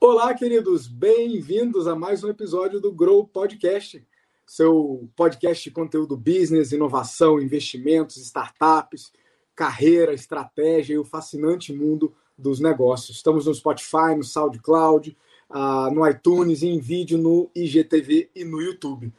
Olá, 0.00 0.32
queridos, 0.34 0.86
bem-vindos 0.86 1.86
a 1.86 1.94
mais 1.94 2.24
um 2.24 2.30
episódio 2.30 2.80
do 2.80 2.90
Grow 2.90 3.26
Podcast, 3.26 4.02
seu 4.46 5.06
podcast 5.14 5.64
de 5.64 5.70
conteúdo 5.70 6.16
business, 6.16 6.72
inovação, 6.72 7.38
investimentos, 7.40 8.16
startups, 8.16 9.12
carreira, 9.54 10.14
estratégia 10.14 10.94
e 10.94 10.98
o 10.98 11.04
fascinante 11.04 11.74
mundo 11.74 12.14
dos 12.38 12.58
negócios. 12.58 13.18
Estamos 13.18 13.44
no 13.44 13.54
Spotify, 13.54 14.14
no 14.16 14.24
SoundCloud, 14.24 15.14
uh, 15.50 15.94
no 15.94 16.08
iTunes, 16.08 16.62
em 16.62 16.78
vídeo, 16.78 17.18
no 17.18 17.50
IGTV 17.54 18.30
e 18.34 18.44
no 18.44 18.62
YouTube. 18.62 19.12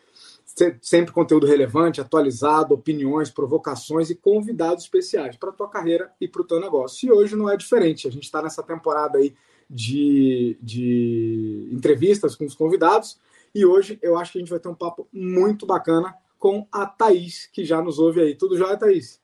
Sempre 0.82 1.14
conteúdo 1.14 1.46
relevante, 1.46 2.02
atualizado, 2.02 2.74
opiniões, 2.74 3.30
provocações 3.30 4.10
e 4.10 4.16
convidados 4.16 4.86
especiais 4.86 5.36
para 5.36 5.50
a 5.50 5.54
tua 5.54 5.70
carreira 5.70 6.11
e 6.20 6.28
para 6.28 6.42
o 6.42 6.46
teu 6.46 6.60
negócio. 6.60 7.07
E 7.07 7.11
hoje 7.11 7.36
não 7.36 7.47
é 7.47 7.56
diferente. 7.56 8.07
A 8.07 8.11
gente 8.11 8.24
está 8.24 8.42
nessa 8.42 8.64
temporada 8.64 9.20
aí 9.20 9.36
de, 9.70 10.57
de 10.61 11.70
entrevistas 11.71 12.36
com 12.36 12.46
os 12.46 12.56
convidados. 12.56 13.20
E 13.54 13.66
hoje 13.66 14.00
eu 14.02 14.18
acho 14.18 14.32
que 14.32 14.39
a 14.39 14.42
gente 14.42 14.50
vai 14.50 14.60
ter 14.60 14.68
um 14.68 14.75
papo 14.75 15.07
muito 15.14 15.66
bacana 15.66 16.16
com 16.39 16.68
a 16.71 16.86
Thaís, 16.86 17.47
que 17.54 17.64
já 17.64 17.82
nos 17.82 18.00
ouve 18.00 18.21
aí. 18.21 18.36
Tudo 18.36 18.58
jóia, 18.58 18.78
Thaís? 18.78 19.21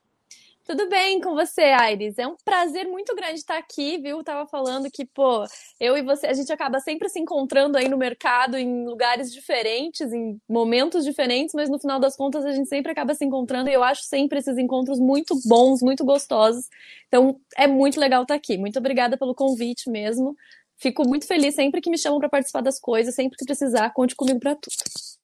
Tudo 0.64 0.88
bem 0.88 1.20
com 1.20 1.34
você, 1.34 1.60
Aires? 1.60 2.18
É 2.18 2.26
um 2.26 2.36
prazer 2.42 2.86
muito 2.88 3.14
grande 3.14 3.34
estar 3.34 3.58
aqui, 3.58 3.98
viu? 3.98 4.24
Tava 4.24 4.46
falando 4.48 4.90
que, 4.90 5.04
pô, 5.04 5.44
eu 5.78 5.94
e 5.94 6.00
você, 6.00 6.26
a 6.26 6.32
gente 6.32 6.50
acaba 6.50 6.80
sempre 6.80 7.06
se 7.10 7.20
encontrando 7.20 7.76
aí 7.76 7.86
no 7.86 7.98
mercado, 7.98 8.56
em 8.56 8.86
lugares 8.86 9.30
diferentes, 9.30 10.10
em 10.10 10.40
momentos 10.48 11.04
diferentes, 11.04 11.54
mas 11.54 11.68
no 11.68 11.78
final 11.78 12.00
das 12.00 12.16
contas 12.16 12.46
a 12.46 12.52
gente 12.52 12.66
sempre 12.66 12.90
acaba 12.90 13.14
se 13.14 13.26
encontrando 13.26 13.68
e 13.68 13.74
eu 13.74 13.84
acho 13.84 14.04
sempre 14.04 14.38
esses 14.38 14.56
encontros 14.56 14.98
muito 14.98 15.38
bons, 15.44 15.82
muito 15.82 16.02
gostosos. 16.02 16.66
Então 17.08 17.38
é 17.58 17.66
muito 17.66 18.00
legal 18.00 18.22
estar 18.22 18.34
aqui. 18.34 18.56
Muito 18.56 18.78
obrigada 18.78 19.18
pelo 19.18 19.34
convite 19.34 19.90
mesmo. 19.90 20.34
Fico 20.78 21.06
muito 21.06 21.26
feliz 21.26 21.54
sempre 21.54 21.82
que 21.82 21.90
me 21.90 21.98
chamam 21.98 22.18
para 22.18 22.30
participar 22.30 22.62
das 22.62 22.80
coisas, 22.80 23.14
sempre 23.14 23.36
que 23.36 23.44
precisar, 23.44 23.92
conte 23.92 24.16
comigo 24.16 24.40
para 24.40 24.54
tudo. 24.54 24.74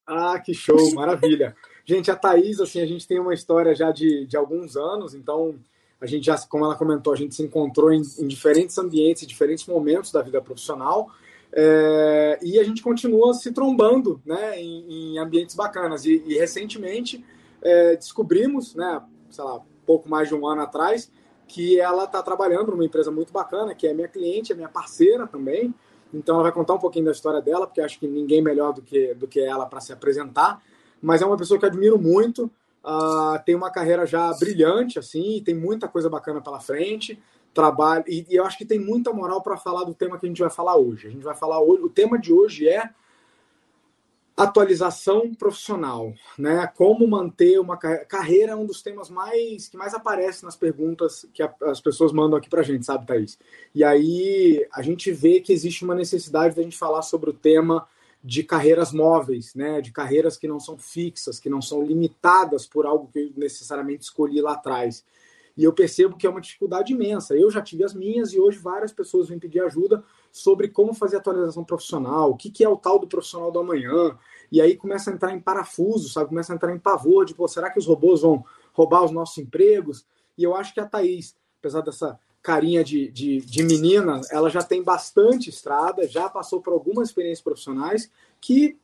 Ah, 0.06 0.38
que 0.38 0.52
show, 0.52 0.92
maravilha. 0.92 1.56
Gente, 1.91 2.08
a 2.08 2.14
Thaís, 2.14 2.60
assim, 2.60 2.80
a 2.80 2.86
gente 2.86 3.05
tem 3.05 3.19
uma 3.19 3.34
história 3.34 3.74
já 3.74 3.91
de, 3.91 4.24
de 4.24 4.36
alguns 4.36 4.77
anos, 4.77 5.12
então 5.12 5.56
a 6.00 6.06
gente 6.06 6.24
já, 6.24 6.38
como 6.38 6.64
ela 6.64 6.77
comentou, 6.77 7.12
a 7.12 7.16
gente 7.16 7.34
se 7.34 7.42
encontrou 7.42 7.92
em, 7.92 8.00
em 8.20 8.28
diferentes 8.28 8.78
ambientes, 8.78 9.24
em 9.24 9.27
diferentes 9.27 9.66
momentos 9.66 10.12
da 10.12 10.22
vida 10.22 10.41
profissional, 10.41 11.10
é, 11.52 12.38
e 12.44 12.60
a 12.60 12.62
gente 12.62 12.80
continua 12.80 13.34
se 13.34 13.50
trombando 13.50 14.22
né, 14.24 14.60
em, 14.60 15.14
em 15.14 15.19
ambientes 15.19 15.56
bacanas. 15.56 16.05
E, 16.05 16.22
e 16.27 16.38
recentemente 16.38 17.24
é, 17.60 17.97
descobrimos, 17.97 18.72
né, 18.77 19.02
sei 19.28 19.42
lá, 19.42 19.60
pouco 19.84 20.08
mais 20.08 20.28
de 20.28 20.34
um 20.36 20.47
ano 20.47 20.62
atrás, 20.62 21.10
que 21.48 21.80
ela 21.80 22.04
está 22.04 22.22
trabalhando 22.22 22.70
numa 22.70 22.84
empresa 22.84 23.10
muito 23.10 23.32
bacana, 23.32 23.75
que 23.75 23.88
é 23.88 23.92
minha 23.92 24.06
cliente, 24.06 24.52
é 24.52 24.54
minha 24.54 24.69
parceira 24.69 25.27
também. 25.27 25.75
Então 26.14 26.36
ela 26.36 26.44
vai 26.44 26.52
contar 26.52 26.75
um 26.75 26.78
pouquinho 26.78 27.06
da 27.06 27.10
história 27.10 27.42
dela, 27.42 27.66
porque 27.66 27.80
acho 27.80 27.98
que 27.98 28.06
ninguém 28.06 28.41
melhor 28.41 28.72
do 28.72 28.80
que, 28.80 29.12
do 29.14 29.27
que 29.27 29.41
ela 29.41 29.66
para 29.66 29.80
se 29.80 29.92
apresentar 29.92 30.62
mas 31.01 31.23
é 31.23 31.27
uma 31.27 31.37
pessoa 31.37 31.59
que 31.59 31.67
admiro 31.67 31.98
muito. 31.98 32.51
Uh, 32.84 33.43
tem 33.45 33.55
uma 33.55 33.70
carreira 33.70 34.06
já 34.06 34.33
brilhante, 34.34 34.98
assim, 34.98 35.43
tem 35.45 35.55
muita 35.55 35.87
coisa 35.87 36.09
bacana 36.09 36.41
pela 36.41 36.61
frente. 36.61 37.19
Trabalho, 37.53 38.05
e, 38.06 38.27
e 38.31 38.37
eu 38.37 38.45
acho 38.45 38.56
que 38.56 38.65
tem 38.65 38.79
muita 38.79 39.12
moral 39.12 39.43
para 39.43 39.56
falar 39.56 39.84
do 39.84 39.95
tema 39.95 40.19
que 40.19 40.27
a 40.27 40.28
gente 40.28 40.41
vai 40.41 40.51
falar 40.51 40.77
hoje. 40.77 41.09
A 41.09 41.11
gente 41.11 41.25
vai 41.25 41.34
falar 41.34 41.61
hoje. 41.61 41.83
O 41.83 41.91
tema 41.91 42.19
de 42.19 42.33
hoje 42.33 42.69
é 42.69 42.91
atualização 44.43 45.34
profissional, 45.34 46.15
né? 46.39 46.67
Como 46.75 47.06
manter 47.06 47.61
uma 47.61 47.77
carreira 47.77 48.53
é 48.53 48.56
um 48.56 48.65
dos 48.65 48.83
temas 48.83 49.11
mais 49.11 49.69
que 49.69 49.77
mais 49.77 49.93
aparece 49.93 50.45
nas 50.45 50.56
perguntas 50.56 51.27
que 51.34 51.43
a, 51.43 51.53
as 51.62 51.81
pessoas 51.81 52.12
mandam 52.12 52.39
aqui 52.39 52.48
para 52.48 52.61
a 52.61 52.65
gente, 52.65 52.87
sabe, 52.87 53.06
Thaís? 53.06 53.39
E 53.75 53.84
aí 53.84 54.67
a 54.73 54.81
gente 54.81 55.12
vê 55.12 55.41
que 55.41 55.53
existe 55.53 55.84
uma 55.84 55.94
necessidade 55.94 56.56
da 56.56 56.62
gente 56.62 56.78
falar 56.78 57.03
sobre 57.03 57.31
o 57.31 57.34
tema 57.34 57.87
de 58.22 58.42
carreiras 58.42 58.92
móveis, 58.92 59.54
né, 59.54 59.81
de 59.81 59.91
carreiras 59.91 60.36
que 60.36 60.47
não 60.47 60.60
são 60.60 60.76
fixas, 60.76 61.41
que 61.41 61.48
não 61.48 61.62
são 61.62 61.82
limitadas 61.82 62.66
por 62.66 62.84
algo 62.84 63.08
que 63.12 63.19
eu 63.19 63.32
necessariamente 63.36 64.04
escolhi 64.04 64.41
lá 64.41 64.53
atrás. 64.53 65.04
E 65.56 65.64
eu 65.64 65.72
percebo 65.72 66.16
que 66.16 66.26
é 66.26 66.30
uma 66.30 66.41
dificuldade 66.41 66.92
imensa. 66.92 67.34
Eu 67.34 67.50
já 67.50 67.60
tive 67.60 67.84
as 67.84 67.92
minhas 67.92 68.32
e 68.32 68.41
hoje 68.41 68.59
várias 68.59 68.92
pessoas 68.92 69.28
vêm 69.28 69.38
pedir 69.38 69.60
ajuda 69.60 70.03
sobre 70.30 70.69
como 70.69 70.94
fazer 70.94 71.16
atualização 71.16 71.64
profissional, 71.64 72.30
o 72.30 72.36
que, 72.36 72.50
que 72.50 72.64
é 72.64 72.69
o 72.69 72.76
tal 72.76 72.98
do 72.98 73.06
profissional 73.06 73.50
do 73.50 73.59
amanhã. 73.59 74.16
E 74.50 74.60
aí 74.60 74.76
começa 74.76 75.10
a 75.10 75.14
entrar 75.14 75.34
em 75.34 75.41
parafuso, 75.41 76.09
sabe? 76.09 76.28
Começa 76.28 76.53
a 76.53 76.56
entrar 76.56 76.75
em 76.75 76.78
pavor 76.78 77.25
de, 77.25 77.34
pô, 77.34 77.47
será 77.48 77.70
que 77.70 77.78
os 77.78 77.86
robôs 77.86 78.22
vão 78.22 78.44
roubar 78.72 79.04
os 79.04 79.10
nossos 79.10 79.36
empregos? 79.38 80.06
E 80.38 80.44
eu 80.44 80.54
acho 80.54 80.72
que 80.72 80.80
a 80.80 80.86
Thaís, 80.86 81.36
apesar 81.59 81.80
dessa 81.82 82.19
carinha 82.43 82.83
de, 82.83 83.11
de, 83.11 83.39
de 83.41 83.62
menina, 83.62 84.21
ela 84.31 84.49
já 84.49 84.62
tem 84.62 84.83
bastante 84.83 85.51
estrada, 85.51 86.09
já 86.09 86.28
passou 86.28 86.61
por 86.61 86.73
algumas 86.73 87.09
experiências 87.09 87.43
profissionais 87.43 88.11
que 88.41 88.78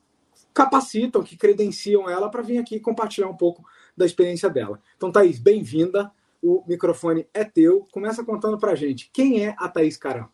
capacitam, 0.53 1.23
que 1.23 1.37
credenciam 1.37 2.09
ela 2.09 2.29
para 2.29 2.41
vir 2.41 2.57
aqui 2.57 2.79
compartilhar 2.79 3.27
um 3.27 3.37
pouco 3.37 3.63
da 3.95 4.05
experiência 4.05 4.49
dela. 4.49 4.79
Então, 4.95 5.11
Thaís, 5.11 5.39
bem-vinda. 5.39 6.11
O 6.41 6.63
microfone 6.67 7.27
é 7.33 7.43
teu. 7.43 7.87
Começa 7.91 8.23
contando 8.23 8.59
para 8.59 8.75
gente 8.75 9.09
quem 9.11 9.43
é 9.43 9.55
a 9.57 9.67
Thaís 9.67 9.97
Caram. 9.97 10.29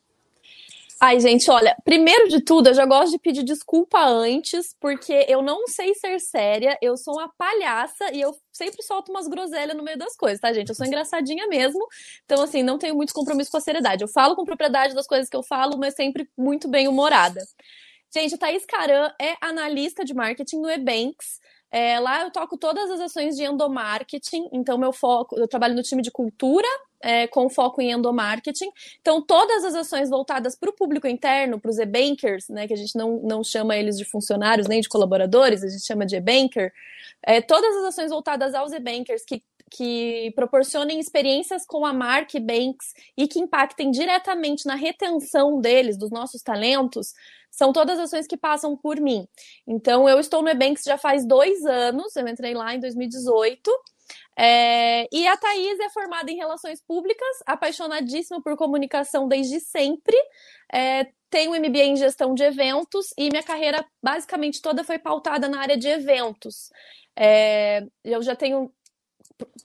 Ai, 1.05 1.19
gente, 1.19 1.51
olha, 1.51 1.75
primeiro 1.83 2.29
de 2.29 2.39
tudo, 2.39 2.69
eu 2.69 2.73
já 2.73 2.85
gosto 2.85 3.11
de 3.11 3.19
pedir 3.19 3.43
desculpa 3.43 3.99
antes, 4.05 4.73
porque 4.79 5.25
eu 5.27 5.41
não 5.41 5.67
sei 5.67 5.93
ser 5.93 6.17
séria, 6.17 6.77
eu 6.81 6.95
sou 6.95 7.15
uma 7.15 7.27
palhaça 7.37 8.09
e 8.13 8.21
eu 8.21 8.33
sempre 8.53 8.81
solto 8.81 9.11
umas 9.11 9.27
groselhas 9.27 9.75
no 9.75 9.83
meio 9.83 9.97
das 9.97 10.15
coisas, 10.15 10.39
tá, 10.39 10.53
gente? 10.53 10.69
Eu 10.69 10.75
sou 10.75 10.85
engraçadinha 10.85 11.45
mesmo, 11.47 11.85
então, 12.23 12.41
assim, 12.41 12.63
não 12.63 12.77
tenho 12.77 12.95
muito 12.95 13.13
compromisso 13.13 13.51
com 13.51 13.57
a 13.57 13.59
seriedade. 13.59 14.01
Eu 14.01 14.07
falo 14.07 14.33
com 14.33 14.45
propriedade 14.45 14.95
das 14.95 15.05
coisas 15.05 15.27
que 15.27 15.35
eu 15.35 15.43
falo, 15.43 15.77
mas 15.77 15.93
sempre 15.93 16.25
muito 16.37 16.69
bem 16.69 16.87
humorada. 16.87 17.41
Gente, 18.13 18.35
a 18.35 18.37
Thaís 18.37 18.65
Caran 18.65 19.11
é 19.21 19.35
analista 19.41 20.05
de 20.05 20.13
marketing 20.13 20.61
no 20.61 20.69
Ebanks. 20.69 21.41
É, 21.69 21.99
lá 21.99 22.21
eu 22.21 22.31
toco 22.31 22.57
todas 22.57 22.89
as 22.89 23.01
ações 23.01 23.35
de 23.35 23.43
endomarketing, 23.43 24.47
então 24.53 24.77
meu 24.77 24.93
foco, 24.93 25.37
eu 25.37 25.49
trabalho 25.49 25.75
no 25.75 25.83
time 25.83 26.01
de 26.01 26.11
cultura 26.11 26.67
é, 27.03 27.27
com 27.27 27.49
foco 27.49 27.81
em 27.81 27.91
endomarketing. 27.91 28.71
Então, 29.01 29.21
todas 29.21 29.65
as 29.65 29.75
ações 29.75 30.09
voltadas 30.09 30.55
para 30.55 30.69
o 30.69 30.73
público 30.73 31.05
interno, 31.05 31.59
para 31.59 31.69
os 31.69 31.77
e-bankers, 31.77 32.47
né, 32.47 32.65
que 32.65 32.73
a 32.73 32.77
gente 32.77 32.97
não, 32.97 33.19
não 33.21 33.43
chama 33.43 33.75
eles 33.75 33.97
de 33.97 34.05
funcionários 34.05 34.67
nem 34.67 34.79
de 34.79 34.87
colaboradores, 34.87 35.63
a 35.63 35.67
gente 35.67 35.85
chama 35.85 36.05
de 36.05 36.15
e-banker, 36.15 36.71
é, 37.21 37.41
todas 37.41 37.75
as 37.77 37.83
ações 37.85 38.09
voltadas 38.09 38.55
aos 38.55 38.71
e-bankers 38.71 39.23
que 39.25 39.43
que 39.75 40.31
proporcionem 40.35 40.99
experiências 40.99 41.65
com 41.65 41.83
a 41.83 41.91
marca 41.91 42.39
Banks 42.39 42.93
e 43.17 43.27
que 43.27 43.39
impactem 43.39 43.89
diretamente 43.89 44.67
na 44.67 44.75
retenção 44.75 45.59
deles, 45.59 45.97
dos 45.97 46.11
nossos 46.11 46.43
talentos, 46.43 47.15
são 47.49 47.73
todas 47.73 47.97
ações 47.97 48.27
que 48.27 48.37
passam 48.37 48.77
por 48.77 48.99
mim. 48.99 49.27
Então, 49.65 50.07
eu 50.07 50.19
estou 50.19 50.43
no 50.43 50.49
Ebanks 50.49 50.83
já 50.83 50.95
faz 50.95 51.25
dois 51.25 51.65
anos, 51.65 52.15
eu 52.15 52.27
entrei 52.27 52.53
lá 52.53 52.75
em 52.75 52.79
2018, 52.79 53.71
é, 54.37 55.07
e 55.11 55.27
a 55.27 55.37
Thaís 55.37 55.79
é 55.79 55.89
formada 55.89 56.31
em 56.31 56.35
relações 56.35 56.81
públicas, 56.81 57.37
apaixonadíssima 57.45 58.41
por 58.41 58.57
comunicação 58.57 59.27
desde 59.27 59.59
sempre. 59.59 60.17
É, 60.71 61.07
tenho 61.29 61.51
MBA 61.51 61.83
em 61.83 61.95
gestão 61.95 62.33
de 62.33 62.43
eventos 62.43 63.07
e 63.17 63.29
minha 63.29 63.43
carreira 63.43 63.85
basicamente 64.01 64.61
toda 64.61 64.83
foi 64.83 64.99
pautada 64.99 65.47
na 65.47 65.59
área 65.59 65.77
de 65.77 65.87
eventos. 65.87 66.71
É, 67.15 67.85
eu 68.03 68.21
já 68.21 68.35
tenho 68.35 68.71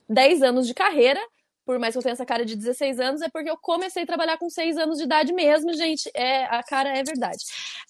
10 0.07 0.43
anos 0.43 0.67
de 0.67 0.73
carreira, 0.73 1.21
por 1.69 1.77
mais 1.77 1.93
que 1.93 1.99
eu 1.99 2.01
tenha 2.01 2.13
essa 2.13 2.25
cara 2.25 2.43
de 2.43 2.55
16 2.55 2.99
anos, 2.99 3.21
é 3.21 3.29
porque 3.29 3.47
eu 3.47 3.55
comecei 3.55 4.01
a 4.01 4.05
trabalhar 4.07 4.39
com 4.39 4.49
6 4.49 4.75
anos 4.75 4.97
de 4.97 5.03
idade 5.03 5.31
mesmo, 5.31 5.71
gente. 5.75 6.09
É, 6.15 6.45
a 6.45 6.63
cara 6.63 6.97
é 6.97 7.03
verdade. 7.03 7.43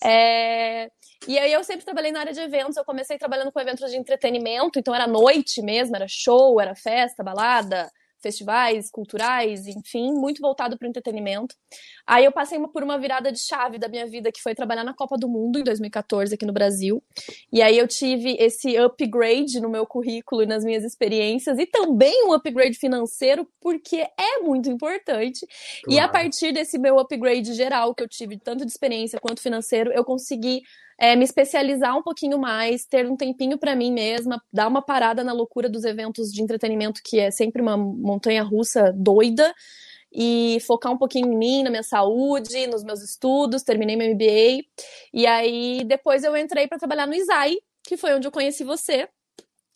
É, 0.03 0.91
e 1.25 1.39
aí 1.39 1.53
eu 1.53 1.63
sempre 1.63 1.85
trabalhei 1.85 2.11
na 2.11 2.19
área 2.19 2.33
de 2.33 2.41
eventos, 2.41 2.75
eu 2.75 2.83
comecei 2.83 3.17
trabalhando 3.17 3.53
com 3.53 3.59
eventos 3.61 3.89
de 3.89 3.95
entretenimento, 3.95 4.77
então 4.77 4.93
era 4.93 5.07
noite 5.07 5.61
mesmo, 5.61 5.95
era 5.95 6.09
show, 6.09 6.59
era 6.59 6.75
festa, 6.75 7.23
balada, 7.23 7.89
festivais 8.21 8.89
culturais, 8.89 9.67
enfim, 9.67 10.11
muito 10.13 10.41
voltado 10.41 10.77
para 10.77 10.85
o 10.85 10.89
entretenimento. 10.89 11.55
Aí 12.05 12.25
eu 12.25 12.31
passei 12.31 12.59
por 12.67 12.83
uma 12.83 12.97
virada 12.97 13.31
de 13.31 13.39
chave 13.39 13.77
da 13.77 13.87
minha 13.87 14.05
vida, 14.05 14.31
que 14.31 14.41
foi 14.41 14.53
trabalhar 14.53 14.83
na 14.83 14.93
Copa 14.93 15.17
do 15.17 15.27
Mundo 15.27 15.59
em 15.59 15.63
2014 15.63 16.33
aqui 16.33 16.45
no 16.45 16.53
Brasil. 16.53 17.03
E 17.51 17.61
aí 17.61 17.77
eu 17.77 17.87
tive 17.87 18.35
esse 18.39 18.77
upgrade 18.77 19.59
no 19.59 19.69
meu 19.69 19.85
currículo 19.85 20.43
e 20.43 20.45
nas 20.45 20.63
minhas 20.63 20.83
experiências, 20.83 21.57
e 21.57 21.65
também 21.65 22.25
um 22.25 22.33
upgrade 22.33 22.77
financeiro, 22.77 23.47
porque 23.61 24.07
é 24.17 24.39
muito 24.41 24.69
importante. 24.69 25.45
Claro. 25.83 25.97
E 25.97 25.99
a 25.99 26.07
partir 26.07 26.51
desse 26.51 26.77
meu 26.77 26.99
upgrade 26.99 27.53
geral 27.53 27.93
que 27.95 28.03
eu 28.03 28.07
tive, 28.07 28.37
tanto 28.37 28.65
de 28.65 28.71
experiência 28.71 29.19
quanto 29.19 29.41
financeiro, 29.41 29.91
eu 29.91 30.03
consegui 30.03 30.61
é, 30.99 31.15
me 31.15 31.23
especializar 31.23 31.97
um 31.97 32.03
pouquinho 32.03 32.37
mais, 32.37 32.85
ter 32.85 33.09
um 33.09 33.15
tempinho 33.15 33.57
para 33.57 33.73
mim 33.75 33.91
mesma, 33.91 34.43
dar 34.51 34.67
uma 34.67 34.81
parada 34.81 35.23
na 35.23 35.31
loucura 35.31 35.69
dos 35.69 35.85
eventos 35.85 36.29
de 36.29 36.43
entretenimento, 36.43 37.01
que 37.03 37.19
é 37.19 37.31
sempre 37.31 37.61
uma 37.61 37.77
montanha 37.77 38.43
russa 38.43 38.91
doida, 38.93 39.55
e 40.11 40.57
focar 40.65 40.91
um 40.91 40.97
pouquinho 40.97 41.31
em 41.31 41.37
mim, 41.37 41.63
na 41.63 41.69
minha 41.69 41.83
saúde, 41.83 42.67
nos 42.67 42.83
meus 42.83 43.01
estudos, 43.01 43.63
terminei 43.63 43.95
meu 43.95 44.13
MBA. 44.13 44.65
E 45.13 45.25
aí 45.25 45.83
depois 45.85 46.23
eu 46.23 46.35
entrei 46.35 46.67
para 46.67 46.79
trabalhar 46.79 47.07
no 47.07 47.13
ISAI, 47.13 47.57
que 47.83 47.95
foi 47.95 48.13
onde 48.13 48.27
eu 48.27 48.31
conheci 48.31 48.63
você. 48.63 49.07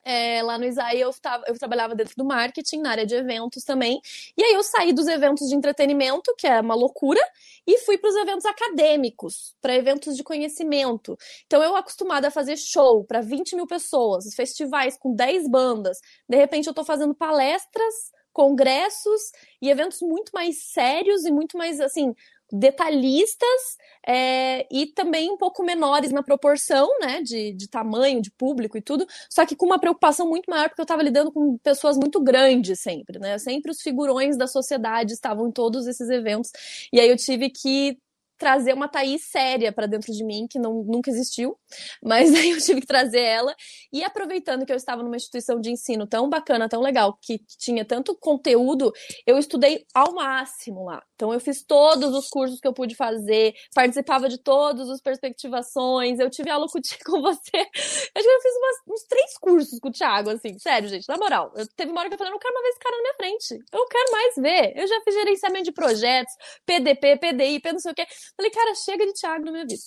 É, 0.06 0.44
lá 0.44 0.58
no 0.58 0.66
Isai 0.66 0.98
eu, 0.98 1.12
tava, 1.14 1.44
eu 1.48 1.58
trabalhava 1.58 1.96
dentro 1.96 2.14
do 2.18 2.26
marketing, 2.26 2.80
na 2.80 2.92
área 2.92 3.06
de 3.06 3.16
eventos 3.16 3.64
também. 3.64 4.02
E 4.38 4.44
aí 4.44 4.54
eu 4.54 4.64
saí 4.64 4.94
dos 4.94 5.08
eventos 5.08 5.48
de 5.48 5.56
entretenimento, 5.56 6.34
que 6.38 6.48
é 6.48 6.60
uma 6.60 6.76
loucura, 6.76 7.22
e 7.66 7.78
fui 7.80 7.98
para 7.98 8.10
os 8.10 8.16
eventos 8.16 8.46
acadêmicos, 8.46 9.56
para 9.62 9.76
eventos 9.76 10.18
de 10.18 10.24
conhecimento. 10.24 11.18
Então 11.46 11.64
eu 11.64 11.76
acostumada 11.76 12.28
a 12.28 12.32
fazer 12.32 12.58
show 12.58 13.04
para 13.06 13.22
20 13.22 13.56
mil 13.56 13.68
pessoas, 13.68 14.34
festivais 14.36 14.98
com 14.98 15.16
10 15.16 15.48
bandas. 15.48 16.00
De 16.28 16.38
repente 16.38 16.68
eu 16.68 16.72
estou 16.72 16.86
fazendo 16.86 17.16
palestras 17.16 18.12
congressos 18.34 19.32
e 19.62 19.70
eventos 19.70 20.02
muito 20.02 20.32
mais 20.34 20.58
sérios 20.64 21.24
e 21.24 21.32
muito 21.32 21.56
mais 21.56 21.80
assim 21.80 22.14
detalhistas 22.54 23.78
é, 24.08 24.68
e 24.72 24.86
também 24.86 25.32
um 25.32 25.38
pouco 25.38 25.64
menores 25.64 26.12
na 26.12 26.22
proporção, 26.22 26.88
né, 27.00 27.20
de, 27.24 27.52
de 27.54 27.68
tamanho, 27.68 28.22
de 28.22 28.30
público 28.30 28.78
e 28.78 28.82
tudo, 28.82 29.08
só 29.28 29.44
que 29.44 29.56
com 29.56 29.66
uma 29.66 29.80
preocupação 29.80 30.30
muito 30.30 30.50
maior, 30.50 30.70
porque 30.70 30.82
eu 30.82 30.84
estava 30.84 31.02
lidando 31.02 31.32
com 31.32 31.58
pessoas 31.58 31.98
muito 31.98 32.22
grandes 32.22 32.80
sempre, 32.80 33.18
né, 33.18 33.40
sempre 33.40 33.72
os 33.72 33.82
figurões 33.82 34.38
da 34.38 34.46
sociedade 34.46 35.14
estavam 35.14 35.48
em 35.48 35.52
todos 35.52 35.88
esses 35.88 36.10
eventos, 36.10 36.52
e 36.92 37.00
aí 37.00 37.10
eu 37.10 37.18
tive 37.18 37.50
que 37.50 37.98
trazer 38.44 38.74
uma 38.74 38.90
Thaís 38.90 39.30
séria 39.32 39.72
para 39.72 39.88
dentro 39.88 40.12
de 40.12 40.22
mim, 40.22 40.48
que 40.50 40.60
não, 40.60 40.84
nunca 40.84 41.10
existiu, 41.10 41.58
mas 42.04 42.28
aí 42.36 42.50
eu 42.50 42.58
tive 42.60 42.82
que 42.82 42.88
trazer 42.88 43.22
ela. 43.22 43.56
E 43.90 44.04
aproveitando 44.04 44.66
que 44.66 44.72
eu 44.74 44.76
estava 44.76 45.02
numa 45.02 45.16
instituição 45.16 45.62
de 45.62 45.72
ensino 45.72 46.06
tão 46.06 46.30
bacana, 46.30 46.68
tão 46.68 46.82
legal, 46.82 47.18
que 47.22 47.40
tinha 47.58 47.86
tanto 47.86 48.14
conteúdo, 48.20 48.92
eu 49.26 49.38
estudei 49.38 49.86
ao 49.94 50.14
máximo 50.14 50.84
lá. 50.84 51.02
Então 51.16 51.34
eu 51.34 51.40
fiz 51.40 51.64
todos 51.64 52.14
os 52.14 52.28
cursos 52.28 52.60
que 52.60 52.68
eu 52.68 52.74
pude 52.74 52.96
fazer, 52.96 53.54
participava 53.74 54.28
de 54.28 54.38
todas 54.38 54.90
as 54.90 55.00
perspectivações, 55.00 56.20
eu 56.20 56.30
tive 56.30 56.50
aula 56.50 56.68
com, 56.68 56.80
com 57.10 57.22
você. 57.22 57.58
Acho 57.58 58.28
que 58.28 58.30
eu 58.30 58.42
fiz 58.42 58.56
umas, 58.58 58.76
uns 58.90 59.04
três 59.08 59.38
cursos 59.38 59.80
com 59.80 59.88
o 59.88 59.92
Thiago, 59.92 60.32
assim, 60.32 60.60
sério, 60.60 60.90
gente, 60.90 61.08
na 61.08 61.16
moral. 61.16 61.54
Eu, 61.56 61.66
teve 61.78 61.92
uma 61.92 62.02
hora 62.02 62.10
que 62.10 62.16
eu 62.16 62.18
falei, 62.18 62.30
eu 62.32 62.34
não 62.34 62.40
quero 62.40 62.54
mais 62.54 62.64
ver 62.66 62.70
esse 62.72 62.80
cara 62.80 62.96
na 62.98 63.02
minha 63.02 63.14
frente. 63.14 63.64
Eu 63.72 63.80
não 63.80 63.88
quero 63.88 64.12
mais 64.12 64.36
ver. 64.36 64.74
Eu 64.76 64.86
já 64.86 65.02
fiz 65.02 65.14
gerenciamento 65.14 65.64
de 65.64 65.72
projetos, 65.72 66.34
PDP, 66.66 67.18
PDI, 67.18 67.62
P 67.62 67.72
não 67.72 67.80
sei 67.80 67.92
o 67.94 67.96
quê. 67.96 68.06
Falei, 68.36 68.52
cara, 68.52 68.74
chega 68.74 69.06
de 69.06 69.14
Thiago 69.14 69.46
na 69.46 69.52
minha 69.52 69.66
vida. 69.66 69.82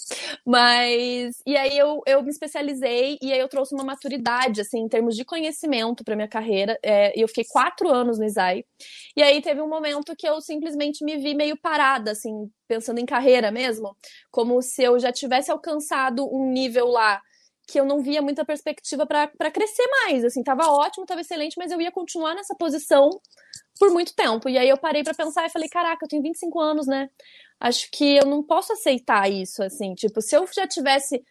Mas, 0.46 1.36
e 1.44 1.56
aí 1.56 1.76
eu, 1.76 2.00
eu 2.06 2.22
me 2.22 2.30
especializei 2.30 3.18
e 3.20 3.32
aí 3.32 3.40
eu 3.40 3.48
trouxe 3.48 3.74
uma 3.74 3.82
maturidade, 3.84 4.60
assim, 4.60 4.78
em 4.80 4.88
termos 4.88 5.16
de 5.16 5.24
conhecimento 5.24 6.04
para 6.04 6.14
minha 6.14 6.28
carreira. 6.28 6.78
É, 6.82 7.12
eu 7.20 7.26
fiquei 7.26 7.44
quatro 7.48 7.88
anos 7.92 8.18
no 8.18 8.24
ISAI. 8.24 8.64
E 9.16 9.22
aí 9.22 9.42
teve 9.42 9.60
um 9.60 9.68
momento 9.68 10.14
que 10.16 10.28
eu 10.28 10.40
simplesmente 10.40 11.04
me 11.04 11.16
vi 11.16 11.34
meio 11.34 11.56
parada, 11.56 12.12
assim, 12.12 12.48
pensando 12.68 13.00
em 13.00 13.06
carreira 13.06 13.50
mesmo, 13.50 13.96
como 14.30 14.62
se 14.62 14.82
eu 14.82 14.98
já 14.98 15.12
tivesse 15.12 15.50
alcançado 15.50 16.24
um 16.32 16.50
nível 16.52 16.86
lá 16.86 17.20
que 17.68 17.80
eu 17.80 17.84
não 17.84 18.00
via 18.00 18.22
muita 18.22 18.44
perspectiva 18.44 19.04
para 19.04 19.50
crescer 19.50 19.84
mais, 20.04 20.24
assim, 20.24 20.42
tava 20.42 20.70
ótimo, 20.70 21.04
tava 21.04 21.20
excelente, 21.20 21.56
mas 21.58 21.72
eu 21.72 21.80
ia 21.80 21.90
continuar 21.90 22.34
nessa 22.34 22.54
posição 22.54 23.10
por 23.78 23.90
muito 23.90 24.14
tempo. 24.14 24.48
E 24.48 24.58
aí 24.58 24.68
eu 24.68 24.76
parei 24.76 25.02
para 25.02 25.14
pensar 25.14 25.46
e 25.46 25.50
falei, 25.50 25.68
caraca, 25.68 26.04
eu 26.04 26.08
tenho 26.08 26.22
25 26.22 26.60
anos, 26.60 26.86
né? 26.86 27.08
acho 27.60 27.90
que 27.90 28.16
eu 28.16 28.26
não 28.26 28.42
posso 28.42 28.72
aceitar 28.72 29.30
isso, 29.30 29.62
assim. 29.62 29.94
Tipo, 29.94 30.20
se 30.20 30.36
eu 30.36 30.46
já 30.52 30.66
tivesse 30.66 31.22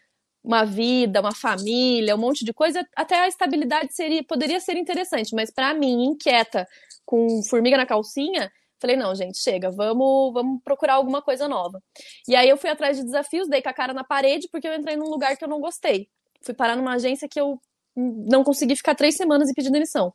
uma 0.44 0.64
vida, 0.64 1.22
uma 1.22 1.34
família, 1.34 2.16
um 2.16 2.20
monte 2.20 2.46
de 2.46 2.54
coisa, 2.54 2.86
até 2.96 3.20
a 3.20 3.28
estabilidade 3.28 3.96
seria, 3.96 4.24
poderia 4.24 4.60
ser 4.60 4.78
interessante, 4.78 5.34
mas 5.34 5.52
para 5.52 5.74
mim, 5.74 6.06
inquieta, 6.06 6.68
com 7.06 7.42
formiga 7.44 7.78
na 7.78 7.86
calcinha, 7.86 8.52
falei, 8.80 8.96
não, 8.96 9.16
gente, 9.16 9.40
chega, 9.40 9.72
vamos, 9.72 10.34
vamos 10.34 10.62
procurar 10.64 10.96
alguma 10.96 11.22
coisa 11.22 11.48
nova. 11.48 11.82
E 12.28 12.36
aí 12.36 12.50
eu 12.50 12.58
fui 12.58 12.70
atrás 12.70 12.98
de 12.98 13.04
desafios, 13.04 13.48
dei 13.48 13.62
com 13.62 13.70
a 13.70 13.74
cara 13.74 13.94
na 13.94 14.04
parede, 14.04 14.48
porque 14.52 14.68
eu 14.68 14.74
entrei 14.76 14.96
num 14.96 15.10
lugar 15.10 15.36
que 15.38 15.44
eu 15.44 15.50
não 15.50 15.60
gostei. 15.60 16.10
Fui 16.44 16.54
parar 16.54 16.76
numa 16.76 16.94
agência 16.94 17.28
que 17.28 17.40
eu 17.40 17.60
não 17.96 18.44
consegui 18.44 18.76
ficar 18.76 18.96
três 18.96 19.16
semanas 19.16 19.50
e 19.50 19.54
pedir 19.54 19.72
demissão. 19.72 20.14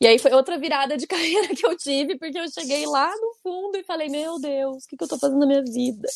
E 0.00 0.06
aí 0.06 0.18
foi 0.18 0.32
outra 0.32 0.58
virada 0.58 0.96
de 0.96 1.06
carreira 1.08 1.48
que 1.48 1.66
eu 1.66 1.76
tive, 1.76 2.16
porque 2.18 2.38
eu 2.38 2.48
cheguei 2.48 2.86
lá 2.86 3.10
no 3.10 3.34
fundo 3.42 3.76
e 3.76 3.84
falei, 3.84 4.08
meu 4.08 4.38
Deus, 4.38 4.84
o 4.84 4.88
que, 4.88 4.96
que 4.96 5.04
eu 5.04 5.08
tô 5.08 5.18
fazendo 5.18 5.40
na 5.40 5.46
minha 5.46 5.62
vida? 5.62 6.08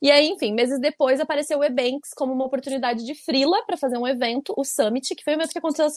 E 0.00 0.12
aí, 0.12 0.28
enfim, 0.28 0.52
meses 0.52 0.78
depois 0.78 1.18
apareceu 1.18 1.58
o 1.58 1.64
Ebanks 1.64 2.14
como 2.14 2.32
uma 2.32 2.44
oportunidade 2.44 3.04
de 3.04 3.16
frila 3.16 3.64
para 3.66 3.76
fazer 3.76 3.98
um 3.98 4.06
evento, 4.06 4.54
o 4.56 4.64
Summit, 4.64 5.12
que 5.16 5.24
foi 5.24 5.32
um 5.32 5.36
evento 5.36 5.50
que 5.50 5.58
aconteceu 5.58 5.88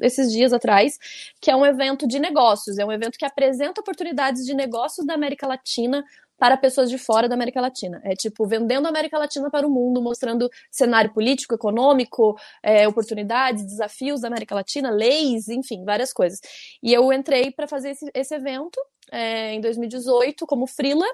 esses 0.00 0.32
dias 0.32 0.54
atrás, 0.54 0.98
que 1.38 1.50
é 1.50 1.56
um 1.56 1.66
evento 1.66 2.08
de 2.08 2.18
negócios, 2.18 2.78
é 2.78 2.86
um 2.86 2.92
evento 2.92 3.18
que 3.18 3.24
apresenta 3.24 3.82
oportunidades 3.82 4.46
de 4.46 4.54
negócios 4.54 5.06
da 5.06 5.12
América 5.12 5.46
Latina 5.46 6.02
para 6.40 6.56
pessoas 6.56 6.88
de 6.88 6.96
fora 6.96 7.28
da 7.28 7.34
América 7.34 7.60
Latina. 7.60 8.00
É 8.02 8.14
tipo 8.14 8.46
vendendo 8.46 8.86
a 8.86 8.88
América 8.88 9.18
Latina 9.18 9.50
para 9.50 9.66
o 9.66 9.70
mundo, 9.70 10.00
mostrando 10.00 10.48
cenário 10.70 11.12
político, 11.12 11.54
econômico, 11.54 12.34
é, 12.62 12.88
oportunidades, 12.88 13.66
desafios 13.66 14.22
da 14.22 14.28
América 14.28 14.54
Latina, 14.54 14.90
leis, 14.90 15.48
enfim, 15.48 15.84
várias 15.84 16.14
coisas. 16.14 16.40
E 16.82 16.94
eu 16.94 17.12
entrei 17.12 17.50
para 17.50 17.68
fazer 17.68 17.90
esse, 17.90 18.10
esse 18.14 18.34
evento 18.34 18.80
é, 19.12 19.52
em 19.52 19.60
2018 19.60 20.46
como 20.46 20.66
frila, 20.66 21.04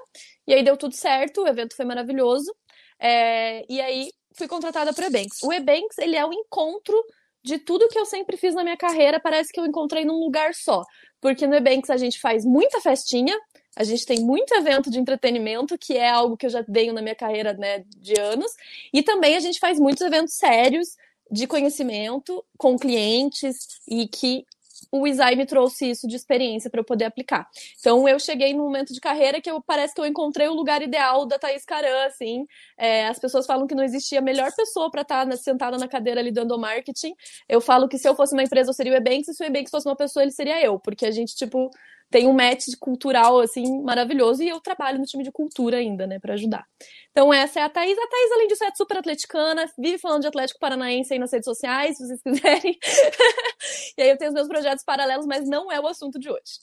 e 0.47 0.53
aí 0.53 0.63
deu 0.63 0.77
tudo 0.77 0.95
certo, 0.95 1.43
o 1.43 1.47
evento 1.47 1.75
foi 1.75 1.83
maravilhoso. 1.83 2.55
É, 2.97 3.65
e 3.69 3.81
aí 3.81 4.09
fui 4.33 4.47
contratada 4.47 4.93
para 4.93 5.03
o 5.03 5.07
Ebanks. 5.07 5.43
O 5.43 5.51
Ebanks, 5.51 5.97
ele 5.97 6.15
é 6.15 6.25
o 6.25 6.31
encontro 6.31 6.95
de 7.43 7.59
tudo 7.59 7.89
que 7.89 7.99
eu 7.99 8.05
sempre 8.05 8.37
fiz 8.37 8.55
na 8.55 8.63
minha 8.63 8.77
carreira, 8.77 9.19
parece 9.19 9.51
que 9.51 9.59
eu 9.59 9.65
encontrei 9.65 10.05
num 10.05 10.19
lugar 10.19 10.53
só. 10.53 10.83
Porque 11.19 11.45
no 11.45 11.55
Ebanks 11.55 11.89
a 11.89 11.97
gente 11.97 12.17
faz 12.17 12.45
muita 12.45 12.79
festinha, 12.79 13.37
a 13.77 13.83
gente 13.83 14.07
tem 14.07 14.21
muito 14.21 14.55
evento 14.55 14.89
de 14.89 14.99
entretenimento, 14.99 15.77
que 15.77 15.95
é 15.95 16.09
algo 16.09 16.35
que 16.35 16.47
eu 16.47 16.49
já 16.49 16.63
tenho 16.63 16.93
na 16.93 17.01
minha 17.01 17.13
carreira 17.13 17.53
né, 17.53 17.85
de 17.97 18.19
anos. 18.19 18.51
E 18.91 19.03
também 19.03 19.35
a 19.35 19.39
gente 19.39 19.59
faz 19.59 19.79
muitos 19.79 20.01
eventos 20.01 20.33
sérios 20.33 20.97
de 21.29 21.45
conhecimento 21.45 22.43
com 22.57 22.75
clientes 22.75 23.79
e 23.87 24.07
que 24.07 24.45
o 24.91 25.05
Isai 25.05 25.35
me 25.35 25.45
trouxe 25.45 25.91
isso 25.91 26.07
de 26.07 26.15
experiência 26.15 26.71
para 26.71 26.79
eu 26.79 26.83
poder 26.83 27.05
aplicar. 27.05 27.47
Então 27.79 28.07
eu 28.07 28.19
cheguei 28.19 28.51
num 28.53 28.63
momento 28.63 28.93
de 28.93 28.99
carreira 28.99 29.39
que 29.39 29.49
eu 29.49 29.61
parece 29.61 29.93
que 29.93 30.01
eu 30.01 30.05
encontrei 30.07 30.47
o 30.47 30.53
lugar 30.53 30.81
ideal 30.81 31.25
da 31.27 31.37
Thaís 31.37 31.63
Caran, 31.63 32.05
assim. 32.05 32.47
É, 32.77 33.07
as 33.07 33.19
pessoas 33.19 33.45
falam 33.45 33.67
que 33.67 33.75
não 33.75 33.83
existia 33.83 34.21
melhor 34.21 34.51
pessoa 34.55 34.89
para 34.89 35.03
estar 35.03 35.27
tá 35.27 35.37
sentada 35.37 35.77
na 35.77 35.87
cadeira 35.87 36.19
ali 36.19 36.31
dando 36.31 36.57
marketing. 36.57 37.13
Eu 37.47 37.61
falo 37.61 37.87
que 37.87 37.99
se 37.99 38.07
eu 38.09 38.15
fosse 38.15 38.33
uma 38.33 38.43
empresa 38.43 38.71
eu 38.71 38.73
seria 38.73 38.93
o 38.93 38.95
Ebanks, 38.95 39.27
e 39.27 39.33
se 39.35 39.43
o 39.43 39.45
Ebanks 39.45 39.69
fosse 39.69 39.87
uma 39.87 39.95
pessoa 39.95 40.23
ele 40.23 40.31
seria 40.31 40.63
eu, 40.63 40.79
porque 40.79 41.05
a 41.05 41.11
gente 41.11 41.35
tipo 41.35 41.69
tem 42.09 42.27
um 42.27 42.33
match 42.33 42.67
cultural, 42.79 43.39
assim, 43.39 43.81
maravilhoso, 43.81 44.41
e 44.41 44.49
eu 44.49 44.59
trabalho 44.61 44.97
no 44.97 45.05
time 45.05 45.23
de 45.23 45.31
cultura 45.31 45.77
ainda, 45.77 46.07
né, 46.07 46.19
para 46.19 46.35
ajudar. 46.35 46.65
Então, 47.11 47.33
essa 47.33 47.59
é 47.59 47.63
a 47.63 47.69
Thaís. 47.69 47.97
A 47.97 48.07
Thaís, 48.07 48.31
além 48.31 48.47
disso, 48.47 48.63
é 48.63 48.71
super 48.75 48.97
atleticana, 48.97 49.65
vive 49.77 49.97
falando 49.97 50.21
de 50.21 50.27
Atlético 50.27 50.59
Paranaense 50.59 51.13
aí 51.13 51.19
nas 51.19 51.31
redes 51.31 51.45
sociais, 51.45 51.97
se 51.97 52.05
vocês 52.05 52.21
quiserem. 52.21 52.77
e 53.97 54.01
aí 54.01 54.09
eu 54.09 54.17
tenho 54.17 54.29
os 54.29 54.35
meus 54.35 54.47
projetos 54.47 54.83
paralelos, 54.83 55.25
mas 55.25 55.47
não 55.47 55.71
é 55.71 55.79
o 55.79 55.87
assunto 55.87 56.17
de 56.19 56.29
hoje. 56.29 56.59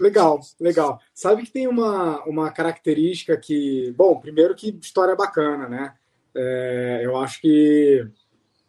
Legal, 0.00 0.40
legal. 0.58 1.00
Sabe 1.14 1.44
que 1.44 1.52
tem 1.52 1.68
uma, 1.68 2.22
uma 2.24 2.50
característica 2.50 3.36
que, 3.36 3.92
bom, 3.96 4.18
primeiro 4.18 4.54
que 4.54 4.76
história 4.80 5.14
bacana, 5.14 5.68
né? 5.68 5.94
É, 6.34 7.00
eu 7.04 7.16
acho 7.16 7.40
que 7.40 8.04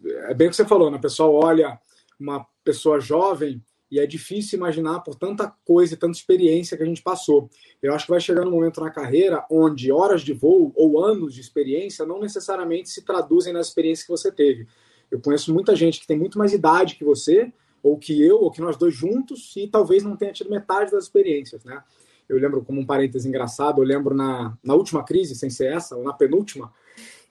é 0.06 0.34
bem 0.34 0.48
o 0.48 0.50
que 0.52 0.56
você 0.56 0.66
falou, 0.66 0.92
né? 0.92 0.98
O 0.98 1.02
pessoal 1.02 1.34
olha 1.34 1.80
uma 2.20 2.46
pessoa 2.64 3.00
jovem 3.00 3.64
e 3.96 4.00
é 4.00 4.06
difícil 4.06 4.58
imaginar 4.58 5.00
por 5.00 5.16
tanta 5.16 5.48
coisa 5.64 5.94
e 5.94 5.98
tanta 5.98 6.18
experiência 6.18 6.76
que 6.76 6.84
a 6.84 6.86
gente 6.86 7.02
passou. 7.02 7.50
Eu 7.82 7.94
acho 7.96 8.06
que 8.06 8.12
vai 8.12 8.20
chegar 8.20 8.46
um 8.46 8.52
momento 8.52 8.82
na 8.82 8.92
carreira 8.92 9.46
onde 9.50 9.90
horas 9.90 10.22
de 10.22 10.34
voo 10.34 10.74
ou 10.76 11.02
anos 11.02 11.34
de 11.34 11.40
experiência 11.40 12.06
não 12.06 12.20
necessariamente 12.20 12.90
se 12.90 13.04
traduzem 13.04 13.54
na 13.54 13.62
experiência 13.62 14.04
que 14.04 14.12
você 14.12 14.30
teve. 14.30 14.68
Eu 15.10 15.22
conheço 15.22 15.54
muita 15.54 15.74
gente 15.78 16.02
que 16.02 16.06
tem 16.06 16.20
muito 16.20 16.38
mais 16.38 16.52
idade 16.52 16.96
que 16.96 17.06
você, 17.06 17.54
ou 17.82 17.98
que 17.98 18.22
eu, 18.22 18.42
ou 18.42 18.52
que 18.52 18.60
nós 18.60 18.76
dois 18.76 18.94
juntos, 18.94 19.54
e 19.56 19.66
talvez 19.66 20.04
não 20.04 20.18
tenha 20.18 20.34
tido 20.34 20.50
metade 20.50 20.92
das 20.92 21.06
experiências, 21.06 21.64
né? 21.64 21.82
Eu 22.28 22.38
lembro, 22.38 22.66
como 22.66 22.82
um 22.82 22.86
parêntese 22.86 23.30
engraçado, 23.30 23.82
eu 23.82 23.86
lembro 23.86 24.14
na, 24.14 24.58
na 24.62 24.74
última 24.74 25.06
crise, 25.06 25.36
sem 25.36 25.50
ser 25.50 25.72
essa, 25.72 25.96
ou 25.96 26.04
na 26.04 26.12
penúltima, 26.12 26.74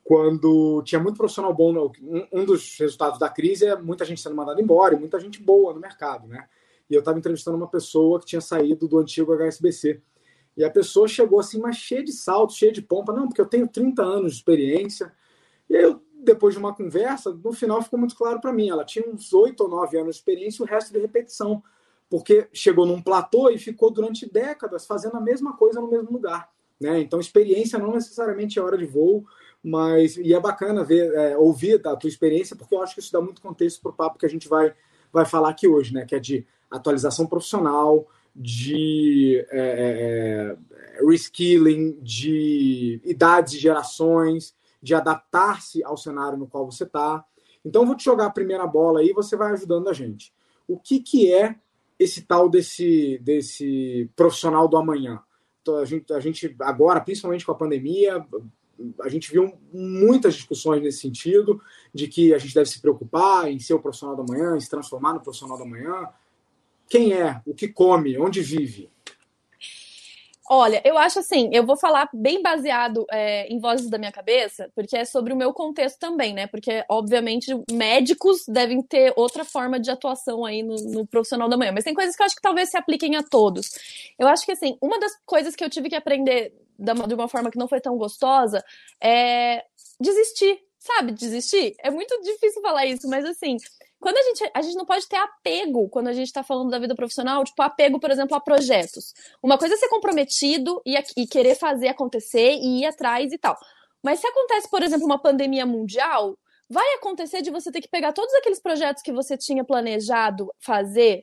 quando 0.05 0.83
tinha 0.83 1.01
muito 1.01 1.17
profissional 1.17 1.53
bom. 1.55 1.91
Um, 2.03 2.27
um 2.31 2.45
dos 2.45 2.79
resultados 2.79 3.19
da 3.19 3.31
crise 3.31 3.67
é 3.67 3.75
muita 3.75 4.05
gente 4.05 4.21
sendo 4.21 4.37
mandada 4.37 4.61
embora 4.61 4.95
e 4.95 4.99
muita 4.99 5.19
gente 5.19 5.43
boa 5.43 5.73
no 5.73 5.81
mercado, 5.81 6.29
né? 6.29 6.47
E 6.89 6.95
eu 6.95 6.99
estava 6.99 7.19
entrevistando 7.19 7.57
uma 7.57 7.67
pessoa 7.67 8.21
que 8.21 8.27
tinha 8.27 8.43
saído 8.43 8.87
do 8.87 8.99
antigo 8.99 9.33
HSBC. 9.33 10.03
E 10.55 10.63
a 10.63 10.71
pessoa 10.71 11.09
chegou 11.09 11.41
assim, 11.41 11.59
mas 11.59 11.77
cheia 11.77 12.05
de 12.05 12.13
salto, 12.13 12.53
cheia 12.53 12.71
de 12.71 12.83
pompa. 12.83 13.13
Não, 13.15 13.27
porque 13.27 13.41
eu 13.41 13.47
tenho 13.47 13.67
30 13.67 14.03
anos 14.03 14.33
de 14.33 14.39
experiência. 14.39 15.11
E 15.69 15.75
aí, 15.75 15.83
eu, 15.83 16.03
depois 16.23 16.55
de 16.55 16.61
uma 16.61 16.75
conversa, 16.75 17.33
no 17.33 17.53
final 17.53 17.83
ficou 17.83 17.99
muito 17.99 18.15
claro 18.15 18.41
para 18.41 18.53
mim. 18.53 18.69
Ela 18.69 18.85
tinha 18.85 19.09
uns 19.09 19.33
8 19.33 19.59
ou 19.63 19.69
9 19.69 19.97
anos 19.97 20.17
de 20.17 20.21
experiência 20.21 20.63
e 20.63 20.67
o 20.67 20.69
resto 20.69 20.93
de 20.93 20.99
repetição. 20.99 21.63
Porque 22.11 22.47
chegou 22.53 22.85
num 22.85 23.01
platô 23.01 23.49
e 23.49 23.59
ficou 23.59 23.91
durante 23.91 24.31
décadas 24.31 24.87
fazendo 24.87 25.17
a 25.17 25.21
mesma 25.21 25.57
coisa 25.57 25.81
no 25.81 25.91
mesmo 25.91 26.13
lugar. 26.13 26.51
Né? 26.79 27.01
Então, 27.01 27.19
experiência 27.19 27.79
não 27.79 27.93
necessariamente 27.93 28.59
é 28.59 28.63
hora 28.63 28.77
de 28.77 28.85
voo 28.85 29.25
mas 29.65 30.19
e 30.19 30.35
é 30.35 30.39
bacana 30.39 30.85
ver, 30.85 31.11
é, 31.15 31.39
ouvir 31.39 31.79
da 31.79 31.97
tua 31.97 32.09
experiência, 32.09 32.55
porque 32.55 32.75
eu 32.75 32.83
acho 32.83 32.93
que 32.93 33.01
isso 33.01 33.11
dá 33.11 33.21
muito 33.21 33.41
contexto 33.41 33.81
para 33.81 33.91
o 33.91 33.95
papo 33.95 34.19
que 34.19 34.27
a 34.27 34.29
gente 34.29 34.47
vai, 34.47 34.75
vai 35.11 35.25
falar 35.25 35.49
aqui 35.49 35.67
hoje, 35.67 35.95
né? 35.95 36.05
Que 36.05 36.17
é 36.17 36.21
de 36.21 36.47
atualização 36.71 37.27
profissional, 37.27 38.07
de 38.37 39.43
é, 39.51 39.59
é, 39.59 40.99
é 41.01 41.07
reskilling, 41.07 41.99
de 42.03 43.01
idades 43.05 43.55
e 43.55 43.59
gerações, 43.59 44.55
de 44.83 44.95
adaptar-se 44.95 45.83
ao 45.83 45.97
cenário 45.97 46.37
no 46.37 46.47
qual 46.47 46.71
você 46.71 46.85
está. 46.85 47.25
Então, 47.65 47.87
vou 47.87 47.97
te 47.97 48.05
jogar 48.05 48.27
a 48.27 48.31
primeira 48.31 48.67
bola 48.67 49.01
aí, 49.01 49.15
você 49.15 49.35
vai 49.35 49.53
ajudando 49.53 49.89
a 49.89 49.95
gente. 49.95 50.31
O 50.69 50.79
que, 50.79 51.01
que 51.01 51.33
é 51.33 51.57
esse 51.99 52.23
tal 52.23 52.51
desse, 52.51 53.19
desse 53.23 54.11
profissional 54.15 54.69
do 54.69 54.77
amanhã? 54.77 55.23
Então, 55.63 55.79
a, 55.79 55.87
gente, 55.87 56.13
a 56.13 56.21
gente, 56.21 56.55
agora, 56.61 57.01
principalmente 57.01 57.47
com 57.47 57.53
a 57.53 57.57
pandemia, 57.57 58.23
a 59.03 59.09
gente 59.09 59.31
viu 59.31 59.55
muitas 59.73 60.35
discussões 60.35 60.83
nesse 60.83 61.01
sentido, 61.01 61.61
de 61.93 62.09
que 62.09 62.35
a 62.35 62.39
gente 62.39 62.55
deve 62.55 62.69
se 62.69 62.81
preocupar 62.81 63.51
em 63.51 63.59
ser 63.59 63.75
o 63.75 63.81
profissional 63.81 64.17
da 64.17 64.25
manhã, 64.25 64.57
em 64.57 64.61
se 64.61 64.71
transformar 64.71 65.15
no 65.15 65.21
profissional 65.21 65.59
da 65.59 65.65
manhã. 65.65 66.09
Quem 66.89 67.13
é? 67.13 67.41
O 67.47 67.55
que 67.55 67.69
come? 67.69 68.19
Onde 68.19 68.41
vive? 68.43 68.91
Olha, 70.47 70.83
eu 70.85 70.99
acho 70.99 71.21
assim, 71.21 71.49
eu 71.55 71.65
vou 71.65 71.75
falar 71.75 72.07
bem 72.13 72.43
baseado 72.43 73.07
é, 73.11 73.49
em 73.49 73.59
vozes 73.59 73.89
da 73.89 73.97
minha 73.97 74.13
cabeça, 74.13 74.71
porque 74.75 74.95
é 74.95 75.05
sobre 75.07 75.33
o 75.33 75.37
meu 75.37 75.55
contexto 75.55 75.99
também, 75.99 76.35
né? 76.35 76.47
Porque, 76.47 76.85
obviamente, 76.87 77.51
médicos 77.73 78.45
devem 78.47 78.83
ter 78.83 79.15
outra 79.17 79.43
forma 79.43 79.81
de 79.81 79.91
atuação 79.91 80.45
aí 80.45 80.63
no, 80.63 80.77
no, 80.77 81.07
profissional 81.07 81.49
da 81.49 81.57
manhã. 81.57 81.73
Mas 81.73 81.85
tem 81.85 81.95
coisas 81.95 82.15
que 82.15 82.23
eu 82.23 82.27
acho 82.27 82.37
que 82.37 82.43
talvez 82.43 82.69
se 82.69 82.77
apliquem 82.77 83.17
a 83.17 83.23
todos. 83.23 83.71
Eu 84.19 84.29
acho 84.29 84.45
que, 84.45 84.53
assim, 84.53 84.77
uma 84.83 85.01
das 85.01 85.13
coisas 85.25 85.57
que 85.57 85.65
eu 85.65 85.71
tive 85.71 85.89
que 85.89 85.97
aprender 85.97 86.53
de 86.79 87.15
uma 87.15 87.29
forma 87.29 87.51
que 87.51 87.59
não 87.59 87.69
foi 87.69 87.81
tão 87.81 87.97
gostosa 87.97 88.65
é 89.01 89.65
desistir. 90.01 90.59
Sabe, 90.79 91.13
desistir? 91.13 91.75
É 91.79 91.91
muito 91.91 92.21
difícil 92.21 92.61
falar 92.61 92.85
isso, 92.85 93.09
mas 93.09 93.25
assim, 93.25 93.57
quando 93.99 94.19
a 94.19 94.23
gente, 94.23 94.51
a 94.53 94.61
gente 94.61 94.77
não 94.77 94.85
pode 94.85 95.09
ter 95.09 95.17
apego 95.17 95.89
quando 95.89 96.09
a 96.09 96.13
gente 96.13 96.27
está 96.27 96.43
falando 96.43 96.71
da 96.71 96.79
vida 96.79 96.95
profissional, 96.95 97.43
tipo, 97.43 97.63
apego, 97.63 97.99
por 97.99 98.11
exemplo, 98.11 98.37
a 98.37 98.41
projetos. 98.41 99.15
Uma 99.43 99.57
coisa 99.57 99.75
é 99.75 99.79
ser 99.79 99.89
comprometido 99.89 100.83
e, 100.85 100.95
e 101.17 101.27
querer 101.27 101.55
fazer 101.55 101.89
acontecer 101.89 102.59
e 102.61 102.83
ir 102.83 102.85
atrás 102.85 103.33
e 103.33 103.39
tal. 103.39 103.57
Mas 104.03 104.21
se 104.21 104.27
acontece, 104.27 104.69
por 104.69 104.83
exemplo, 104.83 105.07
uma 105.07 105.19
pandemia 105.19 105.65
mundial, 105.65 106.37
vai 106.69 106.95
acontecer 106.95 107.43
de 107.43 107.51
você 107.51 107.71
ter 107.71 107.81
que 107.81 107.89
pegar 107.89 108.13
todos 108.13 108.33
aqueles 108.35 108.61
projetos 108.61 109.03
que 109.03 109.13
você 109.13 109.37
tinha 109.37 109.65
planejado 109.65 110.51
fazer 110.61 111.21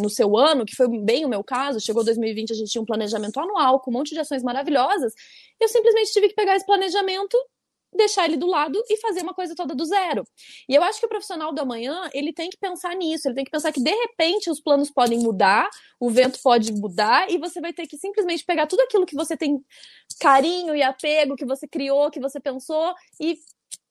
no 0.00 0.10
seu 0.10 0.36
ano, 0.36 0.64
que 0.64 0.76
foi 0.76 0.88
bem 1.00 1.24
o 1.24 1.28
meu 1.28 1.42
caso, 1.42 1.80
chegou 1.80 2.04
2020, 2.04 2.52
a 2.52 2.56
gente 2.56 2.70
tinha 2.70 2.82
um 2.82 2.86
planejamento 2.86 3.40
anual 3.40 3.80
com 3.80 3.90
um 3.90 3.94
monte 3.94 4.14
de 4.14 4.20
ações 4.20 4.42
maravilhosas, 4.42 5.12
eu 5.60 5.68
simplesmente 5.68 6.12
tive 6.12 6.28
que 6.28 6.34
pegar 6.34 6.54
esse 6.54 6.66
planejamento 6.66 7.36
deixar 7.96 8.26
ele 8.26 8.36
do 8.36 8.46
lado 8.46 8.82
e 8.88 8.98
fazer 8.98 9.22
uma 9.22 9.34
coisa 9.34 9.54
toda 9.54 9.74
do 9.74 9.84
zero. 9.84 10.24
E 10.68 10.74
eu 10.74 10.82
acho 10.82 11.00
que 11.00 11.06
o 11.06 11.08
profissional 11.08 11.52
do 11.52 11.60
amanhã, 11.60 12.08
ele 12.12 12.32
tem 12.32 12.50
que 12.50 12.58
pensar 12.58 12.94
nisso, 12.94 13.26
ele 13.26 13.34
tem 13.34 13.44
que 13.44 13.50
pensar 13.50 13.72
que 13.72 13.82
de 13.82 13.90
repente 13.90 14.50
os 14.50 14.60
planos 14.60 14.90
podem 14.90 15.18
mudar, 15.18 15.68
o 15.98 16.10
vento 16.10 16.38
pode 16.42 16.72
mudar 16.72 17.30
e 17.30 17.38
você 17.38 17.60
vai 17.60 17.72
ter 17.72 17.86
que 17.86 17.96
simplesmente 17.96 18.44
pegar 18.44 18.66
tudo 18.66 18.80
aquilo 18.80 19.06
que 19.06 19.14
você 19.14 19.36
tem 19.36 19.58
carinho 20.20 20.74
e 20.76 20.82
apego, 20.82 21.36
que 21.36 21.46
você 21.46 21.66
criou, 21.66 22.10
que 22.10 22.20
você 22.20 22.38
pensou 22.38 22.94
e 23.20 23.38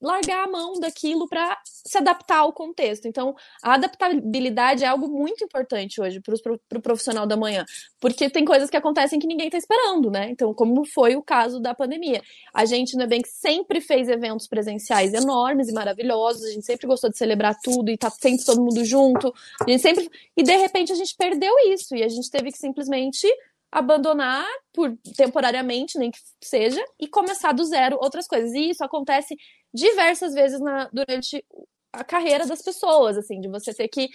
largar 0.01 0.45
a 0.45 0.51
mão 0.51 0.73
daquilo 0.79 1.27
para 1.27 1.57
se 1.65 1.97
adaptar 1.97 2.39
ao 2.39 2.53
contexto. 2.53 3.07
Então, 3.07 3.35
a 3.63 3.75
adaptabilidade 3.75 4.83
é 4.83 4.87
algo 4.87 5.07
muito 5.07 5.43
importante 5.43 6.01
hoje 6.01 6.19
para 6.21 6.77
o 6.77 6.81
profissional 6.81 7.25
da 7.25 7.37
manhã, 7.37 7.65
porque 7.99 8.29
tem 8.29 8.45
coisas 8.45 8.69
que 8.69 8.77
acontecem 8.77 9.19
que 9.19 9.27
ninguém 9.27 9.47
está 9.47 9.57
esperando, 9.57 10.11
né? 10.11 10.29
Então, 10.29 10.53
como 10.53 10.85
foi 10.85 11.15
o 11.15 11.23
caso 11.23 11.59
da 11.59 11.73
pandemia. 11.73 12.21
A 12.53 12.65
gente, 12.65 12.97
no 12.97 13.07
que 13.07 13.27
sempre 13.27 13.81
fez 13.81 14.09
eventos 14.09 14.47
presenciais 14.47 15.13
enormes 15.13 15.69
e 15.69 15.73
maravilhosos, 15.73 16.43
a 16.43 16.51
gente 16.51 16.65
sempre 16.65 16.87
gostou 16.87 17.09
de 17.09 17.17
celebrar 17.17 17.55
tudo 17.63 17.89
e 17.89 17.97
tá 17.97 18.09
sempre 18.09 18.45
todo 18.45 18.61
mundo 18.61 18.83
junto, 18.83 19.33
a 19.61 19.69
gente 19.69 19.81
sempre... 19.81 20.09
E, 20.35 20.43
de 20.43 20.55
repente, 20.57 20.91
a 20.91 20.95
gente 20.95 21.15
perdeu 21.15 21.53
isso 21.67 21.95
e 21.95 22.03
a 22.03 22.09
gente 22.09 22.29
teve 22.29 22.51
que 22.51 22.57
simplesmente 22.57 23.27
abandonar 23.71 24.45
por 24.73 24.97
temporariamente, 25.17 25.97
nem 25.97 26.09
que 26.09 26.19
seja, 26.41 26.81
e 26.99 27.07
começar 27.07 27.51
do 27.51 27.63
zero 27.65 27.97
outras 28.01 28.25
coisas. 28.25 28.53
E 28.53 28.69
isso 28.69 28.83
acontece 28.83 29.35
diversas 29.75 30.33
vezes 30.33 30.59
na, 30.59 30.89
durante 30.91 31.45
a 31.91 32.03
carreira 32.03 32.45
das 32.47 32.61
pessoas, 32.61 33.17
assim, 33.17 33.39
de 33.39 33.47
você 33.47 33.73
ter 33.73 33.87
que 33.87 34.09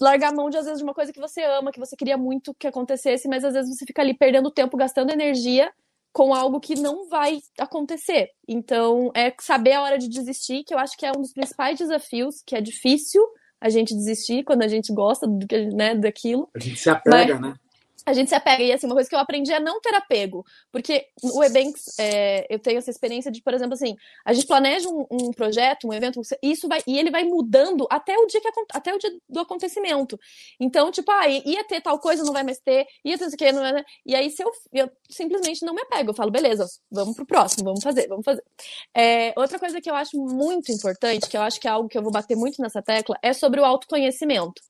largar 0.00 0.32
a 0.32 0.34
mão 0.34 0.50
de 0.50 0.56
às 0.56 0.64
vezes 0.64 0.78
de 0.78 0.84
uma 0.84 0.94
coisa 0.94 1.12
que 1.12 1.20
você 1.20 1.42
ama, 1.42 1.72
que 1.72 1.80
você 1.80 1.96
queria 1.96 2.16
muito 2.16 2.54
que 2.54 2.66
acontecesse, 2.66 3.28
mas 3.28 3.44
às 3.44 3.54
vezes 3.54 3.76
você 3.76 3.84
fica 3.86 4.02
ali 4.02 4.14
perdendo 4.14 4.50
tempo, 4.50 4.76
gastando 4.76 5.10
energia 5.10 5.72
com 6.12 6.34
algo 6.34 6.60
que 6.60 6.74
não 6.74 7.08
vai 7.08 7.40
acontecer. 7.58 8.28
Então, 8.46 9.10
é 9.14 9.32
saber 9.40 9.72
a 9.72 9.82
hora 9.82 9.98
de 9.98 10.08
desistir, 10.08 10.62
que 10.62 10.74
eu 10.74 10.78
acho 10.78 10.96
que 10.96 11.06
é 11.06 11.10
um 11.10 11.22
dos 11.22 11.32
principais 11.32 11.78
desafios, 11.78 12.42
que 12.46 12.54
é 12.54 12.60
difícil 12.60 13.22
a 13.58 13.70
gente 13.70 13.94
desistir 13.94 14.44
quando 14.44 14.62
a 14.62 14.68
gente 14.68 14.92
gosta 14.92 15.26
do 15.26 15.46
que, 15.46 15.66
né, 15.68 15.94
daquilo. 15.94 16.50
A 16.54 16.58
gente 16.58 16.78
se 16.78 16.90
apega, 16.90 17.38
mas, 17.38 17.40
né? 17.40 17.54
A 18.04 18.12
gente 18.12 18.28
se 18.28 18.34
apega. 18.34 18.62
E 18.62 18.72
assim, 18.72 18.86
uma 18.86 18.94
coisa 18.94 19.08
que 19.08 19.14
eu 19.14 19.20
aprendi 19.20 19.52
é 19.52 19.60
não 19.60 19.80
ter 19.80 19.94
apego. 19.94 20.44
Porque 20.70 21.06
o 21.22 21.42
Ebanks, 21.42 21.98
é, 21.98 22.46
eu 22.52 22.58
tenho 22.58 22.78
essa 22.78 22.90
experiência 22.90 23.30
de, 23.30 23.42
por 23.42 23.54
exemplo, 23.54 23.74
assim, 23.74 23.96
a 24.24 24.32
gente 24.32 24.46
planeja 24.46 24.88
um, 24.88 25.06
um, 25.10 25.30
projeto, 25.30 25.86
um 25.86 25.92
evento, 25.92 26.20
isso 26.42 26.68
vai, 26.68 26.80
e 26.86 26.98
ele 26.98 27.10
vai 27.10 27.24
mudando 27.24 27.86
até 27.90 28.16
o 28.16 28.26
dia 28.26 28.40
que 28.40 28.48
até 28.72 28.94
o 28.94 28.98
dia 28.98 29.10
do 29.28 29.40
acontecimento. 29.40 30.18
Então, 30.60 30.90
tipo, 30.90 31.10
ah, 31.10 31.28
ia 31.28 31.64
ter 31.64 31.80
tal 31.80 31.98
coisa, 31.98 32.24
não 32.24 32.32
vai 32.32 32.42
mais 32.42 32.58
ter, 32.58 32.86
ia 33.04 33.16
ter 33.16 33.26
isso 33.26 33.34
aqui, 33.34 33.52
não 33.52 33.64
é, 33.64 33.84
E 34.04 34.14
aí, 34.14 34.30
se 34.30 34.42
eu, 34.42 34.50
eu 34.72 34.90
simplesmente 35.10 35.64
não 35.64 35.74
me 35.74 35.82
apego, 35.82 36.10
eu 36.10 36.14
falo, 36.14 36.30
beleza, 36.30 36.66
vamos 36.90 37.14
pro 37.14 37.26
próximo, 37.26 37.64
vamos 37.64 37.82
fazer, 37.82 38.08
vamos 38.08 38.24
fazer. 38.24 38.42
É, 38.96 39.32
outra 39.36 39.58
coisa 39.58 39.80
que 39.80 39.90
eu 39.90 39.94
acho 39.94 40.16
muito 40.16 40.72
importante, 40.72 41.28
que 41.28 41.36
eu 41.36 41.42
acho 41.42 41.60
que 41.60 41.68
é 41.68 41.70
algo 41.70 41.88
que 41.88 41.96
eu 41.96 42.02
vou 42.02 42.12
bater 42.12 42.36
muito 42.36 42.60
nessa 42.60 42.82
tecla, 42.82 43.16
é 43.22 43.32
sobre 43.32 43.60
o 43.60 43.64
autoconhecimento. 43.64 44.60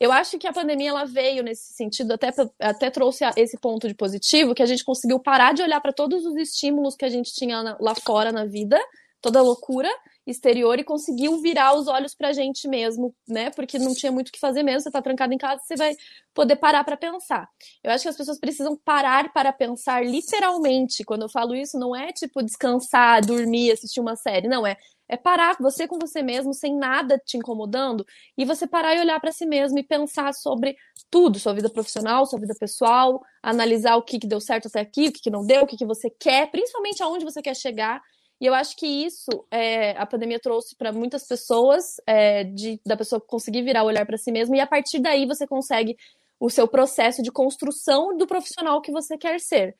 Eu 0.00 0.10
acho 0.10 0.38
que 0.38 0.46
a 0.46 0.52
pandemia 0.52 0.88
ela 0.88 1.04
veio 1.04 1.42
nesse 1.42 1.74
sentido, 1.74 2.12
até, 2.12 2.30
até 2.58 2.90
trouxe 2.90 3.22
esse 3.36 3.58
ponto 3.58 3.86
de 3.86 3.94
positivo, 3.94 4.54
que 4.54 4.62
a 4.62 4.66
gente 4.66 4.82
conseguiu 4.82 5.20
parar 5.20 5.52
de 5.52 5.62
olhar 5.62 5.80
para 5.80 5.92
todos 5.92 6.24
os 6.24 6.34
estímulos 6.36 6.96
que 6.96 7.04
a 7.04 7.10
gente 7.10 7.34
tinha 7.34 7.76
lá 7.78 7.94
fora 7.94 8.32
na 8.32 8.46
vida, 8.46 8.80
toda 9.20 9.40
a 9.40 9.42
loucura 9.42 9.90
exterior 10.26 10.78
e 10.78 10.84
conseguiu 10.84 11.38
virar 11.40 11.74
os 11.74 11.86
olhos 11.86 12.14
pra 12.14 12.32
gente 12.32 12.66
mesmo, 12.66 13.14
né? 13.28 13.50
Porque 13.50 13.78
não 13.78 13.92
tinha 13.92 14.10
muito 14.10 14.28
o 14.28 14.32
que 14.32 14.38
fazer 14.38 14.62
mesmo, 14.62 14.80
você 14.80 14.90
tá 14.90 15.02
trancado 15.02 15.34
em 15.34 15.38
casa, 15.38 15.60
você 15.62 15.76
vai 15.76 15.94
poder 16.32 16.56
parar 16.56 16.84
para 16.84 16.96
pensar. 16.96 17.48
Eu 17.82 17.90
acho 17.90 18.04
que 18.04 18.08
as 18.08 18.16
pessoas 18.16 18.38
precisam 18.38 18.76
parar 18.82 19.32
para 19.32 19.52
pensar 19.52 20.04
literalmente. 20.04 21.04
Quando 21.04 21.22
eu 21.22 21.28
falo 21.28 21.54
isso, 21.54 21.78
não 21.78 21.94
é 21.94 22.12
tipo 22.12 22.42
descansar, 22.42 23.24
dormir, 23.24 23.72
assistir 23.72 24.00
uma 24.00 24.16
série, 24.16 24.48
não, 24.48 24.66
é 24.66 24.76
é 25.10 25.16
parar 25.16 25.56
você 25.60 25.88
com 25.88 25.98
você 25.98 26.22
mesmo, 26.22 26.54
sem 26.54 26.76
nada 26.76 27.18
te 27.18 27.36
incomodando, 27.36 28.06
e 28.38 28.44
você 28.44 28.66
parar 28.66 28.94
e 28.94 29.00
olhar 29.00 29.18
para 29.20 29.32
si 29.32 29.44
mesmo 29.44 29.78
e 29.78 29.82
pensar 29.82 30.32
sobre 30.32 30.76
tudo, 31.10 31.40
sua 31.40 31.52
vida 31.52 31.68
profissional, 31.68 32.24
sua 32.24 32.38
vida 32.38 32.54
pessoal, 32.58 33.20
analisar 33.42 33.96
o 33.96 34.02
que, 34.02 34.20
que 34.20 34.26
deu 34.28 34.40
certo 34.40 34.68
até 34.68 34.80
aqui, 34.80 35.08
o 35.08 35.12
que, 35.12 35.20
que 35.20 35.30
não 35.30 35.44
deu, 35.44 35.62
o 35.62 35.66
que, 35.66 35.76
que 35.76 35.84
você 35.84 36.08
quer, 36.08 36.48
principalmente 36.50 37.02
aonde 37.02 37.24
você 37.24 37.42
quer 37.42 37.56
chegar. 37.56 38.00
E 38.40 38.46
eu 38.46 38.54
acho 38.54 38.76
que 38.76 38.86
isso 38.86 39.28
é, 39.50 39.90
a 39.98 40.06
pandemia 40.06 40.38
trouxe 40.40 40.76
para 40.76 40.92
muitas 40.92 41.26
pessoas, 41.26 41.96
é, 42.06 42.44
de, 42.44 42.80
da 42.86 42.96
pessoa 42.96 43.20
conseguir 43.20 43.62
virar 43.62 43.82
o 43.82 43.86
olhar 43.86 44.06
para 44.06 44.16
si 44.16 44.30
mesmo, 44.30 44.54
e 44.54 44.60
a 44.60 44.66
partir 44.66 45.00
daí 45.00 45.26
você 45.26 45.46
consegue 45.46 45.96
o 46.38 46.48
seu 46.48 46.66
processo 46.66 47.22
de 47.22 47.30
construção 47.30 48.16
do 48.16 48.26
profissional 48.26 48.80
que 48.80 48.90
você 48.92 49.18
quer 49.18 49.40
ser. 49.40 49.76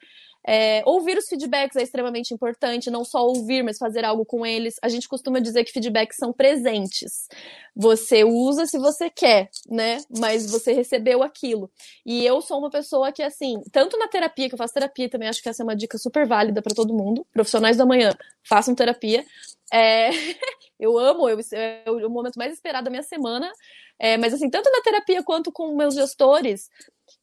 É, 0.47 0.83
ouvir 0.87 1.19
os 1.19 1.29
feedbacks 1.29 1.77
é 1.77 1.83
extremamente 1.83 2.33
importante, 2.33 2.91
não 2.91 3.05
só 3.05 3.27
ouvir, 3.27 3.63
mas 3.63 3.79
fazer 3.79 4.05
algo 4.05 4.25
com 4.25 4.45
eles. 4.45 4.77
A 4.83 4.89
gente 4.89 5.09
costuma 5.09 5.39
dizer 5.39 5.65
que 5.65 5.73
feedbacks 5.73 6.17
são 6.17 6.33
presentes. 6.33 7.29
Você 7.77 8.25
usa 8.25 8.67
se 8.67 8.79
você 8.79 9.11
quer, 9.11 9.51
né? 9.69 9.99
Mas 10.19 10.51
você 10.51 10.73
recebeu 10.73 11.23
aquilo. 11.23 11.71
E 12.05 12.25
eu 12.25 12.41
sou 12.41 12.59
uma 12.59 12.71
pessoa 12.71 13.13
que, 13.13 13.23
assim, 13.23 13.61
tanto 13.71 13.99
na 13.99 14.09
terapia, 14.09 14.49
que 14.49 14.55
eu 14.55 14.59
faço 14.59 14.75
terapia 14.75 15.09
também, 15.09 15.29
acho 15.29 15.43
que 15.43 15.49
essa 15.49 15.63
é 15.63 15.65
uma 15.65 15.77
dica 15.77 15.99
super 15.99 16.27
válida 16.27 16.63
para 16.63 16.75
todo 16.75 16.95
mundo. 16.95 17.27
Profissionais 17.33 17.77
da 17.77 17.85
manhã, 17.85 18.13
façam 18.43 18.75
terapia. 18.75 19.25
É... 19.73 20.11
eu 20.81 20.99
amo, 20.99 21.29
eu, 21.29 21.39
é 21.53 21.85
o 21.91 22.09
momento 22.09 22.37
mais 22.37 22.53
esperado 22.53 22.85
da 22.85 22.91
minha 22.91 23.03
semana. 23.03 23.51
É, 23.99 24.17
mas, 24.17 24.33
assim, 24.33 24.49
tanto 24.49 24.71
na 24.71 24.81
terapia 24.81 25.23
quanto 25.23 25.53
com 25.53 25.77
meus 25.77 25.95
gestores, 25.95 26.71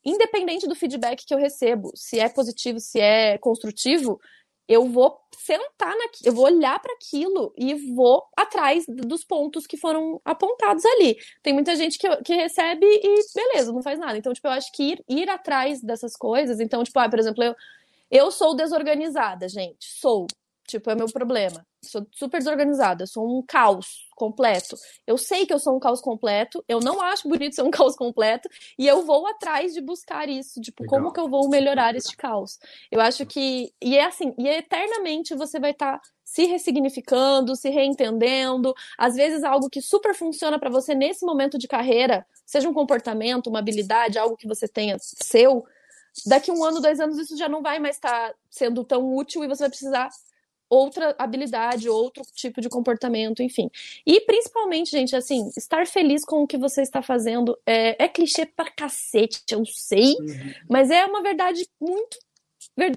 independente 0.10 0.68
do 0.68 0.76
feedback 0.76 1.26
que 1.26 1.34
eu 1.34 1.38
recebo, 1.38 1.92
se 1.96 2.20
é 2.20 2.30
positivo, 2.30 2.80
se 2.80 3.00
é 3.00 3.38
construtivo, 3.38 4.20
eu 4.68 4.86
vou 4.86 5.18
sentar 5.38 5.96
na, 5.96 6.06
eu 6.26 6.34
vou 6.34 6.46
olhar 6.46 6.78
para 6.80 6.94
aquilo 6.94 7.54
e 7.58 7.74
vou 7.94 8.24
atrás 8.36 8.86
dos 8.88 9.24
pontos 9.24 9.66
que 9.66 9.78
foram 9.78 10.20
apontados 10.26 10.84
ali. 10.86 11.18
Tem 11.42 11.54
muita 11.54 11.76
gente 11.76 11.98
que, 11.98 12.08
que 12.18 12.34
recebe 12.34 12.86
e 12.86 13.20
beleza, 13.34 13.72
não 13.72 13.82
faz 13.82 13.98
nada. 13.98 14.18
Então, 14.18 14.34
tipo, 14.34 14.48
eu 14.48 14.52
acho 14.52 14.72
que 14.74 14.84
ir, 14.84 15.04
ir 15.08 15.30
atrás 15.30 15.82
dessas 15.82 16.18
coisas. 16.18 16.60
Então, 16.60 16.84
tipo, 16.84 17.00
ah, 17.00 17.10
por 17.10 17.20
exemplo, 17.20 17.44
eu, 17.44 17.56
eu 18.12 18.30
sou 18.30 18.56
desorganizada, 18.56 19.48
gente. 19.48 19.86
Sou. 19.86 20.28
Tipo, 20.68 20.92
é 20.92 20.96
meu 20.96 21.08
problema. 21.08 21.66
Sou 21.82 22.06
super 22.12 22.40
desorganizada, 22.40 23.08
sou 23.08 23.26
um 23.26 23.42
caos 23.42 24.06
completo. 24.18 24.76
Eu 25.08 25.18
sei 25.18 25.46
que 25.46 25.54
eu 25.54 25.60
sou 25.60 25.78
um 25.78 25.80
caos 25.80 26.02
completo, 26.02 26.62
eu 26.68 26.82
não 26.82 27.02
acho 27.02 27.30
bonito 27.30 27.56
ser 27.56 27.62
um 27.62 27.72
caos 27.72 27.96
completo, 27.96 28.50
e 28.78 28.86
eu 28.86 29.04
vou 29.04 29.26
atrás 29.28 29.74
de 29.74 29.80
buscar 29.80 30.28
isso, 30.28 30.60
tipo, 30.60 30.84
Legal. 30.84 31.00
como 31.00 31.14
que 31.14 31.20
eu 31.22 31.30
vou 31.30 31.48
melhorar 31.48 31.96
este 31.96 32.18
caos? 32.18 32.60
Eu 32.92 33.00
acho 33.00 33.26
que. 33.26 33.74
E 33.82 33.98
é 33.98 34.06
assim, 34.06 34.34
e 34.38 34.46
eternamente 34.46 35.34
você 35.34 35.58
vai 35.58 35.72
estar. 35.72 36.00
Tá 36.00 36.02
se 36.28 36.44
ressignificando, 36.44 37.56
se 37.56 37.70
reentendendo, 37.70 38.74
às 38.98 39.16
vezes 39.16 39.46
algo 39.46 39.70
que 39.70 39.82
super 39.82 40.14
funciona 40.14 40.60
para 40.60 40.70
você 40.70 40.94
nesse 40.94 41.26
momento 41.26 41.58
de 41.58 41.70
carreira, 41.70 42.28
seja 42.46 42.68
um 42.68 42.74
comportamento, 42.74 43.48
uma 43.48 43.60
habilidade, 43.60 44.20
algo 44.20 44.36
que 44.36 44.46
você 44.46 44.68
tenha 44.68 44.98
seu, 45.00 45.66
daqui 46.26 46.52
um 46.52 46.64
ano, 46.66 46.82
dois 46.82 47.00
anos, 47.00 47.18
isso 47.18 47.38
já 47.38 47.48
não 47.48 47.62
vai 47.62 47.80
mais 47.80 47.96
estar 47.96 48.30
tá 48.30 48.36
sendo 48.50 48.84
tão 48.84 49.16
útil 49.16 49.42
e 49.44 49.48
você 49.48 49.64
vai 49.64 49.70
precisar 49.70 50.10
outra 50.70 51.16
habilidade, 51.18 51.90
outro 51.90 52.24
tipo 52.34 52.62
de 52.62 52.70
comportamento, 52.70 53.42
enfim. 53.42 53.70
E 54.06 54.22
principalmente, 54.22 54.92
gente, 54.92 55.16
assim, 55.16 55.50
estar 55.56 55.88
feliz 55.88 56.26
com 56.26 56.44
o 56.44 56.48
que 56.48 56.58
você 56.58 56.82
está 56.82 57.02
fazendo 57.02 57.58
é, 57.66 58.04
é 58.04 58.08
clichê 58.08 58.46
pra 58.46 58.70
cacete, 58.70 59.44
eu 59.52 59.64
sei, 59.66 60.16
uhum. 60.20 60.54
mas 60.70 60.90
é 60.90 61.06
uma 61.06 61.22
verdade 61.22 61.68
muito 61.80 62.18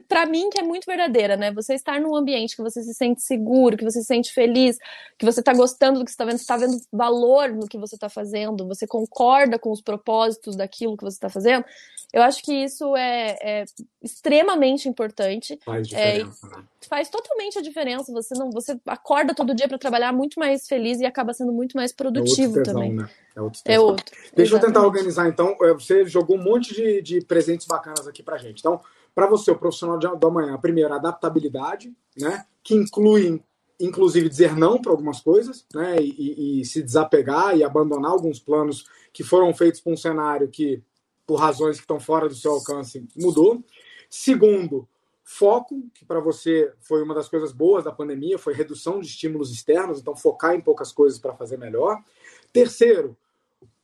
para 0.06 0.26
mim 0.26 0.50
que 0.50 0.60
é 0.60 0.62
muito 0.62 0.84
verdadeira, 0.84 1.36
né? 1.36 1.50
Você 1.52 1.74
estar 1.74 2.00
num 2.00 2.14
ambiente 2.14 2.54
que 2.54 2.62
você 2.62 2.82
se 2.82 2.92
sente 2.92 3.22
seguro, 3.22 3.76
que 3.76 3.84
você 3.84 4.00
se 4.00 4.06
sente 4.06 4.32
feliz, 4.32 4.78
que 5.18 5.24
você 5.24 5.40
está 5.40 5.54
gostando 5.54 6.00
do 6.00 6.04
que 6.04 6.10
está 6.10 6.24
vendo, 6.24 6.36
está 6.36 6.56
vendo 6.56 6.76
valor 6.92 7.48
no 7.50 7.66
que 7.66 7.78
você 7.78 7.94
está 7.94 8.08
fazendo, 8.08 8.66
você 8.66 8.86
concorda 8.86 9.58
com 9.58 9.70
os 9.70 9.80
propósitos 9.80 10.54
daquilo 10.54 10.96
que 10.96 11.04
você 11.04 11.16
está 11.16 11.30
fazendo. 11.30 11.64
Eu 12.12 12.22
acho 12.22 12.42
que 12.42 12.52
isso 12.52 12.96
é, 12.96 13.36
é 13.40 13.64
extremamente 14.02 14.88
importante. 14.88 15.58
Faz 15.64 15.86
diferença, 15.86 16.46
é, 16.46 16.56
né? 16.56 16.64
Faz 16.88 17.08
totalmente 17.08 17.58
a 17.58 17.62
diferença. 17.62 18.12
Você 18.12 18.34
não, 18.36 18.50
você 18.50 18.78
acorda 18.84 19.32
todo 19.32 19.54
dia 19.54 19.68
para 19.68 19.78
trabalhar 19.78 20.12
muito 20.12 20.38
mais 20.40 20.66
feliz 20.66 20.98
e 20.98 21.06
acaba 21.06 21.32
sendo 21.32 21.52
muito 21.52 21.76
mais 21.76 21.92
produtivo 21.92 22.58
é 22.58 22.62
tesão, 22.62 22.74
também. 22.74 22.94
Né? 22.94 23.08
É 23.36 23.40
outro, 23.40 23.60
é 23.64 23.80
outro. 23.80 24.04
Deixa 24.10 24.26
Exatamente. 24.32 24.52
eu 24.52 24.60
tentar 24.60 24.82
organizar 24.82 25.28
então. 25.28 25.56
É, 25.62 25.72
você 25.72 26.04
jogou 26.04 26.36
um 26.36 26.42
monte 26.42 26.74
de, 26.74 27.00
de 27.00 27.20
presentes 27.24 27.66
bacanas 27.66 28.08
aqui 28.08 28.24
para 28.24 28.36
gente. 28.38 28.58
Então 28.58 28.80
para 29.14 29.26
você, 29.26 29.50
o 29.50 29.58
profissional 29.58 29.98
de, 29.98 30.06
do 30.06 30.26
amanhã, 30.26 30.58
primeiro, 30.58 30.92
adaptabilidade, 30.94 31.94
né? 32.16 32.44
Que 32.62 32.74
inclui, 32.74 33.42
inclusive, 33.78 34.28
dizer 34.28 34.56
não 34.56 34.80
para 34.80 34.92
algumas 34.92 35.20
coisas, 35.20 35.66
né? 35.74 36.00
E, 36.00 36.10
e, 36.10 36.60
e, 36.60 36.64
se 36.64 36.82
desapegar 36.82 37.56
e 37.56 37.64
abandonar 37.64 38.12
alguns 38.12 38.38
planos 38.38 38.84
que 39.12 39.22
foram 39.22 39.52
feitos 39.54 39.80
para 39.80 39.92
um 39.92 39.96
cenário 39.96 40.48
que, 40.48 40.82
por 41.26 41.36
razões 41.36 41.76
que 41.76 41.82
estão 41.82 42.00
fora 42.00 42.28
do 42.28 42.34
seu 42.34 42.52
alcance, 42.52 43.06
mudou. 43.16 43.62
Segundo, 44.08 44.88
foco, 45.22 45.88
que 45.94 46.04
para 46.04 46.18
você 46.18 46.72
foi 46.80 47.02
uma 47.02 47.14
das 47.14 47.28
coisas 47.28 47.52
boas 47.52 47.84
da 47.84 47.92
pandemia, 47.92 48.38
foi 48.38 48.52
redução 48.52 49.00
de 49.00 49.06
estímulos 49.06 49.52
externos, 49.52 50.00
então 50.00 50.16
focar 50.16 50.54
em 50.54 50.60
poucas 50.60 50.90
coisas 50.92 51.18
para 51.18 51.34
fazer 51.34 51.56
melhor. 51.56 52.02
Terceiro, 52.52 53.16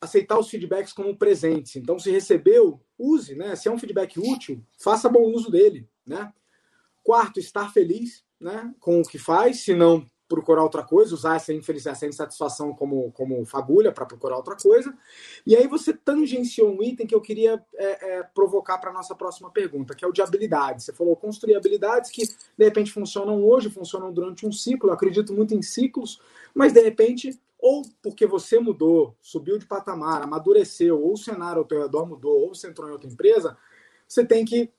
aceitar 0.01 0.39
os 0.39 0.49
feedbacks 0.49 0.93
como 0.93 1.17
presentes. 1.17 1.77
Então, 1.77 1.99
se 1.99 2.11
recebeu, 2.11 2.81
use, 2.99 3.35
né? 3.35 3.57
Se 3.57 3.69
é 3.69 3.71
um 3.71 3.79
feedback 3.79 4.19
útil, 4.19 4.63
faça 4.79 5.09
bom 5.09 5.33
uso 5.33 5.51
dele, 5.51 5.89
né? 6.07 6.33
Quarto, 7.03 7.39
estar 7.39 7.73
feliz, 7.73 8.25
né, 8.41 8.75
com 8.81 9.01
o 9.01 9.05
que 9.05 9.19
faz, 9.19 9.61
se 9.61 9.75
não 9.75 10.05
procurar 10.29 10.63
outra 10.63 10.83
coisa, 10.83 11.15
usar 11.15 11.37
essa 11.37 11.53
infelicidade, 11.53 11.97
essa 11.99 12.07
insatisfação 12.07 12.75
como, 12.75 13.13
como 13.13 13.45
fagulha 13.45 13.93
para 13.93 14.05
procurar 14.05 14.37
outra 14.37 14.57
coisa. 14.57 14.93
E 15.47 15.55
aí 15.55 15.69
você 15.69 15.93
tangenciou 15.93 16.69
um 16.69 16.83
item 16.83 17.07
que 17.07 17.15
eu 17.15 17.21
queria 17.21 17.65
é, 17.77 18.19
é, 18.19 18.23
provocar 18.23 18.79
para 18.79 18.91
a 18.91 18.93
nossa 18.93 19.15
próxima 19.15 19.51
pergunta, 19.51 19.95
que 19.95 20.05
é 20.05 20.09
o 20.09 20.13
de 20.13 20.21
habilidades. 20.21 20.85
Você 20.85 20.93
falou 20.93 21.15
construir 21.15 21.55
habilidades 21.55 22.11
que 22.11 22.25
de 22.27 22.65
repente 22.65 22.91
funcionam 22.91 23.45
hoje, 23.45 23.71
funcionam 23.71 24.13
durante 24.13 24.45
um 24.45 24.51
ciclo. 24.51 24.91
Eu 24.91 24.95
acredito 24.95 25.33
muito 25.33 25.55
em 25.55 25.63
ciclos, 25.63 26.21
mas 26.53 26.73
de 26.73 26.81
repente 26.81 27.39
ou 27.67 27.83
porque 28.01 28.29
você 28.29 28.61
mudou, 28.61 29.17
subiu 29.21 29.59
de 29.59 29.67
patamar, 29.67 30.23
amadureceu, 30.23 31.03
ou 31.03 31.15
o 31.15 31.17
cenário 31.17 31.59
ao 31.59 31.65
teu 31.65 31.83
redor 31.83 32.07
mudou, 32.07 32.43
ou 32.43 32.55
você 32.55 32.69
entrou 32.69 32.89
em 32.89 32.93
outra 32.93 33.11
empresa, 33.11 33.57
você 34.07 34.25
tem 34.25 34.45
que 34.45 34.71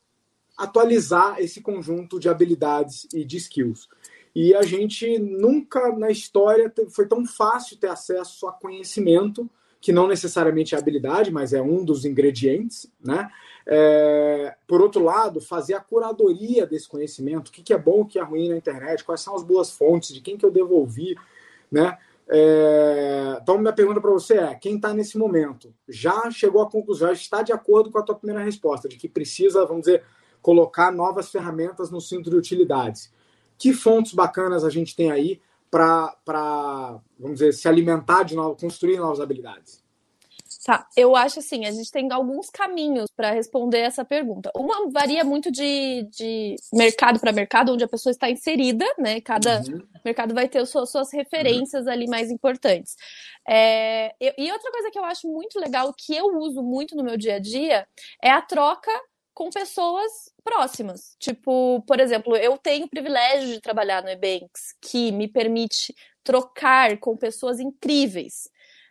atualizar 0.58 1.38
esse 1.38 1.60
conjunto 1.60 2.18
de 2.18 2.30
habilidades 2.30 3.06
e 3.14 3.26
de 3.26 3.36
skills. 3.36 3.90
E 4.34 4.56
a 4.56 4.62
gente 4.62 5.20
nunca 5.20 5.92
na 5.98 6.10
história 6.10 6.74
foi 6.90 7.06
tão 7.06 7.26
fácil 7.26 7.76
ter 7.76 7.90
acesso 7.90 8.48
a 8.48 8.54
conhecimento, 8.54 9.50
que 9.82 9.92
não 9.92 10.08
necessariamente 10.08 10.74
é 10.74 10.78
habilidade, 10.78 11.30
mas 11.30 11.52
é 11.52 11.62
um 11.62 11.84
dos 11.84 12.06
ingredientes, 12.06 12.90
né? 13.04 13.30
É, 13.66 14.56
por 14.66 14.82
outro 14.82 15.04
lado, 15.04 15.42
fazer 15.42 15.74
a 15.74 15.82
curadoria 15.82 16.66
desse 16.66 16.88
conhecimento, 16.88 17.50
o 17.50 17.52
que, 17.52 17.62
que 17.62 17.74
é 17.74 17.78
bom, 17.78 18.02
o 18.02 18.06
que 18.06 18.18
é 18.18 18.24
ruim 18.24 18.48
na 18.48 18.56
internet, 18.56 19.04
quais 19.04 19.20
são 19.20 19.36
as 19.36 19.44
boas 19.44 19.72
fontes, 19.72 20.14
de 20.14 20.22
quem 20.22 20.38
que 20.38 20.46
eu 20.46 20.52
devo 20.52 20.74
ouvir, 20.76 21.20
né? 21.70 21.98
É, 22.30 23.40
então, 23.42 23.58
minha 23.58 23.74
pergunta 23.74 24.02
para 24.02 24.12
você 24.12 24.36
é: 24.36 24.56
quem 24.56 24.76
está 24.76 24.94
nesse 24.94 25.18
momento 25.18 25.74
já 25.88 26.30
chegou 26.30 26.62
à 26.62 26.70
conclusão, 26.70 27.08
já 27.10 27.14
está 27.14 27.42
de 27.42 27.54
acordo 27.54 27.90
com 27.90 27.98
a 28.00 28.04
tua 28.04 28.16
primeira 28.16 28.44
resposta, 28.44 28.90
de 28.90 28.98
que 28.98 29.08
precisa, 29.08 29.66
vamos 29.66 29.84
dizer, 29.86 30.04
colocar 30.42 30.92
novas 30.92 31.32
ferramentas 31.32 31.90
no 31.90 32.02
cinto 32.02 32.30
de 32.30 32.36
utilidades? 32.36 33.14
Que 33.58 33.74
fontes 33.74 34.14
bacanas 34.14 34.64
a 34.64 34.70
gente 34.70 34.96
tem 34.96 35.10
aí 35.10 35.42
para, 35.72 37.00
vamos 37.20 37.40
dizer, 37.40 37.54
se 37.54 37.68
alimentar 37.68 38.24
de 38.24 38.36
novo, 38.36 38.60
construir 38.60 38.98
novas 38.98 39.20
habilidades? 39.20 39.87
Tá, 40.68 40.86
eu 40.98 41.16
acho 41.16 41.40
assim, 41.40 41.66
a 41.66 41.72
gente 41.72 41.90
tem 41.90 42.12
alguns 42.12 42.50
caminhos 42.50 43.10
para 43.16 43.32
responder 43.32 43.78
essa 43.78 44.04
pergunta. 44.04 44.52
Uma 44.54 44.92
varia 44.92 45.24
muito 45.24 45.50
de, 45.50 46.04
de 46.12 46.58
mercado 46.74 47.22
para 47.22 47.32
mercado, 47.32 47.72
onde 47.72 47.86
a 47.86 47.88
pessoa 47.88 48.12
está 48.12 48.30
inserida, 48.30 48.86
né? 49.00 49.22
Cada 49.22 49.62
uhum. 49.62 49.82
mercado 50.04 50.34
vai 50.34 50.50
ter 50.50 50.66
suas, 50.66 50.92
suas 50.92 51.10
referências 51.14 51.86
uhum. 51.86 51.92
ali 51.94 52.06
mais 52.06 52.30
importantes. 52.30 52.98
É, 53.48 54.14
e 54.20 54.52
outra 54.52 54.70
coisa 54.70 54.92
que 54.92 55.00
eu 55.00 55.06
acho 55.06 55.26
muito 55.32 55.58
legal, 55.58 55.94
que 55.98 56.14
eu 56.14 56.38
uso 56.38 56.62
muito 56.62 56.98
no 56.98 57.04
meu 57.06 57.16
dia 57.16 57.36
a 57.36 57.40
dia, 57.40 57.88
é 58.22 58.30
a 58.30 58.42
troca 58.42 58.92
com 59.34 59.50
pessoas 59.50 60.12
próximas. 60.44 61.16
Tipo, 61.18 61.82
por 61.88 62.02
exemplo, 62.02 62.36
eu 62.36 62.58
tenho 62.58 62.88
o 62.88 62.90
privilégio 62.90 63.54
de 63.54 63.62
trabalhar 63.62 64.04
no 64.04 64.10
Ebanks, 64.10 64.76
que 64.82 65.14
me 65.14 65.30
permite 65.30 65.96
trocar 66.26 66.98
com 66.98 67.16
pessoas 67.16 67.58
incríveis. 67.58 68.50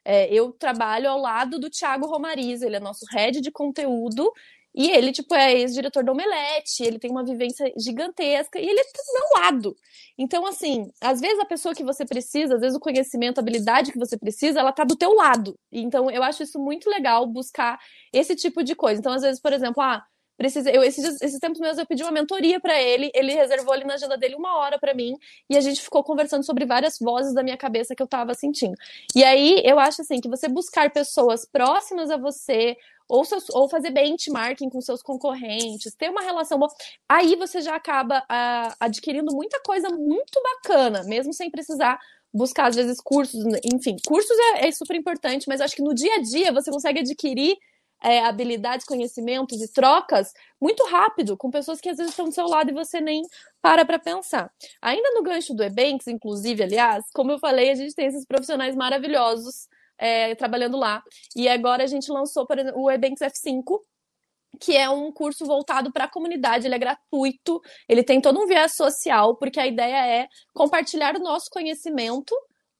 É, 0.08 0.32
eu 0.32 0.52
trabalho 0.52 1.10
ao 1.10 1.18
lado 1.18 1.58
do 1.58 1.68
Thiago 1.68 2.06
Romariz, 2.06 2.62
ele 2.62 2.76
é 2.76 2.80
nosso 2.80 3.04
head 3.10 3.40
de 3.40 3.50
conteúdo, 3.50 4.32
e 4.72 4.88
ele, 4.88 5.10
tipo, 5.10 5.34
é 5.34 5.52
ex-diretor 5.54 6.04
do 6.04 6.12
Omelete, 6.12 6.84
ele 6.84 6.98
tem 6.98 7.10
uma 7.10 7.24
vivência 7.24 7.72
gigantesca, 7.76 8.56
e 8.60 8.68
ele 8.68 8.78
é 8.78 8.84
do 8.84 9.40
lado. 9.40 9.76
Então, 10.16 10.46
assim, 10.46 10.88
às 11.00 11.20
vezes 11.20 11.40
a 11.40 11.44
pessoa 11.44 11.74
que 11.74 11.82
você 11.82 12.04
precisa, 12.04 12.54
às 12.54 12.60
vezes 12.60 12.76
o 12.76 12.80
conhecimento, 12.80 13.38
a 13.38 13.40
habilidade 13.40 13.90
que 13.90 13.98
você 13.98 14.16
precisa, 14.16 14.60
ela 14.60 14.70
tá 14.70 14.84
do 14.84 14.94
teu 14.94 15.12
lado. 15.12 15.58
Então, 15.72 16.08
eu 16.08 16.22
acho 16.22 16.44
isso 16.44 16.58
muito 16.60 16.88
legal, 16.88 17.26
buscar 17.26 17.76
esse 18.12 18.36
tipo 18.36 18.62
de 18.62 18.76
coisa. 18.76 19.00
Então, 19.00 19.12
às 19.12 19.22
vezes, 19.22 19.40
por 19.40 19.52
exemplo, 19.52 19.82
ah, 19.82 20.04
precisa. 20.36 20.70
Eu, 20.70 20.82
esses, 20.82 21.20
esses 21.20 21.38
tempos 21.38 21.60
meus 21.60 21.78
eu 21.78 21.86
pedi 21.86 22.02
uma 22.02 22.12
mentoria 22.12 22.60
para 22.60 22.80
ele, 22.80 23.10
ele 23.14 23.32
reservou 23.32 23.72
ali 23.72 23.84
na 23.84 23.94
agenda 23.94 24.16
dele 24.16 24.34
uma 24.34 24.56
hora 24.58 24.78
para 24.78 24.94
mim, 24.94 25.14
e 25.48 25.56
a 25.56 25.60
gente 25.60 25.80
ficou 25.80 26.02
conversando 26.04 26.44
sobre 26.44 26.64
várias 26.64 26.98
vozes 26.98 27.34
da 27.34 27.42
minha 27.42 27.56
cabeça 27.56 27.94
que 27.94 28.02
eu 28.02 28.06
tava 28.06 28.34
sentindo. 28.34 28.74
E 29.14 29.24
aí 29.24 29.62
eu 29.64 29.78
acho 29.78 30.02
assim 30.02 30.20
que 30.20 30.28
você 30.28 30.48
buscar 30.48 30.90
pessoas 30.90 31.44
próximas 31.44 32.10
a 32.10 32.16
você, 32.16 32.76
ou, 33.08 33.24
seus, 33.24 33.48
ou 33.50 33.68
fazer 33.68 33.90
benchmarking 33.90 34.68
com 34.68 34.80
seus 34.80 35.02
concorrentes, 35.02 35.94
ter 35.94 36.10
uma 36.10 36.22
relação 36.22 36.58
boa, 36.58 36.70
aí 37.08 37.36
você 37.36 37.60
já 37.60 37.76
acaba 37.76 38.24
ah, 38.28 38.74
adquirindo 38.80 39.34
muita 39.34 39.60
coisa 39.60 39.88
muito 39.90 40.40
bacana, 40.42 41.04
mesmo 41.04 41.32
sem 41.32 41.50
precisar 41.50 41.98
buscar, 42.34 42.66
às 42.66 42.76
vezes, 42.76 43.00
cursos, 43.00 43.42
enfim, 43.72 43.96
cursos 44.06 44.36
é, 44.56 44.68
é 44.68 44.72
super 44.72 44.94
importante, 44.94 45.46
mas 45.48 45.60
acho 45.60 45.74
que 45.74 45.82
no 45.82 45.94
dia 45.94 46.16
a 46.16 46.20
dia 46.20 46.52
você 46.52 46.70
consegue 46.70 47.00
adquirir 47.00 47.56
é, 48.06 48.20
habilidades, 48.20 48.86
conhecimentos 48.86 49.60
e 49.60 49.72
trocas 49.72 50.32
muito 50.60 50.84
rápido, 50.86 51.36
com 51.36 51.50
pessoas 51.50 51.80
que 51.80 51.88
às 51.88 51.96
vezes 51.96 52.12
estão 52.12 52.26
do 52.26 52.32
seu 52.32 52.46
lado 52.46 52.70
e 52.70 52.72
você 52.72 53.00
nem 53.00 53.22
para 53.60 53.84
para 53.84 53.98
pensar. 53.98 54.48
Ainda 54.80 55.10
no 55.10 55.24
gancho 55.24 55.52
do 55.52 55.64
Ebanks, 55.64 56.06
inclusive, 56.06 56.62
aliás, 56.62 57.04
como 57.12 57.32
eu 57.32 57.38
falei, 57.40 57.68
a 57.68 57.74
gente 57.74 57.96
tem 57.96 58.06
esses 58.06 58.24
profissionais 58.24 58.76
maravilhosos 58.76 59.66
é, 59.98 60.36
trabalhando 60.36 60.76
lá. 60.76 61.02
E 61.34 61.48
agora 61.48 61.82
a 61.82 61.88
gente 61.88 62.08
lançou 62.12 62.46
por 62.46 62.56
exemplo, 62.60 62.80
o 62.80 62.88
Ebanks 62.88 63.20
F5, 63.20 63.80
que 64.60 64.76
é 64.76 64.88
um 64.88 65.10
curso 65.10 65.44
voltado 65.44 65.92
para 65.92 66.04
a 66.04 66.10
comunidade, 66.10 66.64
ele 66.64 66.76
é 66.76 66.78
gratuito, 66.78 67.60
ele 67.88 68.04
tem 68.04 68.20
todo 68.20 68.40
um 68.40 68.46
viés 68.46 68.76
social, 68.76 69.36
porque 69.36 69.58
a 69.58 69.66
ideia 69.66 70.06
é 70.06 70.28
compartilhar 70.54 71.16
o 71.16 71.20
nosso 71.20 71.50
conhecimento 71.50 72.32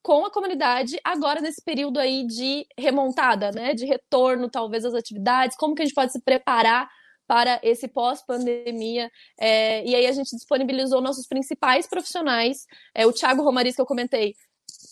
com 0.07 0.25
a 0.25 0.31
comunidade 0.31 1.01
agora 1.03 1.41
nesse 1.41 1.61
período 1.61 1.99
aí 1.99 2.25
de 2.29 2.65
remontada, 2.79 3.51
né, 3.51 3.75
de 3.75 3.85
retorno 3.85 4.49
talvez 4.49 4.85
às 4.85 4.95
atividades, 4.95 5.57
como 5.57 5.75
que 5.75 5.83
a 5.83 5.85
gente 5.85 5.97
pode 5.97 6.13
se 6.13 6.23
preparar 6.23 6.89
para 7.27 7.59
esse 7.61 7.89
pós-pandemia. 7.89 9.11
É, 9.37 9.85
e 9.85 9.97
aí 9.97 10.07
a 10.07 10.13
gente 10.13 10.31
disponibilizou 10.31 11.01
nossos 11.01 11.27
principais 11.27 11.89
profissionais. 11.89 12.67
É, 12.95 13.05
o 13.05 13.13
Thiago 13.13 13.43
Romariz, 13.43 13.75
que 13.75 13.83
eu 13.83 13.87
comentei, 13.87 14.37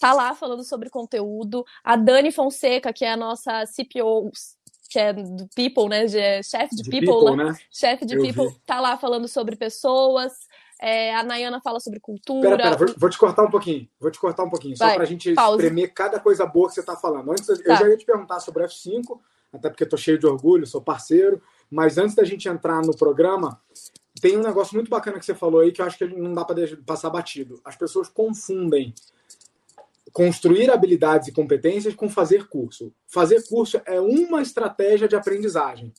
tá 0.01 0.13
lá 0.13 0.35
falando 0.35 0.65
sobre 0.65 0.91
conteúdo. 0.91 1.65
A 1.85 1.95
Dani 1.95 2.33
Fonseca, 2.33 2.93
que 2.93 3.05
é 3.05 3.13
a 3.13 3.17
nossa 3.17 3.63
CPO, 3.67 4.33
que 4.91 4.99
é 4.99 5.13
do 5.13 5.49
People, 5.55 5.89
né? 5.89 6.07
É 6.07 6.43
chefe 6.43 6.75
de, 6.75 6.83
de, 6.83 6.91
People, 6.91 7.15
people 7.15 7.37
né? 7.37 7.57
chefe 7.71 8.05
de 8.05 8.17
eu 8.17 8.23
People, 8.23 8.49
vi. 8.49 8.61
tá 8.67 8.81
lá 8.81 8.97
falando 8.97 9.29
sobre 9.29 9.55
pessoas. 9.55 10.33
É, 10.87 11.15
a 11.15 11.23
Nayana 11.23 11.63
fala 11.63 11.81
sobre 11.81 11.99
cultura. 11.99 12.59
Pera, 12.59 12.63
pera, 12.63 12.77
vou, 12.77 12.95
vou, 12.99 13.09
te 13.09 13.17
cortar 13.17 13.43
um 13.43 13.51
pouquinho. 13.51 13.89
Vou 13.99 14.11
te 14.11 14.21
cortar 14.21 14.45
um 14.45 14.51
pouquinho, 14.51 14.77
Vai, 14.77 14.91
só 14.91 14.97
pra 14.97 15.07
gente 15.07 15.33
pausa. 15.33 15.57
espremer 15.57 15.95
cada 15.95 16.21
coisa 16.21 16.45
boa 16.45 16.69
que 16.69 16.75
você 16.75 16.83
tá 16.83 16.95
falando. 16.95 17.31
Antes, 17.31 17.47
tá. 17.47 17.55
eu 17.65 17.75
já 17.75 17.89
ia 17.89 17.97
te 17.97 18.05
perguntar 18.05 18.39
sobre 18.41 18.63
F5, 18.65 19.19
até 19.51 19.71
porque 19.71 19.85
eu 19.85 19.89
tô 19.89 19.97
cheio 19.97 20.19
de 20.19 20.27
orgulho, 20.27 20.67
sou 20.67 20.83
parceiro. 20.83 21.41
Mas 21.71 21.97
antes 21.97 22.15
da 22.15 22.23
gente 22.23 22.47
entrar 22.51 22.83
no 22.83 22.95
programa, 22.95 23.59
tem 24.21 24.37
um 24.37 24.43
negócio 24.43 24.75
muito 24.75 24.91
bacana 24.91 25.19
que 25.19 25.25
você 25.25 25.35
falou 25.35 25.63
aí 25.63 25.73
que 25.73 25.81
eu 25.81 25.87
acho 25.87 25.97
que 25.97 26.07
não 26.07 26.35
dá 26.35 26.45
para 26.45 26.57
passar 26.85 27.09
batido. 27.09 27.59
As 27.65 27.77
pessoas 27.77 28.07
confundem 28.11 28.93
construir 30.13 30.71
habilidades 30.71 31.29
e 31.29 31.33
competências 31.33 31.95
com 31.95 32.11
fazer 32.11 32.47
curso. 32.47 32.93
Fazer 33.07 33.43
curso 33.49 33.81
é 33.87 33.99
uma 33.99 34.43
estratégia 34.43 35.09
de 35.09 35.17
aprendizagem. 35.17 35.95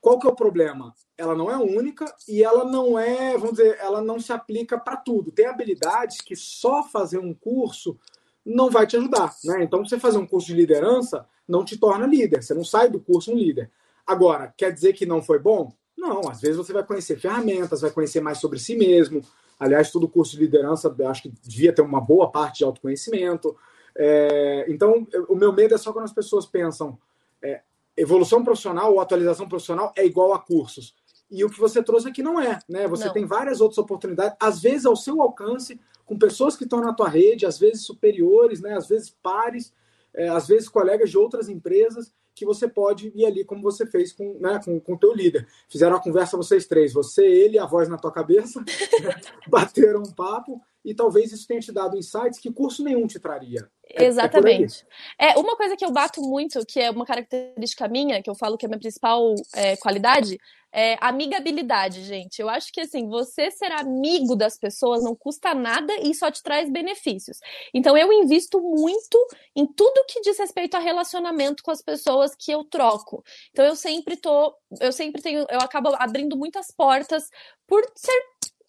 Qual 0.00 0.18
que 0.20 0.28
é 0.28 0.30
o 0.30 0.36
problema? 0.36 0.94
Ela 1.22 1.36
não 1.36 1.48
é 1.48 1.56
única 1.56 2.12
e 2.28 2.42
ela 2.42 2.64
não 2.64 2.98
é, 2.98 3.38
vamos 3.38 3.52
dizer, 3.52 3.78
ela 3.80 4.02
não 4.02 4.18
se 4.18 4.32
aplica 4.32 4.76
para 4.76 4.96
tudo. 4.96 5.30
Tem 5.30 5.46
habilidades 5.46 6.20
que 6.20 6.34
só 6.34 6.82
fazer 6.82 7.18
um 7.18 7.32
curso 7.32 7.96
não 8.44 8.68
vai 8.68 8.88
te 8.88 8.96
ajudar, 8.96 9.32
né? 9.44 9.62
Então, 9.62 9.84
você 9.84 10.00
fazer 10.00 10.18
um 10.18 10.26
curso 10.26 10.48
de 10.48 10.54
liderança 10.54 11.24
não 11.46 11.64
te 11.64 11.76
torna 11.76 12.06
líder. 12.06 12.42
Você 12.42 12.54
não 12.54 12.64
sai 12.64 12.90
do 12.90 12.98
curso 12.98 13.30
um 13.30 13.36
líder. 13.36 13.70
Agora, 14.04 14.52
quer 14.56 14.72
dizer 14.72 14.94
que 14.94 15.06
não 15.06 15.22
foi 15.22 15.38
bom? 15.38 15.72
Não, 15.96 16.28
às 16.28 16.40
vezes 16.40 16.56
você 16.56 16.72
vai 16.72 16.84
conhecer 16.84 17.16
ferramentas, 17.16 17.82
vai 17.82 17.92
conhecer 17.92 18.20
mais 18.20 18.38
sobre 18.38 18.58
si 18.58 18.74
mesmo. 18.74 19.22
Aliás, 19.60 19.92
todo 19.92 20.08
curso 20.08 20.32
de 20.32 20.42
liderança, 20.42 20.92
acho 21.08 21.22
que 21.22 21.32
devia 21.40 21.72
ter 21.72 21.82
uma 21.82 22.00
boa 22.00 22.32
parte 22.32 22.58
de 22.58 22.64
autoconhecimento. 22.64 23.56
É, 23.96 24.66
então, 24.68 25.06
o 25.28 25.36
meu 25.36 25.52
medo 25.52 25.72
é 25.72 25.78
só 25.78 25.92
quando 25.92 26.06
as 26.06 26.12
pessoas 26.12 26.46
pensam 26.46 26.98
é, 27.40 27.60
evolução 27.96 28.42
profissional 28.42 28.92
ou 28.92 29.00
atualização 29.00 29.48
profissional 29.48 29.92
é 29.96 30.04
igual 30.04 30.32
a 30.32 30.38
cursos. 30.38 30.94
E 31.32 31.42
o 31.44 31.48
que 31.48 31.58
você 31.58 31.82
trouxe 31.82 32.08
aqui 32.08 32.22
não 32.22 32.38
é, 32.38 32.58
né? 32.68 32.86
Você 32.86 33.06
não. 33.06 33.12
tem 33.14 33.24
várias 33.24 33.62
outras 33.62 33.78
oportunidades, 33.78 34.36
às 34.38 34.60
vezes 34.60 34.84
ao 34.84 34.94
seu 34.94 35.22
alcance, 35.22 35.80
com 36.04 36.18
pessoas 36.18 36.54
que 36.54 36.64
estão 36.64 36.82
na 36.82 36.92
tua 36.92 37.08
rede, 37.08 37.46
às 37.46 37.58
vezes 37.58 37.86
superiores, 37.86 38.60
né? 38.60 38.76
Às 38.76 38.86
vezes 38.86 39.16
pares, 39.22 39.72
é, 40.12 40.28
às 40.28 40.46
vezes 40.46 40.68
colegas 40.68 41.10
de 41.10 41.16
outras 41.16 41.48
empresas 41.48 42.12
que 42.34 42.44
você 42.44 42.68
pode 42.68 43.12
ir 43.14 43.24
ali 43.24 43.44
como 43.44 43.62
você 43.62 43.86
fez 43.86 44.12
com 44.12 44.38
né, 44.38 44.60
com, 44.62 44.78
com 44.78 44.96
teu 44.96 45.14
líder. 45.14 45.48
Fizeram 45.70 45.96
uma 45.96 46.02
conversa 46.02 46.36
vocês 46.36 46.66
três, 46.66 46.92
você, 46.92 47.24
ele, 47.24 47.58
a 47.58 47.64
voz 47.64 47.88
na 47.88 47.96
tua 47.96 48.12
cabeça, 48.12 48.62
bateram 49.48 50.00
um 50.00 50.12
papo 50.12 50.60
e 50.84 50.94
talvez 50.94 51.32
isso 51.32 51.46
tenha 51.46 51.60
te 51.60 51.72
dado 51.72 51.96
insights 51.96 52.38
que 52.38 52.52
curso 52.52 52.82
nenhum 52.82 53.06
te 53.06 53.18
traria. 53.18 53.68
É, 53.88 54.04
é 54.04 54.06
Exatamente. 54.06 54.84
É, 55.18 55.32
é, 55.32 55.38
uma 55.38 55.56
coisa 55.56 55.76
que 55.76 55.84
eu 55.84 55.92
bato 55.92 56.20
muito, 56.20 56.64
que 56.66 56.80
é 56.80 56.90
uma 56.90 57.06
característica 57.06 57.88
minha, 57.88 58.22
que 58.22 58.30
eu 58.30 58.34
falo 58.34 58.56
que 58.56 58.66
é 58.66 58.68
a 58.68 58.70
minha 58.70 58.80
principal 58.80 59.34
é, 59.54 59.76
qualidade, 59.76 60.38
é 60.72 60.96
amigabilidade, 61.00 62.02
gente. 62.02 62.40
Eu 62.40 62.48
acho 62.48 62.72
que 62.72 62.80
assim, 62.80 63.06
você 63.06 63.50
ser 63.50 63.70
amigo 63.72 64.34
das 64.34 64.58
pessoas 64.58 65.04
não 65.04 65.14
custa 65.14 65.54
nada 65.54 65.92
e 66.00 66.14
só 66.14 66.30
te 66.30 66.42
traz 66.42 66.70
benefícios. 66.70 67.38
Então 67.74 67.96
eu 67.96 68.10
invisto 68.10 68.58
muito 68.58 69.18
em 69.54 69.66
tudo 69.66 70.04
que 70.08 70.22
diz 70.22 70.38
respeito 70.38 70.74
a 70.74 70.80
relacionamento 70.80 71.62
com 71.62 71.70
as 71.70 71.82
pessoas 71.82 72.34
que 72.34 72.50
eu 72.50 72.64
troco. 72.64 73.22
Então 73.50 73.66
eu 73.66 73.76
sempre 73.76 74.16
tô, 74.16 74.54
eu 74.80 74.92
sempre 74.92 75.20
tenho, 75.20 75.46
eu 75.50 75.60
acabo 75.60 75.94
abrindo 75.98 76.36
muitas 76.36 76.70
portas 76.70 77.28
por 77.66 77.84
ser 77.94 78.22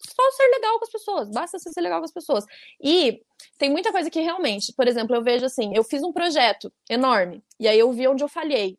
só 0.06 0.30
ser 0.32 0.46
legal 0.48 0.78
com 0.78 0.84
as 0.84 0.90
pessoas, 0.90 1.28
basta 1.30 1.58
ser 1.58 1.80
legal 1.80 1.98
com 2.00 2.04
as 2.04 2.12
pessoas. 2.12 2.44
E 2.82 3.20
tem 3.58 3.70
muita 3.70 3.92
coisa 3.92 4.10
que 4.10 4.20
realmente, 4.20 4.72
por 4.72 4.86
exemplo, 4.86 5.14
eu 5.14 5.22
vejo 5.22 5.46
assim, 5.46 5.72
eu 5.74 5.84
fiz 5.84 6.02
um 6.02 6.12
projeto 6.12 6.72
enorme, 6.88 7.42
e 7.58 7.66
aí 7.68 7.78
eu 7.78 7.90
vi 7.92 8.06
onde 8.08 8.22
eu 8.22 8.28
falhei 8.28 8.78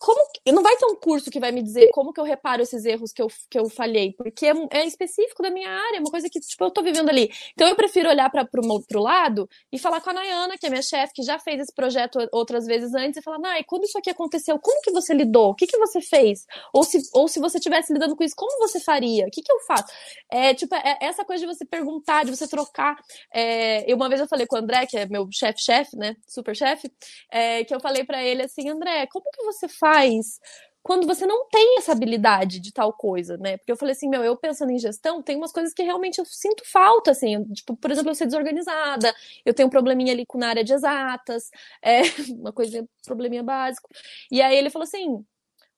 como 0.00 0.18
não 0.46 0.62
vai 0.62 0.74
ter 0.76 0.86
um 0.86 0.96
curso 0.96 1.30
que 1.30 1.38
vai 1.38 1.52
me 1.52 1.62
dizer 1.62 1.90
como 1.92 2.10
que 2.10 2.18
eu 2.18 2.24
reparo 2.24 2.62
esses 2.62 2.86
erros 2.86 3.12
que 3.12 3.20
eu, 3.20 3.28
que 3.50 3.58
eu 3.58 3.68
falhei, 3.68 4.14
porque 4.14 4.46
é, 4.46 4.52
é 4.70 4.86
específico 4.86 5.42
da 5.42 5.50
minha 5.50 5.68
área, 5.68 5.98
é 5.98 6.00
uma 6.00 6.10
coisa 6.10 6.28
que 6.30 6.40
tipo 6.40 6.64
eu 6.64 6.70
tô 6.70 6.82
vivendo 6.82 7.10
ali. 7.10 7.30
Então 7.52 7.68
eu 7.68 7.76
prefiro 7.76 8.08
olhar 8.08 8.30
para 8.30 8.46
pro 8.46 8.66
outro 8.66 9.00
lado 9.00 9.46
e 9.70 9.78
falar 9.78 10.00
com 10.00 10.08
a 10.08 10.14
Nayana, 10.14 10.56
que 10.56 10.66
é 10.66 10.70
minha 10.70 10.82
chefe, 10.82 11.12
que 11.12 11.22
já 11.22 11.38
fez 11.38 11.60
esse 11.60 11.74
projeto 11.74 12.18
outras 12.32 12.64
vezes 12.64 12.94
antes 12.94 13.18
e 13.18 13.22
falar: 13.22 13.38
"Nay, 13.38 13.62
quando 13.64 13.84
isso 13.84 13.98
aqui 13.98 14.08
aconteceu, 14.08 14.58
como 14.58 14.80
que 14.80 14.90
você 14.90 15.12
lidou? 15.12 15.50
O 15.50 15.54
que 15.54 15.66
que 15.66 15.76
você 15.76 16.00
fez? 16.00 16.46
Ou 16.72 16.82
se 16.82 16.98
ou 17.12 17.28
se 17.28 17.38
você 17.38 17.58
estivesse 17.58 17.92
lidando 17.92 18.16
com 18.16 18.24
isso, 18.24 18.34
como 18.34 18.58
você 18.66 18.80
faria? 18.80 19.26
O 19.26 19.30
que 19.30 19.42
que 19.42 19.52
eu 19.52 19.60
faço?" 19.66 19.92
É 20.30 20.54
tipo 20.54 20.74
é 20.74 20.96
essa 21.02 21.26
coisa 21.26 21.46
de 21.46 21.54
você 21.54 21.66
perguntar, 21.66 22.24
de 22.24 22.34
você 22.34 22.48
trocar. 22.48 22.96
É, 23.34 23.90
eu 23.90 23.96
uma 23.96 24.08
vez 24.08 24.18
eu 24.18 24.26
falei 24.28 24.46
com 24.46 24.56
o 24.56 24.58
André, 24.58 24.86
que 24.86 24.96
é 24.96 25.06
meu 25.06 25.28
chefe-chefe, 25.30 25.94
né? 25.96 26.16
Super 26.26 26.56
chefe, 26.56 26.90
é, 27.30 27.64
que 27.64 27.74
eu 27.74 27.80
falei 27.80 28.02
para 28.02 28.22
ele 28.24 28.42
assim: 28.42 28.66
"André, 28.70 29.06
como 29.06 29.26
que 29.30 29.42
você 29.44 29.49
faz 29.52 29.68
faz 29.68 30.40
quando 30.82 31.06
você 31.06 31.26
não 31.26 31.46
tem 31.48 31.76
essa 31.78 31.92
habilidade 31.92 32.58
de 32.58 32.72
tal 32.72 32.92
coisa, 32.92 33.36
né? 33.36 33.58
Porque 33.58 33.70
eu 33.70 33.76
falei 33.76 33.92
assim, 33.92 34.08
meu, 34.08 34.24
eu 34.24 34.36
pensando 34.36 34.70
em 34.72 34.78
gestão, 34.78 35.22
tem 35.22 35.36
umas 35.36 35.52
coisas 35.52 35.74
que 35.74 35.82
realmente 35.82 36.18
eu 36.18 36.24
sinto 36.24 36.62
falta, 36.66 37.10
assim, 37.10 37.44
tipo, 37.52 37.76
por 37.76 37.90
exemplo, 37.90 38.10
eu 38.10 38.14
ser 38.14 38.26
desorganizada, 38.26 39.14
eu 39.44 39.52
tenho 39.52 39.66
um 39.66 39.70
probleminha 39.70 40.12
ali 40.12 40.24
com 40.24 40.38
na 40.38 40.48
área 40.48 40.64
de 40.64 40.72
exatas, 40.72 41.50
é 41.84 42.00
uma 42.30 42.52
coisa, 42.52 42.88
probleminha 43.04 43.42
básico. 43.42 43.88
E 44.30 44.40
aí 44.40 44.56
ele 44.56 44.70
falou 44.70 44.84
assim, 44.84 45.22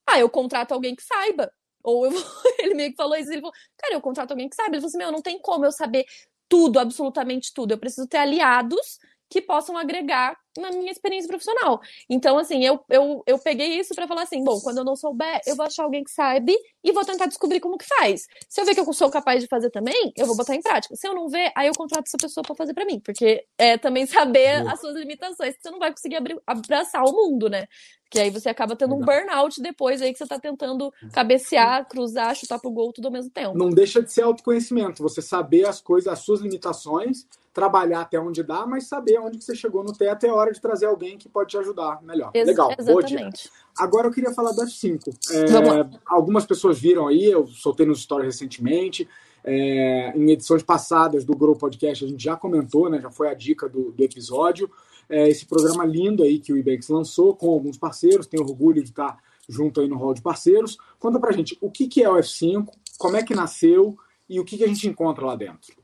ah, 0.07 0.21
eu 0.21 0.31
contrato 0.31 0.73
alguém 0.73 0.95
que 0.95 1.03
saiba. 1.03 1.53
Ou 1.83 2.07
eu, 2.07 2.13
ele 2.61 2.75
meio 2.75 2.91
que 2.91 2.97
falou 2.97 3.17
isso, 3.17 3.31
ele 3.33 3.41
falou, 3.41 3.55
cara, 3.79 3.95
eu 3.95 4.01
contrato 4.01 4.31
alguém 4.33 4.49
que 4.49 4.57
saiba. 4.57 4.77
Ele 4.77 4.81
falou 4.81 4.89
assim, 4.89 4.99
meu, 4.99 5.13
não 5.13 5.23
tem 5.23 5.39
como 5.41 5.65
eu 5.65 5.73
saber 5.73 6.07
tudo, 6.49 6.79
absolutamente 6.79 7.53
tudo. 7.55 7.73
Eu 7.73 7.79
preciso 7.79 8.07
ter 8.07 8.19
aliados 8.19 9.01
que 9.33 9.41
possam 9.41 9.79
agregar 9.79 10.37
na 10.59 10.71
minha 10.71 10.93
experiência 10.93 11.27
profissional. 11.27 11.81
Então, 12.11 12.37
assim, 12.37 12.63
eu, 12.63 12.79
eu, 12.91 13.23
eu 13.27 13.39
peguei 13.39 13.81
isso 13.81 13.95
para 13.95 14.07
falar 14.07 14.25
assim: 14.25 14.45
bom, 14.45 14.61
quando 14.61 14.77
eu 14.79 14.85
não 14.85 14.95
souber, 14.95 15.41
eu 15.47 15.57
vou 15.57 15.65
achar 15.65 15.85
alguém 15.85 16.05
que 16.05 16.11
saiba 16.11 16.53
e 16.85 16.93
vou 16.93 17.03
tentar 17.03 17.27
descobrir 17.27 17.59
como 17.59 17.79
que 17.79 17.87
faz. 17.87 18.27
Se 18.47 18.61
eu 18.61 18.67
ver 18.67 18.75
que 18.75 18.81
eu 18.81 18.93
sou 18.93 19.11
capaz 19.11 19.41
de 19.41 19.49
fazer 19.49 19.71
também, 19.71 20.13
eu 20.17 20.27
vou 20.27 20.37
botar 20.37 20.55
em 20.55 20.61
prática. 20.61 20.95
Se 20.95 21.09
eu 21.09 21.15
não 21.15 21.29
ver, 21.29 21.51
aí 21.57 21.69
eu 21.69 21.73
contrato 21.75 22.05
essa 22.07 22.19
pessoa 22.19 22.45
para 22.45 22.55
fazer 22.55 22.75
para 22.75 22.85
mim, 22.85 23.01
porque 23.01 23.47
é 23.57 23.79
também 23.79 24.05
saber 24.07 24.67
as 24.69 24.79
suas 24.81 24.97
limitações, 24.97 25.55
você 25.59 25.71
não 25.71 25.79
vai 25.79 25.91
conseguir 25.91 26.17
abrir, 26.17 26.39
abraçar 26.47 27.03
o 27.05 27.13
mundo, 27.13 27.49
né? 27.49 27.67
Que 28.11 28.21
aí 28.21 28.29
você 28.29 28.51
acaba 28.51 28.77
tendo 28.77 28.95
um 28.95 29.01
burnout 29.01 29.63
depois 29.63 30.03
aí 30.03 30.13
que 30.13 30.19
você 30.19 30.27
tá 30.27 30.39
tentando 30.39 30.93
cabecear, 31.15 31.89
cruzar, 31.89 32.37
chutar 32.37 32.59
pro 32.59 32.71
gol 32.71 32.93
tudo 32.93 33.07
ao 33.07 33.13
mesmo 33.13 33.31
tempo. 33.31 33.57
Não 33.57 33.71
deixa 33.71 34.03
de 34.03 34.13
ser 34.13 34.21
autoconhecimento, 34.21 35.03
você 35.03 35.23
saber 35.23 35.67
as 35.67 35.81
coisas, 35.81 36.13
as 36.13 36.19
suas 36.19 36.43
limitações 36.43 37.27
trabalhar 37.53 38.01
até 38.01 38.19
onde 38.19 38.43
dá, 38.43 38.67
mas 38.67 38.87
saber 38.87 39.19
onde 39.19 39.39
que 39.39 39.45
você 39.45 39.55
chegou 39.55 39.85
no 39.85 39.93
teto 39.93 40.25
é 40.25 40.29
a 40.31 40.35
hora 40.35 40.53
de 40.53 40.61
trazer 40.61 40.87
alguém 40.87 41.19
que 41.19 41.29
pode 41.29 41.51
te 41.51 41.59
ajudar 41.59 42.03
melhor. 42.03 42.31
Ex 42.35 42.47
Legal, 42.47 42.75
exatamente. 42.79 43.51
Agora 43.79 44.07
eu 44.07 44.13
queria 44.13 44.33
falar 44.33 44.53
do 44.53 44.63
F5. 44.63 45.01
É, 45.31 45.99
algumas 46.07 46.47
pessoas 46.47 46.79
viram 46.79 47.07
aí, 47.07 47.25
eu 47.25 47.47
soltei 47.47 47.85
nos 47.85 48.03
stories 48.03 48.35
recentemente. 48.35 49.09
É, 49.45 50.13
em 50.17 50.31
edições 50.31 50.63
passadas 50.63 51.25
do 51.25 51.37
Grow 51.37 51.57
Podcast 51.57 52.05
a 52.05 52.09
gente 52.09 52.23
já 52.23 52.37
comentou, 52.37 52.89
né? 52.89 53.01
Já 53.01 53.11
foi 53.11 53.29
a 53.29 53.35
dica 53.35 53.69
do, 53.69 53.93
do 53.93 54.03
episódio. 54.03 54.71
É, 55.09 55.29
esse 55.29 55.45
programa 55.45 55.85
lindo 55.85 56.23
aí 56.23 56.39
que 56.39 56.53
o 56.53 56.57
Ibanks 56.57 56.89
lançou 56.89 57.35
com 57.35 57.51
alguns 57.51 57.77
parceiros, 57.77 58.27
tenho 58.27 58.45
orgulho 58.45 58.83
de 58.83 58.91
estar 58.91 59.19
junto 59.49 59.81
aí 59.81 59.89
no 59.89 59.97
hall 59.97 60.15
de 60.15 60.23
parceiros. 60.23 60.79
Conta 60.99 61.19
pra 61.19 61.33
gente 61.33 61.59
o 61.61 61.71
que, 61.71 61.87
que 61.87 62.03
é 62.03 62.09
o 62.09 62.15
F5, 62.15 62.67
como 62.99 63.17
é 63.17 63.23
que 63.23 63.35
nasceu 63.35 63.97
e 64.29 64.41
o 64.41 64.45
que, 64.45 64.57
que 64.57 64.65
a 64.65 64.69
gente 64.69 64.89
encontra 64.89 65.27
lá 65.27 65.37
dentro. 65.37 65.82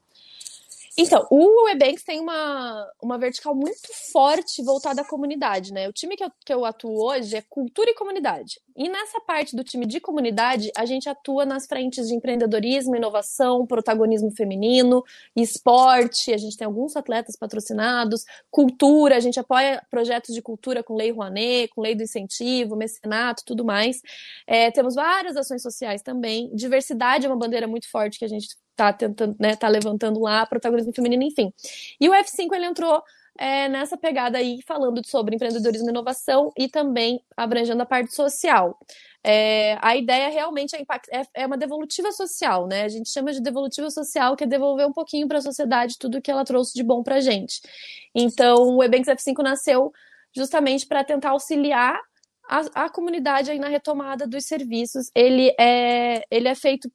Então, 1.00 1.24
o 1.30 1.66
Webanks 1.66 2.02
tem 2.02 2.18
uma, 2.18 2.84
uma 3.00 3.16
vertical 3.16 3.54
muito 3.54 3.86
forte 4.12 4.60
voltada 4.64 5.02
à 5.02 5.04
comunidade, 5.04 5.72
né? 5.72 5.88
O 5.88 5.92
time 5.92 6.16
que 6.16 6.24
eu, 6.24 6.30
que 6.44 6.52
eu 6.52 6.64
atuo 6.64 7.00
hoje 7.00 7.36
é 7.36 7.42
cultura 7.48 7.88
e 7.88 7.94
comunidade. 7.94 8.60
E 8.76 8.88
nessa 8.88 9.20
parte 9.20 9.54
do 9.54 9.62
time 9.62 9.86
de 9.86 10.00
comunidade, 10.00 10.72
a 10.76 10.84
gente 10.84 11.08
atua 11.08 11.46
nas 11.46 11.66
frentes 11.66 12.08
de 12.08 12.16
empreendedorismo, 12.16 12.96
inovação, 12.96 13.64
protagonismo 13.64 14.32
feminino, 14.32 15.04
esporte, 15.36 16.34
a 16.34 16.36
gente 16.36 16.56
tem 16.56 16.66
alguns 16.66 16.96
atletas 16.96 17.36
patrocinados, 17.36 18.24
cultura, 18.50 19.16
a 19.16 19.20
gente 19.20 19.38
apoia 19.38 19.80
projetos 19.88 20.34
de 20.34 20.42
cultura 20.42 20.82
com 20.82 20.96
Lei 20.96 21.12
Rouanet, 21.12 21.68
com 21.68 21.80
Lei 21.80 21.94
do 21.94 22.02
Incentivo, 22.02 22.74
mecenato, 22.74 23.44
tudo 23.46 23.64
mais. 23.64 24.00
É, 24.48 24.68
temos 24.72 24.96
várias 24.96 25.36
ações 25.36 25.62
sociais 25.62 26.02
também. 26.02 26.50
Diversidade 26.56 27.24
é 27.24 27.28
uma 27.28 27.38
bandeira 27.38 27.68
muito 27.68 27.88
forte 27.88 28.18
que 28.18 28.24
a 28.24 28.28
gente 28.28 28.48
tá 28.78 28.92
tentando, 28.92 29.36
né, 29.40 29.56
tá 29.56 29.66
levantando 29.66 30.20
lá, 30.20 30.46
protagonismo 30.46 30.92
feminino, 30.94 31.24
enfim. 31.24 31.52
E 32.00 32.08
o 32.08 32.12
F5 32.12 32.54
ele 32.54 32.66
entrou 32.66 33.02
é, 33.36 33.68
nessa 33.68 33.96
pegada 33.96 34.38
aí, 34.38 34.60
falando 34.66 35.04
sobre 35.04 35.34
empreendedorismo 35.34 35.88
e 35.88 35.90
inovação 35.90 36.52
e 36.56 36.68
também 36.68 37.20
abrangendo 37.36 37.82
a 37.82 37.86
parte 37.86 38.14
social. 38.14 38.78
É, 39.22 39.76
a 39.82 39.96
ideia 39.96 40.28
realmente 40.28 40.76
é, 40.76 40.80
impact, 40.80 41.08
é, 41.12 41.22
é, 41.34 41.46
uma 41.46 41.56
devolutiva 41.56 42.12
social, 42.12 42.68
né? 42.68 42.84
A 42.84 42.88
gente 42.88 43.10
chama 43.10 43.32
de 43.32 43.40
devolutiva 43.40 43.90
social, 43.90 44.36
que 44.36 44.44
é 44.44 44.46
devolver 44.46 44.86
um 44.86 44.92
pouquinho 44.92 45.26
para 45.26 45.38
a 45.38 45.42
sociedade 45.42 45.98
tudo 45.98 46.22
que 46.22 46.30
ela 46.30 46.44
trouxe 46.44 46.72
de 46.74 46.84
bom 46.84 47.02
para 47.02 47.20
gente. 47.20 47.60
Então, 48.14 48.76
o 48.76 48.82
Ebanks 48.82 49.08
F5 49.08 49.42
nasceu 49.42 49.92
justamente 50.32 50.86
para 50.86 51.02
tentar 51.02 51.30
auxiliar 51.30 52.00
a, 52.48 52.84
a, 52.84 52.90
comunidade 52.90 53.50
aí 53.50 53.58
na 53.58 53.68
retomada 53.68 54.26
dos 54.26 54.46
serviços. 54.46 55.10
Ele 55.14 55.52
é, 55.58 56.22
ele 56.30 56.48
é 56.48 56.54
feito 56.54 56.90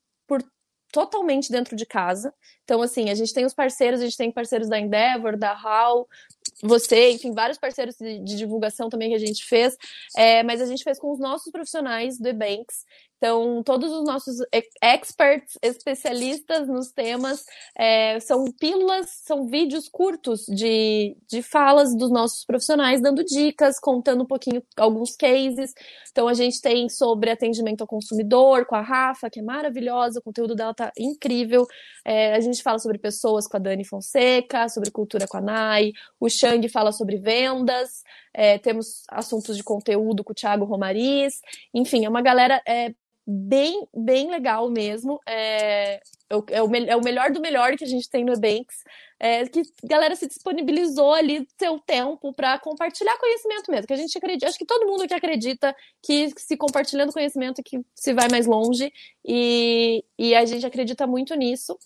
totalmente 0.94 1.52
dentro 1.52 1.76
de 1.76 1.86
casa. 1.88 2.34
Então, 2.64 2.82
assim, 2.82 3.10
a 3.10 3.16
gente 3.16 3.34
tem 3.34 3.46
os 3.46 3.54
parceiros, 3.54 4.00
a 4.00 4.04
gente 4.06 4.18
tem 4.18 4.32
parceiros 4.32 4.70
da 4.70 4.80
Endeavor, 4.80 5.38
da 5.38 5.52
HAL, 5.52 6.08
você, 6.62 7.12
enfim, 7.12 7.34
vários 7.34 7.58
parceiros 7.58 7.96
de, 7.98 8.20
de 8.20 8.38
divulgação 8.38 8.90
também 8.90 9.10
que 9.10 9.16
a 9.16 9.20
gente 9.20 9.44
fez, 9.46 9.76
é, 10.16 10.44
mas 10.44 10.62
a 10.62 10.66
gente 10.66 10.84
fez 10.84 11.00
com 11.00 11.12
os 11.12 11.20
nossos 11.20 11.52
profissionais 11.52 12.18
do 12.18 12.28
Ebanks. 12.28 12.86
Então, 13.24 13.64
todos 13.64 13.90
os 13.90 14.04
nossos 14.04 14.40
experts, 14.82 15.58
especialistas 15.62 16.68
nos 16.68 16.92
temas, 16.92 17.46
é, 17.74 18.20
são 18.20 18.44
pílulas, 18.52 19.12
são 19.24 19.48
vídeos 19.48 19.88
curtos 19.88 20.42
de, 20.46 21.16
de 21.26 21.42
falas 21.42 21.96
dos 21.96 22.12
nossos 22.12 22.44
profissionais, 22.44 23.02
dando 23.02 23.24
dicas, 23.24 23.80
contando 23.80 24.24
um 24.24 24.28
pouquinho 24.28 24.62
alguns 24.76 25.16
cases. 25.16 25.74
Então, 26.12 26.28
a 26.28 26.34
gente 26.34 26.60
tem 26.60 26.90
sobre 26.90 27.32
atendimento 27.32 27.80
ao 27.80 27.88
consumidor 27.88 28.66
com 28.66 28.76
a 28.76 28.82
Rafa, 28.82 29.30
que 29.30 29.40
é 29.40 29.44
maravilhosa, 29.44 30.20
o 30.20 30.22
conteúdo 30.22 30.54
dela 30.54 30.74
tá 30.74 30.92
incrível. 31.00 31.66
É, 32.04 32.36
a 32.36 32.42
gente 32.42 32.53
fala 32.62 32.78
sobre 32.80 32.98
pessoas 32.98 33.48
com 33.48 33.58
a 33.58 33.60
Dani 33.60 33.86
Fonseca, 33.86 34.70
sobre 34.70 34.92
cultura 34.92 35.28
com 35.28 35.38
a 35.38 35.42
Nai, 35.42 35.94
o 36.20 36.30
Shang 36.30 36.68
fala 36.70 36.92
sobre 36.92 37.18
vendas, 37.18 38.04
é, 38.34 38.58
temos 38.58 39.04
assuntos 39.10 39.56
de 39.58 39.64
conteúdo 39.64 40.24
com 40.24 40.32
o 40.32 40.36
Thiago 40.36 40.66
Romariz, 40.66 41.42
enfim, 41.74 42.06
é 42.06 42.10
uma 42.10 42.22
galera 42.22 42.62
é, 42.68 42.94
bem, 43.26 43.88
bem 43.96 44.30
legal 44.30 44.70
mesmo. 44.70 45.20
É, 45.28 46.02
é, 46.30 46.36
o, 46.62 46.76
é 46.76 46.96
o 46.96 47.02
melhor 47.02 47.32
do 47.32 47.42
melhor 47.42 47.76
que 47.76 47.84
a 47.84 47.88
gente 47.88 48.10
tem 48.10 48.24
no 48.24 48.34
Ebanks. 48.34 48.84
É, 49.20 49.48
que 49.48 49.62
a 49.62 49.88
galera 49.88 50.16
se 50.18 50.28
disponibilizou 50.28 51.14
ali 51.14 51.48
seu 51.58 51.80
tempo 51.80 52.34
para 52.34 52.60
compartilhar 52.60 53.18
conhecimento 53.18 53.72
mesmo. 53.72 53.88
Que 53.88 53.94
a 53.94 53.98
gente 53.98 54.18
acredita, 54.18 54.50
acho 54.50 54.58
que 54.58 54.66
todo 54.66 54.86
mundo 54.86 55.08
que 55.08 55.14
acredita 55.14 55.74
que 56.02 56.30
se 56.38 56.58
compartilhando 56.58 57.14
conhecimento 57.14 57.64
que 57.64 57.80
se 57.96 58.14
vai 58.14 58.28
mais 58.30 58.46
longe. 58.46 58.92
E, 59.24 60.04
e 60.20 60.36
a 60.36 60.44
gente 60.46 60.66
acredita 60.66 61.08
muito 61.08 61.36
nisso. 61.36 61.78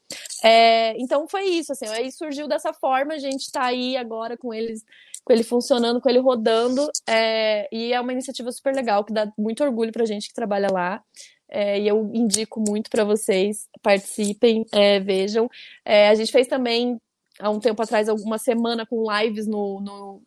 É, 0.44 0.98
então 1.00 1.28
foi 1.28 1.44
isso, 1.44 1.72
assim, 1.72 1.88
aí 1.88 2.12
surgiu 2.12 2.48
dessa 2.48 2.74
forma, 2.74 3.14
a 3.14 3.20
gente 3.20 3.42
está 3.42 3.66
aí 3.66 3.96
agora 3.96 4.36
com 4.38 4.54
eles 4.54 4.84
com 5.28 5.34
ele 5.34 5.44
funcionando, 5.44 6.00
com 6.00 6.10
ele 6.10 6.20
rodando. 6.20 6.90
É, 7.06 7.68
e 7.70 7.92
é 7.92 8.00
uma 8.00 8.14
iniciativa 8.14 8.50
super 8.50 8.74
legal, 8.74 9.04
que 9.04 9.12
dá 9.12 9.30
muito 9.38 9.62
orgulho 9.62 9.92
pra 9.92 10.06
gente 10.06 10.30
que 10.30 10.34
trabalha 10.34 10.70
lá. 10.72 11.04
É, 11.50 11.78
e 11.78 11.86
eu 11.86 12.10
indico 12.14 12.64
muito 12.66 12.90
para 12.90 13.04
vocês, 13.04 13.68
participem, 13.82 14.66
é, 14.72 15.02
vejam. 15.02 15.50
É, 15.84 16.08
a 16.08 16.16
gente 16.16 16.32
fez 16.32 16.48
também, 16.48 16.98
há 17.40 17.50
um 17.50 17.60
tempo 17.60 17.82
atrás, 17.82 18.08
alguma 18.08 18.38
semana 18.38 18.86
com 18.86 19.04
lives 19.12 19.46
no, 19.48 19.82
no, 19.82 20.22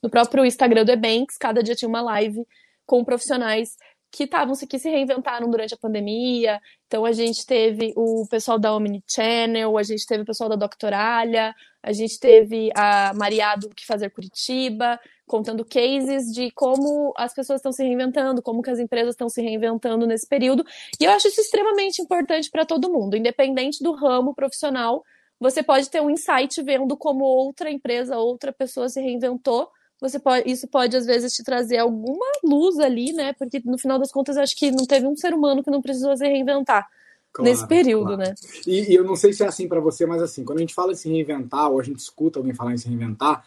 no 0.00 0.08
próprio 0.08 0.44
Instagram 0.44 0.84
do 0.84 0.92
Ebanks, 0.92 1.36
cada 1.36 1.60
dia 1.60 1.74
tinha 1.74 1.88
uma 1.88 2.00
live 2.00 2.46
com 2.86 3.04
profissionais 3.04 3.76
que 4.10 4.24
estavam 4.24 4.54
que 4.56 4.78
se 4.78 4.88
reinventaram 4.88 5.50
durante 5.50 5.74
a 5.74 5.76
pandemia. 5.76 6.60
Então 6.86 7.04
a 7.04 7.12
gente 7.12 7.44
teve 7.44 7.92
o 7.96 8.26
pessoal 8.28 8.58
da 8.58 8.74
Omnichannel, 8.74 9.76
a 9.76 9.82
gente 9.82 10.06
teve 10.06 10.22
o 10.22 10.26
pessoal 10.26 10.48
da 10.48 10.56
Doctoralha, 10.56 11.54
a 11.82 11.92
gente 11.92 12.18
teve 12.18 12.70
a 12.74 13.12
Mariado 13.14 13.68
que 13.70 13.84
fazer 13.86 14.10
Curitiba, 14.10 14.98
contando 15.26 15.64
cases 15.64 16.32
de 16.32 16.50
como 16.52 17.12
as 17.16 17.34
pessoas 17.34 17.58
estão 17.58 17.70
se 17.70 17.82
reinventando, 17.82 18.42
como 18.42 18.62
que 18.62 18.70
as 18.70 18.78
empresas 18.78 19.10
estão 19.10 19.28
se 19.28 19.42
reinventando 19.42 20.06
nesse 20.06 20.26
período. 20.26 20.64
E 20.98 21.04
eu 21.04 21.10
acho 21.12 21.28
isso 21.28 21.40
extremamente 21.40 22.00
importante 22.00 22.50
para 22.50 22.64
todo 22.64 22.90
mundo, 22.90 23.16
independente 23.16 23.82
do 23.82 23.92
ramo 23.92 24.34
profissional. 24.34 25.04
Você 25.38 25.62
pode 25.62 25.88
ter 25.88 26.00
um 26.00 26.10
insight 26.10 26.60
vendo 26.62 26.96
como 26.96 27.24
outra 27.24 27.70
empresa, 27.70 28.16
outra 28.16 28.52
pessoa 28.52 28.88
se 28.88 29.00
reinventou 29.00 29.70
você 30.00 30.18
pode, 30.18 30.50
isso 30.50 30.68
pode 30.68 30.96
às 30.96 31.06
vezes 31.06 31.32
te 31.32 31.42
trazer 31.42 31.78
alguma 31.78 32.26
luz 32.44 32.78
ali, 32.78 33.12
né? 33.12 33.32
Porque 33.32 33.60
no 33.64 33.78
final 33.78 33.98
das 33.98 34.12
contas 34.12 34.36
acho 34.36 34.56
que 34.56 34.70
não 34.70 34.86
teve 34.86 35.06
um 35.06 35.16
ser 35.16 35.34
humano 35.34 35.62
que 35.62 35.70
não 35.70 35.82
precisou 35.82 36.16
se 36.16 36.26
reinventar. 36.26 36.86
Claro, 37.32 37.50
nesse 37.50 37.66
período, 37.66 38.16
claro. 38.16 38.22
né? 38.22 38.34
E, 38.66 38.92
e, 38.92 38.94
eu 38.94 39.04
não 39.04 39.14
sei 39.14 39.32
se 39.32 39.42
é 39.42 39.46
assim 39.46 39.68
para 39.68 39.80
você, 39.80 40.06
mas 40.06 40.22
assim, 40.22 40.44
quando 40.44 40.58
a 40.58 40.60
gente 40.60 40.74
fala 40.74 40.92
em 40.92 40.96
se 40.96 41.08
reinventar, 41.08 41.70
ou 41.70 41.78
a 41.78 41.82
gente 41.82 41.98
escuta 41.98 42.38
alguém 42.38 42.54
falar 42.54 42.72
em 42.72 42.78
se 42.78 42.88
reinventar, 42.88 43.44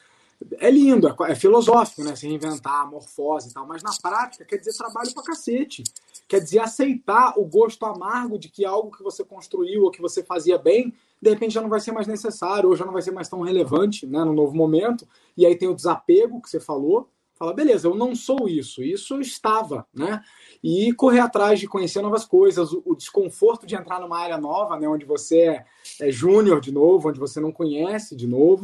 é 0.60 0.70
lindo, 0.70 1.08
é, 1.08 1.32
é 1.32 1.36
filosófico, 1.36 2.04
né? 2.04 2.16
Se 2.16 2.28
reinventar, 2.28 2.90
morfose 2.90 3.50
e 3.50 3.54
tal, 3.54 3.66
mas 3.66 3.82
na 3.82 3.92
prática 4.02 4.46
quer 4.46 4.58
dizer 4.58 4.78
trabalho 4.78 5.14
pra 5.14 5.24
cacete. 5.24 5.84
Quer 6.28 6.40
dizer 6.40 6.60
aceitar 6.60 7.34
o 7.38 7.46
gosto 7.46 7.86
amargo 7.86 8.38
de 8.38 8.50
que 8.50 8.66
algo 8.66 8.92
que 8.96 9.04
você 9.04 9.24
construiu 9.24 9.84
ou 9.84 9.92
que 9.92 10.02
você 10.02 10.24
fazia 10.24 10.58
bem 10.58 10.94
de 11.22 11.30
repente 11.30 11.54
já 11.54 11.62
não 11.62 11.70
vai 11.70 11.80
ser 11.80 11.92
mais 11.92 12.08
necessário, 12.08 12.70
ou 12.70 12.76
já 12.76 12.86
não 12.86 12.94
vai 12.94 13.02
ser 13.02 13.12
mais 13.12 13.30
tão 13.30 13.42
relevante 13.42 14.08
né, 14.08 14.24
no 14.24 14.34
novo 14.34 14.56
momento. 14.56 15.08
E 15.38 15.46
aí 15.46 15.56
tem 15.56 15.68
o 15.68 15.76
desapego 15.76 16.42
que 16.42 16.50
você 16.50 16.60
falou. 16.60 17.10
Fala, 17.36 17.54
beleza, 17.54 17.88
eu 17.88 17.96
não 17.96 18.14
sou 18.14 18.48
isso, 18.48 18.84
isso 18.84 19.20
estava, 19.20 19.88
né? 19.92 20.22
E 20.64 20.94
correr 20.94 21.22
atrás 21.22 21.60
de 21.60 21.68
conhecer 21.68 22.00
novas 22.00 22.24
coisas, 22.24 22.72
o, 22.72 22.94
desconforto 22.96 23.66
de 23.66 23.74
entrar 23.74 24.00
numa 24.00 24.20
área 24.20 24.38
nova, 24.38 24.80
né, 24.80 24.88
onde 24.88 25.06
você 25.06 25.40
é, 25.40 25.66
é 26.02 26.12
júnior 26.12 26.62
de 26.62 26.72
novo, 26.72 27.10
onde 27.10 27.20
você 27.20 27.40
não 27.40 27.52
conhece 27.52 28.16
de 28.16 28.28
novo. 28.28 28.62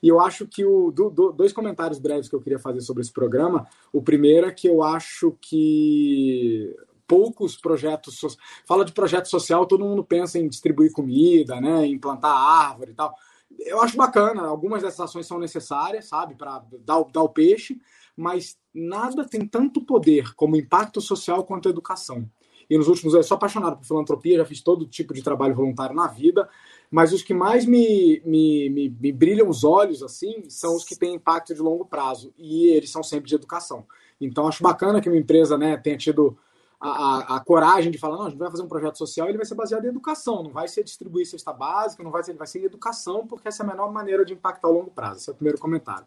E 0.00 0.06
eu 0.06 0.20
acho 0.20 0.46
que 0.46 0.64
o 0.64 0.92
do, 0.92 1.10
do, 1.10 1.32
dois 1.32 1.52
comentários 1.52 1.98
breves 1.98 2.28
que 2.28 2.34
eu 2.36 2.40
queria 2.40 2.60
fazer 2.60 2.82
sobre 2.82 3.02
esse 3.02 3.12
programa. 3.12 3.66
O 3.92 4.00
primeiro 4.00 4.46
é 4.46 4.52
que 4.52 4.68
eu 4.68 4.80
acho 4.80 5.36
que 5.40 6.72
poucos 7.10 7.56
projetos. 7.56 8.38
Fala 8.64 8.84
de 8.84 8.92
projeto 8.92 9.26
social, 9.26 9.66
todo 9.66 9.84
mundo 9.84 10.04
pensa 10.04 10.38
em 10.38 10.48
distribuir 10.48 10.92
comida, 10.92 11.60
né, 11.60 11.84
em 11.84 11.98
plantar 11.98 12.30
árvore 12.30 12.92
e 12.92 12.94
tal. 12.94 13.12
Eu 13.58 13.82
acho 13.82 13.96
bacana, 13.96 14.46
algumas 14.46 14.80
dessas 14.80 15.00
ações 15.00 15.26
são 15.26 15.40
necessárias, 15.40 16.06
sabe, 16.06 16.36
para 16.36 16.62
dar, 16.84 17.02
dar 17.12 17.22
o 17.22 17.28
peixe, 17.28 17.80
mas 18.16 18.56
nada 18.72 19.24
tem 19.24 19.44
tanto 19.44 19.84
poder 19.84 20.32
como 20.36 20.54
impacto 20.54 21.00
social 21.00 21.42
quanto 21.42 21.68
educação. 21.68 22.30
E 22.68 22.78
nos 22.78 22.86
últimos 22.86 23.12
anos, 23.14 23.26
eu 23.26 23.28
sou 23.28 23.34
apaixonado 23.34 23.78
por 23.78 23.84
filantropia, 23.84 24.38
já 24.38 24.44
fiz 24.44 24.62
todo 24.62 24.86
tipo 24.86 25.12
de 25.12 25.20
trabalho 25.20 25.56
voluntário 25.56 25.96
na 25.96 26.06
vida, 26.06 26.48
mas 26.88 27.12
os 27.12 27.24
que 27.24 27.34
mais 27.34 27.66
me, 27.66 28.22
me, 28.24 28.70
me, 28.70 28.88
me 28.88 29.10
brilham 29.10 29.48
os 29.48 29.64
olhos, 29.64 30.00
assim, 30.04 30.44
são 30.48 30.76
os 30.76 30.84
que 30.84 30.94
têm 30.94 31.16
impacto 31.16 31.52
de 31.52 31.60
longo 31.60 31.84
prazo, 31.84 32.32
e 32.38 32.68
eles 32.68 32.90
são 32.90 33.02
sempre 33.02 33.28
de 33.28 33.34
educação. 33.34 33.84
Então, 34.20 34.46
acho 34.46 34.62
bacana 34.62 35.00
que 35.00 35.08
uma 35.08 35.18
empresa 35.18 35.58
né, 35.58 35.76
tenha 35.76 35.96
tido 35.96 36.38
a, 36.80 37.36
a, 37.36 37.40
coragem 37.40 37.90
de 37.90 37.98
falar, 37.98 38.16
não, 38.16 38.26
a 38.26 38.30
gente 38.30 38.38
vai 38.38 38.50
fazer 38.50 38.62
um 38.62 38.68
projeto 38.68 38.96
social, 38.96 39.28
ele 39.28 39.36
vai 39.36 39.44
ser 39.44 39.54
baseado 39.54 39.84
em 39.84 39.88
educação, 39.88 40.42
não 40.42 40.50
vai 40.50 40.66
ser 40.66 40.82
distribuir 40.82 41.26
cesta 41.26 41.52
básica, 41.52 42.02
não 42.02 42.10
vai 42.10 42.22
ser, 42.22 42.32
vai 42.32 42.46
ser 42.46 42.64
educação, 42.64 43.26
porque 43.26 43.48
essa 43.48 43.62
é 43.62 43.66
a 43.66 43.68
menor 43.68 43.92
maneira 43.92 44.24
de 44.24 44.32
impactar 44.32 44.68
a 44.68 44.70
longo 44.70 44.90
prazo. 44.90 45.20
Esse 45.20 45.28
é 45.28 45.32
o 45.32 45.36
primeiro 45.36 45.58
comentário. 45.58 46.06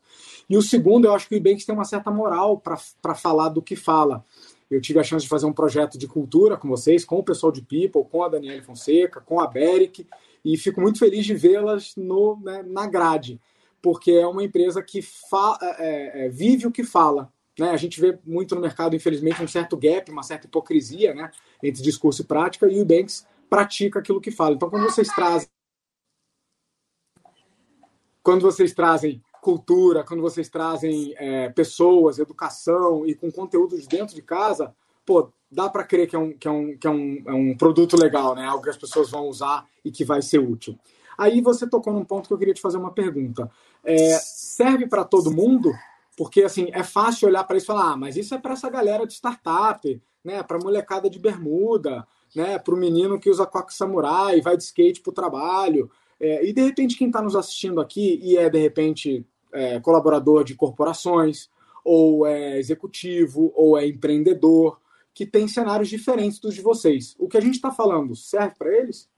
E 0.49 0.57
o 0.57 0.61
segundo, 0.63 1.05
eu 1.05 1.13
acho 1.13 1.27
que 1.27 1.35
o 1.35 1.37
Ibanks 1.37 1.65
tem 1.65 1.75
uma 1.75 1.85
certa 1.85 2.09
moral 2.09 2.57
para 2.57 3.13
falar 3.13 3.49
do 3.49 3.61
que 3.61 3.75
fala. 3.75 4.25
Eu 4.69 4.81
tive 4.81 4.99
a 4.99 5.03
chance 5.03 5.23
de 5.23 5.29
fazer 5.29 5.45
um 5.45 5.53
projeto 5.53 5.95
de 5.95 6.07
cultura 6.07 6.57
com 6.57 6.67
vocês, 6.67 7.05
com 7.05 7.19
o 7.19 7.23
pessoal 7.23 7.51
de 7.51 7.61
People, 7.61 8.09
com 8.09 8.23
a 8.23 8.29
Daniela 8.29 8.63
Fonseca, 8.63 9.21
com 9.21 9.39
a 9.39 9.45
Beric, 9.45 10.07
e 10.43 10.57
fico 10.57 10.81
muito 10.81 10.97
feliz 10.97 11.23
de 11.23 11.35
vê-las 11.35 11.93
né, 11.95 12.63
na 12.65 12.87
grade, 12.87 13.39
porque 13.81 14.11
é 14.11 14.25
uma 14.25 14.43
empresa 14.43 14.81
que 14.81 15.03
fa, 15.03 15.59
é, 15.61 16.25
é, 16.25 16.29
vive 16.29 16.65
o 16.65 16.71
que 16.71 16.83
fala. 16.83 17.31
Né? 17.57 17.69
A 17.69 17.77
gente 17.77 17.99
vê 17.99 18.17
muito 18.25 18.55
no 18.55 18.61
mercado, 18.61 18.95
infelizmente, 18.95 19.43
um 19.43 19.47
certo 19.47 19.77
gap, 19.77 20.11
uma 20.11 20.23
certa 20.23 20.47
hipocrisia 20.47 21.13
né? 21.13 21.31
entre 21.61 21.83
discurso 21.83 22.21
e 22.21 22.25
prática, 22.25 22.67
e 22.67 22.81
o 22.81 22.85
Banks 22.85 23.25
pratica 23.49 23.99
aquilo 23.99 24.21
que 24.21 24.31
fala. 24.31 24.55
Então, 24.55 24.69
quando 24.69 24.83
vocês 24.83 25.07
trazem. 25.09 25.47
Quando 28.23 28.41
vocês 28.41 28.73
trazem 28.73 29.21
cultura, 29.41 30.03
quando 30.03 30.21
vocês 30.21 30.47
trazem 30.47 31.13
é, 31.17 31.49
pessoas, 31.49 32.17
educação 32.17 33.05
e 33.05 33.13
com 33.13 33.29
conteúdos 33.29 33.85
dentro 33.85 34.15
de 34.15 34.21
casa, 34.21 34.73
pô, 35.05 35.29
dá 35.51 35.69
para 35.69 35.83
crer 35.83 36.07
que, 36.07 36.15
é 36.15 36.19
um, 36.19 36.31
que, 36.31 36.47
é 36.47 36.51
um, 36.51 36.77
que 36.77 36.87
é, 36.87 36.89
um, 36.89 37.23
é 37.27 37.33
um 37.33 37.57
produto 37.57 37.97
legal, 37.97 38.33
né? 38.33 38.45
Algo 38.45 38.63
que 38.63 38.69
as 38.69 38.77
pessoas 38.77 39.11
vão 39.11 39.27
usar 39.27 39.67
e 39.83 39.91
que 39.91 40.05
vai 40.05 40.21
ser 40.21 40.39
útil. 40.39 40.79
Aí 41.17 41.41
você 41.41 41.67
tocou 41.67 41.93
num 41.93 42.05
ponto 42.05 42.27
que 42.27 42.33
eu 42.33 42.37
queria 42.37 42.53
te 42.53 42.61
fazer 42.61 42.77
uma 42.77 42.91
pergunta. 42.91 43.51
É, 43.83 44.17
serve 44.19 44.87
para 44.87 45.03
todo 45.03 45.29
mundo? 45.29 45.71
Porque, 46.15 46.43
assim, 46.43 46.69
é 46.71 46.83
fácil 46.83 47.27
olhar 47.27 47.43
para 47.43 47.57
isso 47.57 47.65
e 47.65 47.67
falar, 47.67 47.91
ah, 47.91 47.97
mas 47.97 48.15
isso 48.15 48.35
é 48.35 48.37
para 48.37 48.53
essa 48.53 48.69
galera 48.69 49.05
de 49.05 49.13
startup, 49.13 50.01
né? 50.23 50.43
Para 50.43 50.59
molecada 50.59 51.09
de 51.09 51.19
bermuda, 51.19 52.07
né? 52.35 52.59
Para 52.59 52.73
o 52.73 52.77
menino 52.77 53.19
que 53.19 53.29
usa 53.29 53.45
coque 53.45 53.73
samurai, 53.73 54.41
vai 54.41 54.55
de 54.55 54.63
skate 54.63 55.01
para 55.01 55.09
o 55.09 55.13
trabalho. 55.13 55.89
É, 56.19 56.45
e, 56.45 56.53
de 56.53 56.61
repente, 56.61 56.97
quem 56.97 57.07
está 57.07 57.21
nos 57.21 57.35
assistindo 57.35 57.81
aqui 57.81 58.19
e 58.23 58.37
é, 58.37 58.49
de 58.49 58.59
repente, 58.59 59.25
é, 59.51 59.79
colaborador 59.79 60.43
de 60.43 60.55
corporações, 60.55 61.49
ou 61.83 62.25
é 62.25 62.57
executivo, 62.59 63.51
ou 63.55 63.77
é 63.77 63.85
empreendedor, 63.87 64.79
que 65.13 65.25
tem 65.25 65.47
cenários 65.47 65.89
diferentes 65.89 66.39
dos 66.39 66.55
de 66.55 66.61
vocês. 66.61 67.15
O 67.19 67.27
que 67.27 67.37
a 67.37 67.41
gente 67.41 67.55
está 67.55 67.71
falando 67.71 68.15
serve 68.15 68.55
para 68.57 68.73
eles? 68.73 69.09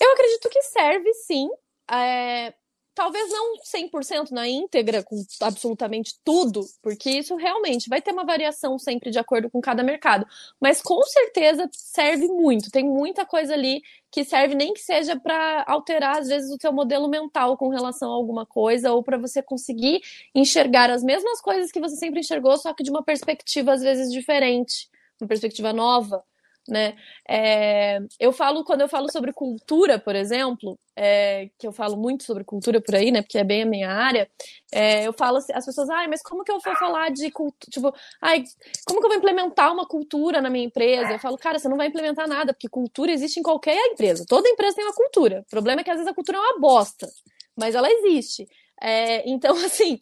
Eu 0.00 0.12
acredito 0.12 0.48
que 0.48 0.62
serve, 0.62 1.12
sim. 1.14 1.48
É, 1.90 2.54
talvez 2.94 3.30
não 3.30 3.54
100% 3.64 4.30
na 4.30 4.48
íntegra, 4.48 5.02
com 5.02 5.22
absolutamente 5.40 6.14
tudo, 6.24 6.64
porque 6.82 7.10
isso 7.10 7.36
realmente 7.36 7.88
vai 7.88 8.00
ter 8.02 8.12
uma 8.12 8.24
variação 8.24 8.78
sempre 8.78 9.10
de 9.10 9.18
acordo 9.18 9.50
com 9.50 9.60
cada 9.60 9.82
mercado, 9.82 10.26
mas 10.60 10.82
com 10.82 11.02
certeza 11.02 11.68
serve 11.72 12.26
muito. 12.28 12.70
Tem 12.70 12.84
muita 12.84 13.24
coisa 13.24 13.54
ali 13.54 13.82
que 14.10 14.24
serve 14.24 14.54
nem 14.54 14.74
que 14.74 14.80
seja 14.80 15.18
para 15.18 15.64
alterar 15.66 16.18
às 16.18 16.28
vezes 16.28 16.50
o 16.50 16.58
teu 16.58 16.72
modelo 16.72 17.08
mental 17.08 17.56
com 17.56 17.68
relação 17.68 18.10
a 18.10 18.14
alguma 18.14 18.44
coisa 18.44 18.92
ou 18.92 19.02
para 19.02 19.16
você 19.16 19.42
conseguir 19.42 20.00
enxergar 20.34 20.90
as 20.90 21.02
mesmas 21.02 21.40
coisas 21.40 21.70
que 21.70 21.80
você 21.80 21.96
sempre 21.96 22.20
enxergou, 22.20 22.56
só 22.58 22.74
que 22.74 22.82
de 22.82 22.90
uma 22.90 23.02
perspectiva 23.02 23.72
às 23.72 23.82
vezes 23.82 24.12
diferente, 24.12 24.88
uma 25.20 25.28
perspectiva 25.28 25.72
nova 25.72 26.24
né? 26.68 26.96
É, 27.28 27.98
eu 28.18 28.32
falo, 28.32 28.64
quando 28.64 28.82
eu 28.82 28.88
falo 28.88 29.10
sobre 29.10 29.32
cultura, 29.32 29.98
por 29.98 30.14
exemplo, 30.14 30.78
é, 30.96 31.48
que 31.58 31.66
eu 31.66 31.72
falo 31.72 31.96
muito 31.96 32.24
sobre 32.24 32.44
cultura 32.44 32.80
por 32.80 32.94
aí, 32.94 33.10
né? 33.10 33.22
Porque 33.22 33.38
é 33.38 33.44
bem 33.44 33.62
a 33.62 33.66
minha 33.66 33.90
área, 33.90 34.28
é, 34.72 35.06
eu 35.06 35.12
falo 35.12 35.38
assim, 35.38 35.52
as 35.52 35.64
pessoas, 35.64 35.88
ai, 35.90 36.06
mas 36.08 36.22
como 36.22 36.44
que 36.44 36.52
eu 36.52 36.58
vou 36.60 36.76
falar 36.76 37.10
de 37.10 37.30
cultura? 37.30 37.70
Tipo, 37.70 37.94
ai, 38.20 38.44
como 38.86 39.00
que 39.00 39.06
eu 39.06 39.10
vou 39.10 39.18
implementar 39.18 39.72
uma 39.72 39.86
cultura 39.86 40.40
na 40.40 40.50
minha 40.50 40.64
empresa? 40.64 41.12
Eu 41.12 41.18
falo, 41.18 41.36
cara, 41.38 41.58
você 41.58 41.68
não 41.68 41.76
vai 41.76 41.88
implementar 41.88 42.28
nada, 42.28 42.52
porque 42.52 42.68
cultura 42.68 43.12
existe 43.12 43.40
em 43.40 43.42
qualquer 43.42 43.76
empresa. 43.92 44.24
Toda 44.28 44.48
empresa 44.48 44.76
tem 44.76 44.84
uma 44.84 44.94
cultura. 44.94 45.40
O 45.46 45.50
problema 45.50 45.80
é 45.80 45.84
que 45.84 45.90
às 45.90 45.96
vezes 45.96 46.10
a 46.10 46.14
cultura 46.14 46.38
é 46.38 46.40
uma 46.40 46.60
bosta, 46.60 47.08
mas 47.56 47.74
ela 47.74 47.90
existe. 47.90 48.46
É, 48.80 49.28
então, 49.28 49.54
assim, 49.64 49.98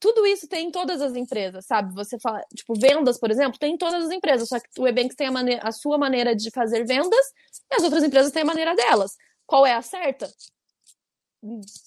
tudo 0.00 0.26
isso 0.26 0.48
tem 0.48 0.68
em 0.68 0.70
todas 0.70 1.00
as 1.00 1.14
empresas, 1.14 1.66
sabe? 1.66 1.94
Você 1.94 2.18
fala, 2.18 2.40
tipo, 2.54 2.74
vendas, 2.78 3.18
por 3.18 3.30
exemplo, 3.30 3.58
tem 3.58 3.74
em 3.74 3.78
todas 3.78 4.04
as 4.04 4.10
empresas, 4.10 4.48
só 4.48 4.58
que 4.58 4.68
o 4.78 4.86
Ebanks 4.86 5.16
tem 5.16 5.28
a, 5.28 5.32
maneira, 5.32 5.62
a 5.62 5.72
sua 5.72 5.98
maneira 5.98 6.34
de 6.34 6.50
fazer 6.50 6.84
vendas 6.84 7.26
e 7.70 7.74
as 7.76 7.82
outras 7.82 8.04
empresas 8.04 8.32
têm 8.32 8.42
a 8.42 8.46
maneira 8.46 8.74
delas. 8.74 9.12
Qual 9.46 9.64
é 9.64 9.74
a 9.74 9.82
certa? 9.82 10.28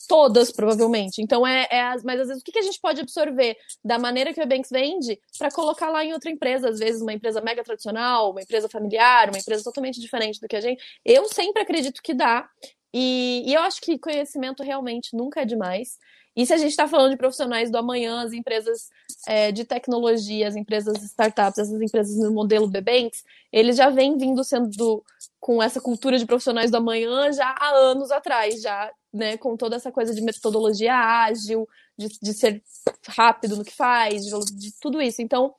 todas, 0.07 0.51
provavelmente. 0.51 1.21
Então, 1.21 1.45
é, 1.45 1.67
é 1.69 1.81
as, 1.81 2.03
mas 2.03 2.19
às 2.19 2.27
vezes 2.27 2.41
o 2.41 2.45
que, 2.45 2.51
que 2.51 2.59
a 2.59 2.63
gente 2.63 2.79
pode 2.79 3.01
absorver 3.01 3.57
da 3.83 3.99
maneira 3.99 4.33
que 4.33 4.39
o 4.39 4.43
Ebanks 4.43 4.69
vende 4.71 5.19
para 5.37 5.51
colocar 5.51 5.89
lá 5.89 6.03
em 6.03 6.13
outra 6.13 6.31
empresa? 6.31 6.69
Às 6.69 6.79
vezes, 6.79 7.01
uma 7.01 7.13
empresa 7.13 7.41
mega 7.41 7.63
tradicional, 7.63 8.31
uma 8.31 8.41
empresa 8.41 8.69
familiar, 8.69 9.29
uma 9.29 9.37
empresa 9.37 9.63
totalmente 9.63 9.99
diferente 9.99 10.39
do 10.39 10.47
que 10.47 10.55
a 10.55 10.61
gente. 10.61 10.81
Eu 11.03 11.27
sempre 11.27 11.61
acredito 11.61 12.01
que 12.01 12.13
dá. 12.13 12.47
E, 12.93 13.43
e 13.45 13.53
eu 13.53 13.61
acho 13.61 13.81
que 13.81 13.99
conhecimento 13.99 14.63
realmente 14.63 15.15
nunca 15.15 15.41
é 15.41 15.45
demais. 15.45 15.97
E 16.35 16.45
se 16.45 16.53
a 16.53 16.57
gente 16.57 16.69
está 16.69 16.87
falando 16.87 17.11
de 17.11 17.17
profissionais 17.17 17.69
do 17.71 17.77
amanhã, 17.77 18.23
as 18.23 18.33
empresas 18.33 18.89
é, 19.27 19.51
de 19.51 19.65
tecnologia, 19.65 20.47
as 20.47 20.55
empresas 20.55 21.01
startups, 21.03 21.59
essas 21.59 21.81
empresas 21.81 22.15
no 22.17 22.31
modelo 22.31 22.67
Bebanks, 22.67 23.23
eles 23.51 23.75
já 23.75 23.89
vêm 23.89 24.17
vindo 24.17 24.43
sendo 24.43 25.03
com 25.39 25.61
essa 25.61 25.81
cultura 25.81 26.17
de 26.17 26.25
profissionais 26.25 26.69
do 26.71 26.77
amanhã 26.77 27.31
já 27.31 27.55
há 27.59 27.69
anos 27.69 28.11
atrás, 28.11 28.61
já 28.61 28.91
né, 29.11 29.37
com 29.37 29.57
toda 29.57 29.75
essa 29.75 29.91
coisa 29.91 30.13
de 30.13 30.21
metodologia 30.21 30.95
ágil, 30.95 31.67
de, 31.97 32.07
de 32.21 32.33
ser 32.33 32.63
rápido 33.07 33.57
no 33.57 33.65
que 33.65 33.75
faz, 33.75 34.23
de, 34.23 34.31
de, 34.55 34.71
tudo 34.79 35.01
isso. 35.01 35.21
Então, 35.21 35.53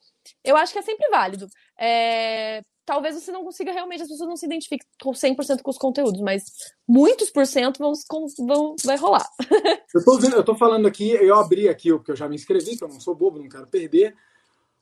eu 0.45 0.57
acho 0.57 0.73
que 0.73 0.79
é 0.79 0.83
sempre 0.83 1.09
válido. 1.11 1.49
É, 1.79 2.63
talvez 2.91 3.15
você 3.15 3.31
não 3.31 3.45
consiga 3.45 3.71
realmente, 3.71 4.03
as 4.03 4.09
pessoas 4.09 4.29
não 4.29 4.37
se 4.37 4.47
identifiquem 4.47 4.85
com 5.01 5.13
100% 5.13 5.63
com 5.63 5.71
os 5.71 5.79
conteúdos, 5.79 6.21
mas 6.21 6.43
muitos 6.89 7.31
por 7.31 7.47
cento 7.47 7.79
vão, 7.79 7.93
vão, 8.45 8.75
vai 8.85 8.97
rolar. 8.97 9.25
eu, 9.95 10.05
tô 10.05 10.19
vendo, 10.19 10.35
eu 10.35 10.43
tô 10.43 10.57
falando 10.57 10.89
aqui, 10.89 11.11
eu 11.13 11.37
abri 11.37 11.69
aqui, 11.69 11.93
porque 11.93 12.11
eu 12.11 12.17
já 12.17 12.29
me 12.29 12.35
inscrevi, 12.35 12.77
que 12.77 12.83
eu 12.83 12.89
não 12.89 12.99
sou 12.99 13.15
bobo, 13.15 13.39
não 13.39 13.49
quero 13.49 13.69
perder. 13.69 14.17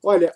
Olha, 0.03 0.35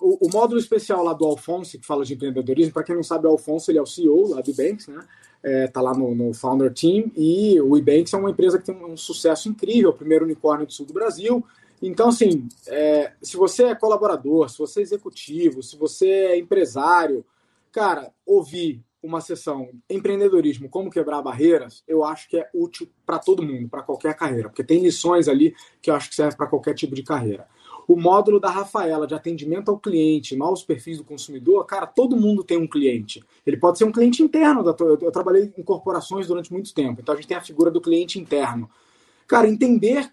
o, 0.00 0.28
o 0.28 0.30
módulo 0.32 0.60
especial 0.60 1.02
lá 1.02 1.12
do 1.12 1.24
Alfonso, 1.24 1.76
que 1.76 1.84
fala 1.84 2.04
de 2.04 2.14
empreendedorismo, 2.14 2.72
para 2.72 2.84
quem 2.84 2.94
não 2.94 3.02
sabe, 3.02 3.26
o 3.26 3.30
Alfonso 3.30 3.72
ele 3.72 3.80
é 3.80 3.82
o 3.82 3.86
CEO 3.86 4.28
lá 4.28 4.40
do 4.40 4.54
Banks, 4.54 4.86
né? 4.86 5.04
É, 5.42 5.66
tá 5.66 5.80
lá 5.80 5.92
no, 5.92 6.14
no, 6.14 6.32
Founder 6.32 6.72
Team, 6.72 7.10
e 7.16 7.60
o 7.60 7.76
Ebanks 7.76 8.14
é 8.14 8.16
uma 8.16 8.30
empresa 8.30 8.60
que 8.60 8.66
tem 8.66 8.76
um 8.76 8.96
sucesso 8.96 9.48
incrível, 9.48 9.90
o 9.90 9.92
primeiro 9.92 10.24
unicórnio 10.24 10.66
do 10.66 10.72
sul 10.72 10.86
do 10.86 10.92
Brasil, 10.92 11.44
então, 11.82 12.10
assim, 12.10 12.48
é, 12.68 13.12
se 13.20 13.36
você 13.36 13.64
é 13.64 13.74
colaborador, 13.74 14.48
se 14.48 14.58
você 14.58 14.80
é 14.80 14.82
executivo, 14.84 15.62
se 15.62 15.76
você 15.76 16.08
é 16.08 16.38
empresário, 16.38 17.24
cara, 17.72 18.12
ouvir 18.24 18.80
uma 19.02 19.20
sessão 19.20 19.68
empreendedorismo, 19.90 20.68
como 20.68 20.88
quebrar 20.88 21.20
barreiras, 21.22 21.82
eu 21.88 22.04
acho 22.04 22.28
que 22.28 22.38
é 22.38 22.48
útil 22.54 22.88
para 23.04 23.18
todo 23.18 23.42
mundo, 23.42 23.68
para 23.68 23.82
qualquer 23.82 24.14
carreira, 24.14 24.48
porque 24.48 24.62
tem 24.62 24.80
lições 24.80 25.26
ali 25.26 25.54
que 25.80 25.90
eu 25.90 25.94
acho 25.96 26.08
que 26.08 26.14
serve 26.14 26.36
para 26.36 26.46
qualquer 26.46 26.74
tipo 26.74 26.94
de 26.94 27.02
carreira. 27.02 27.48
O 27.88 27.96
módulo 27.96 28.38
da 28.38 28.48
Rafaela 28.48 29.08
de 29.08 29.14
atendimento 29.14 29.68
ao 29.72 29.78
cliente, 29.78 30.36
novos 30.36 30.62
perfis 30.62 30.98
do 30.98 31.04
consumidor, 31.04 31.66
cara, 31.66 31.84
todo 31.84 32.16
mundo 32.16 32.44
tem 32.44 32.56
um 32.56 32.68
cliente. 32.68 33.20
Ele 33.44 33.56
pode 33.56 33.76
ser 33.76 33.84
um 33.84 33.90
cliente 33.90 34.22
interno. 34.22 34.62
Da, 34.62 34.72
eu 34.78 35.10
trabalhei 35.10 35.52
em 35.58 35.62
corporações 35.64 36.28
durante 36.28 36.52
muito 36.52 36.72
tempo, 36.72 37.00
então 37.00 37.12
a 37.12 37.16
gente 37.16 37.26
tem 37.26 37.36
a 37.36 37.40
figura 37.40 37.72
do 37.72 37.80
cliente 37.80 38.20
interno. 38.20 38.70
Cara, 39.26 39.48
entender 39.48 40.12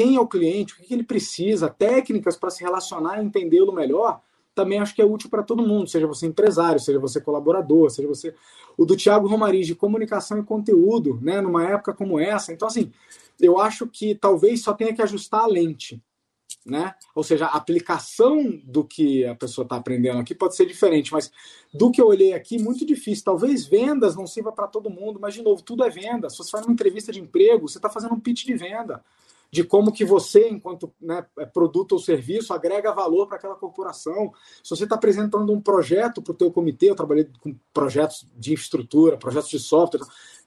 quem 0.00 0.16
é 0.16 0.20
o 0.20 0.26
cliente, 0.26 0.72
o 0.72 0.76
que 0.78 0.94
ele 0.94 1.02
precisa, 1.02 1.68
técnicas 1.68 2.34
para 2.34 2.48
se 2.48 2.64
relacionar 2.64 3.20
e 3.20 3.26
entendê-lo 3.26 3.70
melhor, 3.70 4.22
também 4.54 4.78
acho 4.78 4.94
que 4.94 5.02
é 5.02 5.04
útil 5.04 5.28
para 5.28 5.42
todo 5.42 5.62
mundo, 5.62 5.90
seja 5.90 6.06
você 6.06 6.24
empresário, 6.24 6.80
seja 6.80 6.98
você 6.98 7.20
colaborador, 7.20 7.90
seja 7.90 8.08
você. 8.08 8.34
O 8.78 8.86
do 8.86 8.96
Tiago 8.96 9.28
Romariz 9.28 9.66
de 9.66 9.74
comunicação 9.74 10.38
e 10.38 10.42
conteúdo, 10.42 11.18
né, 11.20 11.42
numa 11.42 11.66
época 11.66 11.92
como 11.92 12.18
essa. 12.18 12.50
Então, 12.50 12.66
assim, 12.66 12.90
eu 13.38 13.60
acho 13.60 13.86
que 13.86 14.14
talvez 14.14 14.62
só 14.62 14.72
tenha 14.72 14.94
que 14.94 15.02
ajustar 15.02 15.42
a 15.42 15.46
lente. 15.46 16.02
Né? 16.64 16.94
Ou 17.14 17.22
seja, 17.22 17.44
a 17.46 17.56
aplicação 17.56 18.58
do 18.64 18.82
que 18.82 19.24
a 19.26 19.34
pessoa 19.34 19.64
está 19.64 19.76
aprendendo 19.76 20.18
aqui 20.18 20.34
pode 20.34 20.56
ser 20.56 20.64
diferente, 20.66 21.12
mas 21.12 21.30
do 21.72 21.90
que 21.90 22.00
eu 22.00 22.06
olhei 22.06 22.32
aqui, 22.32 22.58
muito 22.58 22.86
difícil. 22.86 23.24
Talvez 23.24 23.66
vendas 23.66 24.16
não 24.16 24.26
sirva 24.26 24.50
para 24.50 24.66
todo 24.66 24.90
mundo, 24.90 25.18
mas 25.20 25.34
de 25.34 25.42
novo, 25.42 25.62
tudo 25.62 25.84
é 25.84 25.90
venda. 25.90 26.30
Se 26.30 26.38
você 26.38 26.50
faz 26.50 26.64
uma 26.64 26.72
entrevista 26.72 27.12
de 27.12 27.20
emprego, 27.20 27.68
você 27.68 27.78
está 27.78 27.88
fazendo 27.88 28.14
um 28.14 28.20
pitch 28.20 28.46
de 28.46 28.54
venda 28.54 29.02
de 29.50 29.64
como 29.64 29.92
que 29.92 30.04
você, 30.04 30.48
enquanto 30.48 30.92
né, 31.00 31.24
é 31.38 31.44
produto 31.44 31.92
ou 31.92 31.98
serviço, 31.98 32.52
agrega 32.52 32.92
valor 32.92 33.26
para 33.26 33.36
aquela 33.36 33.56
corporação. 33.56 34.32
Se 34.62 34.70
você 34.70 34.84
está 34.84 34.94
apresentando 34.94 35.52
um 35.52 35.60
projeto 35.60 36.22
para 36.22 36.32
o 36.32 36.36
teu 36.36 36.50
comitê, 36.50 36.90
eu 36.90 36.94
trabalhei 36.94 37.28
com 37.40 37.54
projetos 37.72 38.26
de 38.36 38.52
infraestrutura, 38.52 39.16
projetos 39.16 39.50
de 39.50 39.58
software, 39.58 40.06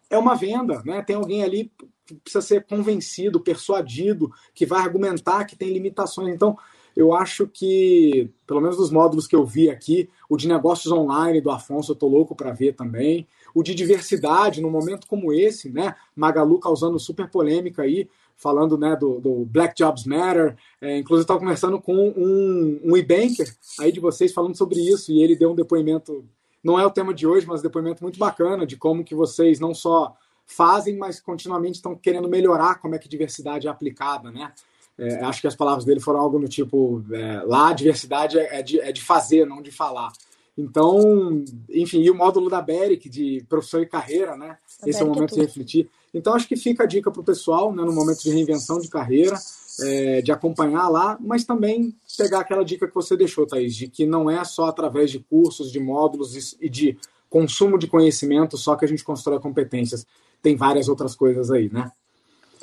é 0.10 0.18
uma 0.18 0.36
venda, 0.36 0.82
né? 0.86 1.02
Tem 1.02 1.16
alguém 1.16 1.44
ali 1.44 1.72
que 2.06 2.16
precisa 2.16 2.42
ser 2.42 2.66
convencido, 2.66 3.40
persuadido, 3.40 4.32
que 4.54 4.66
vai 4.66 4.82
argumentar 4.82 5.46
que 5.46 5.56
tem 5.56 5.72
limitações. 5.72 6.34
Então, 6.34 6.58
eu 6.96 7.14
acho 7.14 7.48
que, 7.48 8.30
pelo 8.46 8.62
menos 8.62 8.78
dos 8.78 8.92
módulos 8.92 9.26
que 9.26 9.36
eu 9.36 9.46
vi 9.46 9.70
aqui, 9.70 10.10
o 10.30 10.38
de 10.38 10.48
negócios 10.48 10.92
online 10.92 11.42
do 11.42 11.50
Afonso, 11.50 11.92
eu 11.92 11.96
tô 11.96 12.08
louco 12.08 12.36
para 12.36 12.52
ver 12.52 12.74
também. 12.74 13.28
O 13.54 13.64
de 13.64 13.74
diversidade, 13.74 14.62
num 14.62 14.70
momento 14.70 15.08
como 15.08 15.34
esse, 15.34 15.70
né? 15.72 15.96
Magalu 16.16 16.60
causando 16.60 17.00
super 17.00 17.30
polêmica 17.30 17.82
aí, 17.82 18.08
falando 18.36 18.78
né, 18.78 18.96
do, 18.96 19.20
do 19.20 19.46
Black 19.46 19.76
Jobs 19.76 20.06
Matter. 20.06 20.56
É, 20.82 20.98
inclusive, 20.98 21.24
estava 21.24 21.40
conversando 21.40 21.80
com 21.82 21.96
um, 21.96 22.80
um 22.84 22.98
e-banker 22.98 23.54
aí 23.80 23.92
de 23.92 24.00
vocês 24.00 24.34
falando 24.34 24.58
sobre 24.58 24.80
isso, 24.80 25.12
e 25.12 25.22
ele 25.22 25.36
deu 25.36 25.52
um 25.52 25.56
depoimento, 25.56 26.26
não 26.64 26.80
é 26.80 26.86
o 26.86 26.92
tema 26.92 27.14
de 27.14 27.26
hoje, 27.26 27.48
mas 27.48 27.60
um 27.60 27.64
depoimento 27.64 28.04
muito 28.04 28.20
bacana 28.20 28.66
de 28.66 28.76
como 28.78 29.04
que 29.04 29.16
vocês 29.16 29.60
não 29.60 29.74
só 29.74 30.16
fazem, 30.46 30.98
mas 30.98 31.20
continuamente 31.20 31.76
estão 31.76 31.96
querendo 31.96 32.28
melhorar 32.28 32.76
como 32.76 32.96
é 32.96 33.00
que 33.00 33.08
diversidade 33.08 33.68
é 33.68 33.70
aplicada, 33.70 34.32
né? 34.32 34.52
É, 34.98 35.24
acho 35.26 35.42
que 35.42 35.48
as 35.48 35.56
palavras 35.56 35.86
dele 35.86 36.00
foram 36.00 36.20
algo 36.20 36.38
no 36.38 36.48
tipo, 36.48 37.04
é, 37.12 37.42
lá 37.46 37.70
a 37.70 37.74
diversidade 37.74 38.38
é, 38.38 38.62
de, 38.62 38.80
é 38.80 38.92
de 38.92 39.02
fazer, 39.02 39.46
não 39.46 39.62
de 39.62 39.72
falar. 39.72 40.12
Então, 40.58 41.44
enfim, 41.70 42.02
e 42.02 42.12
o 42.12 42.16
módulo 42.16 42.50
da 42.50 42.62
Beric 42.62 43.10
de 43.10 43.44
profissão 43.50 43.82
e 43.82 43.88
carreira, 43.88 44.38
né? 44.38 44.58
A 44.82 44.90
Esse 44.90 45.02
é 45.02 45.04
o 45.04 45.08
momento 45.08 45.34
é 45.34 45.36
de 45.36 45.42
refletir. 45.42 45.90
Então, 46.14 46.36
acho 46.36 46.48
que 46.48 46.56
fica 46.56 46.84
a 46.84 46.86
dica 46.86 47.12
para 47.12 47.22
o 47.22 47.24
pessoal, 47.24 47.74
né, 47.74 47.84
no 47.84 47.92
momento 47.92 48.22
de 48.22 48.30
reinvenção 48.30 48.78
de 48.78 48.88
carreira, 48.88 49.36
é, 49.82 50.22
de 50.22 50.32
acompanhar 50.32 50.88
lá, 50.90 51.18
mas 51.20 51.44
também 51.44 51.96
pegar 52.16 52.42
aquela 52.42 52.64
dica 52.64 52.88
que 52.88 52.94
você 52.94 53.18
deixou, 53.18 53.48
Thaís, 53.48 53.76
de 53.76 53.88
que 53.88 54.06
não 54.06 54.30
é 54.30 54.44
só 54.44 54.66
através 54.66 55.10
de 55.10 55.20
cursos, 55.20 55.72
de 55.72 55.80
módulos 55.80 56.56
e 56.62 56.70
de 56.70 56.98
consumo 57.30 57.80
de 57.80 57.88
conhecimento 57.88 58.56
só 58.58 58.76
que 58.76 58.86
a 58.86 58.88
gente 58.88 59.04
constrói 59.04 59.40
competências. 59.40 60.06
Tem 60.40 60.56
várias 60.56 60.88
outras 60.88 61.16
coisas 61.16 61.50
aí, 61.50 61.68
né? 61.74 61.92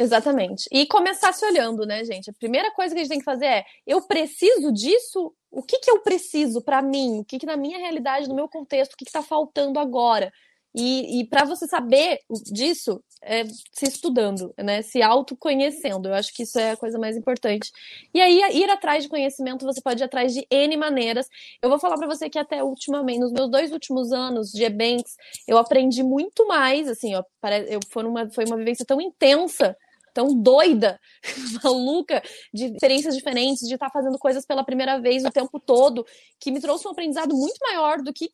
Exatamente. 0.01 0.67
E 0.73 0.87
começar 0.87 1.31
se 1.35 1.45
olhando, 1.45 1.85
né, 1.85 2.03
gente? 2.07 2.31
A 2.31 2.33
primeira 2.33 2.71
coisa 2.73 2.95
que 2.95 3.01
a 3.01 3.05
gente 3.05 3.11
tem 3.11 3.19
que 3.19 3.25
fazer 3.25 3.45
é: 3.45 3.65
eu 3.87 4.01
preciso 4.01 4.73
disso? 4.73 5.31
O 5.51 5.63
que, 5.63 5.79
que 5.79 5.91
eu 5.91 6.01
preciso 6.01 6.63
para 6.63 6.81
mim? 6.81 7.19
O 7.21 7.25
que, 7.25 7.39
que 7.39 7.45
na 7.45 7.57
minha 7.57 7.77
realidade, 7.77 8.27
no 8.27 8.35
meu 8.35 8.49
contexto, 8.49 8.95
o 8.95 8.97
que 8.97 9.05
está 9.05 9.23
faltando 9.23 9.79
agora? 9.79 10.33
E, 10.75 11.21
e 11.21 11.27
para 11.27 11.45
você 11.45 11.67
saber 11.67 12.21
disso, 12.51 13.03
é 13.23 13.45
se 13.45 13.85
estudando, 13.89 14.55
né? 14.57 14.81
Se 14.81 15.03
autoconhecendo. 15.03 16.09
Eu 16.09 16.15
acho 16.15 16.33
que 16.33 16.45
isso 16.45 16.59
é 16.59 16.71
a 16.71 16.77
coisa 16.79 16.99
mais 16.99 17.15
importante. 17.15 17.71
E 18.15 18.23
aí, 18.23 18.41
ir 18.55 18.71
atrás 18.71 19.03
de 19.03 19.11
conhecimento, 19.11 19.67
você 19.67 19.83
pode 19.83 20.03
ir 20.03 20.05
atrás 20.05 20.33
de 20.33 20.47
N 20.51 20.79
maneiras. 20.79 21.27
Eu 21.61 21.69
vou 21.69 21.79
falar 21.79 21.99
para 21.99 22.07
você 22.07 22.31
que 22.31 22.39
até 22.39 22.65
ultimamente, 22.65 23.21
nos 23.21 23.33
meus 23.33 23.51
dois 23.51 23.71
últimos 23.71 24.13
anos 24.13 24.51
de 24.51 24.65
Ebanks, 24.65 25.15
eu 25.47 25.59
aprendi 25.59 26.03
muito 26.03 26.47
mais, 26.47 26.89
assim, 26.89 27.15
ó, 27.15 27.23
eu, 27.69 27.81
foi, 27.91 28.05
uma, 28.05 28.31
foi 28.31 28.45
uma 28.47 28.57
vivência 28.57 28.87
tão 28.87 28.99
intensa 28.99 29.77
tão 30.13 30.35
doida, 30.35 31.01
maluca, 31.63 32.23
de 32.53 32.67
experiências 32.67 33.17
diferentes, 33.17 33.67
de 33.67 33.75
estar 33.75 33.87
tá 33.87 33.93
fazendo 33.93 34.19
coisas 34.19 34.45
pela 34.45 34.65
primeira 34.65 35.01
vez 35.01 35.25
o 35.25 35.31
tempo 35.31 35.59
todo, 35.59 36.07
que 36.39 36.51
me 36.51 36.61
trouxe 36.61 36.87
um 36.87 36.91
aprendizado 36.91 37.35
muito 37.35 37.59
maior 37.61 38.03
do 38.03 38.13
que 38.13 38.31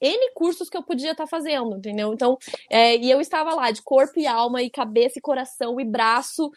N 0.00 0.30
cursos 0.34 0.68
que 0.68 0.76
eu 0.76 0.82
podia 0.82 1.12
estar 1.12 1.24
tá 1.24 1.28
fazendo, 1.28 1.76
entendeu? 1.76 2.12
Então, 2.12 2.38
é, 2.70 2.96
e 2.96 3.10
eu 3.10 3.20
estava 3.20 3.54
lá 3.54 3.70
de 3.70 3.82
corpo 3.82 4.18
e 4.18 4.26
alma, 4.26 4.62
e 4.62 4.70
cabeça 4.70 5.18
e 5.18 5.22
coração 5.22 5.80
e 5.80 5.84
braço, 5.84 6.50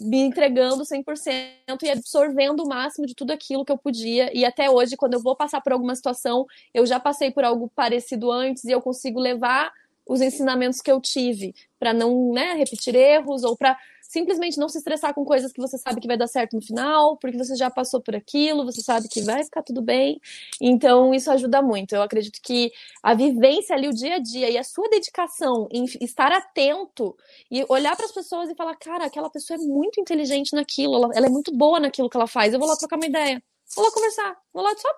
me 0.00 0.18
entregando 0.18 0.84
100% 0.84 1.82
e 1.82 1.90
absorvendo 1.90 2.62
o 2.62 2.68
máximo 2.68 3.06
de 3.06 3.14
tudo 3.14 3.32
aquilo 3.32 3.64
que 3.64 3.72
eu 3.72 3.78
podia. 3.78 4.30
E 4.36 4.44
até 4.44 4.70
hoje, 4.70 4.96
quando 4.96 5.14
eu 5.14 5.20
vou 5.20 5.36
passar 5.36 5.60
por 5.60 5.72
alguma 5.72 5.94
situação, 5.94 6.46
eu 6.72 6.86
já 6.86 6.98
passei 6.98 7.30
por 7.30 7.44
algo 7.44 7.70
parecido 7.74 8.30
antes 8.30 8.64
e 8.64 8.70
eu 8.70 8.80
consigo 8.80 9.20
levar 9.20 9.72
os 10.06 10.20
ensinamentos 10.20 10.80
que 10.80 10.90
eu 10.90 11.00
tive 11.00 11.54
para 11.78 11.92
não 11.92 12.32
né, 12.32 12.54
repetir 12.54 12.94
erros 12.94 13.44
ou 13.44 13.56
para 13.56 13.76
simplesmente 14.14 14.58
não 14.58 14.68
se 14.68 14.78
estressar 14.78 15.12
com 15.12 15.24
coisas 15.24 15.52
que 15.52 15.60
você 15.60 15.76
sabe 15.76 16.00
que 16.00 16.06
vai 16.06 16.16
dar 16.16 16.28
certo 16.28 16.54
no 16.54 16.62
final, 16.62 17.16
porque 17.16 17.36
você 17.36 17.56
já 17.56 17.68
passou 17.68 18.00
por 18.00 18.14
aquilo, 18.14 18.64
você 18.64 18.80
sabe 18.80 19.08
que 19.08 19.22
vai 19.22 19.42
ficar 19.42 19.62
tudo 19.62 19.82
bem. 19.82 20.20
Então, 20.60 21.12
isso 21.12 21.30
ajuda 21.32 21.60
muito. 21.60 21.94
Eu 21.96 22.02
acredito 22.02 22.38
que 22.40 22.70
a 23.02 23.12
vivência 23.12 23.74
ali, 23.74 23.88
o 23.88 23.92
dia 23.92 24.14
a 24.14 24.18
dia 24.20 24.48
e 24.50 24.56
a 24.56 24.62
sua 24.62 24.88
dedicação 24.88 25.68
em 25.72 25.84
estar 26.00 26.30
atento 26.30 27.16
e 27.50 27.64
olhar 27.68 27.96
para 27.96 28.06
as 28.06 28.12
pessoas 28.12 28.48
e 28.48 28.54
falar: 28.54 28.76
cara, 28.76 29.06
aquela 29.06 29.28
pessoa 29.28 29.58
é 29.58 29.62
muito 29.62 30.00
inteligente 30.00 30.54
naquilo, 30.54 30.94
ela, 30.94 31.10
ela 31.14 31.26
é 31.26 31.30
muito 31.30 31.52
boa 31.52 31.80
naquilo 31.80 32.08
que 32.08 32.16
ela 32.16 32.28
faz, 32.28 32.52
eu 32.52 32.60
vou 32.60 32.68
lá 32.68 32.76
trocar 32.76 32.96
uma 32.96 33.06
ideia. 33.06 33.42
Vou 33.74 33.84
lá 33.84 33.90
conversar, 33.90 34.36
vou 34.52 34.62
lá 34.62 34.70
só 34.76 34.88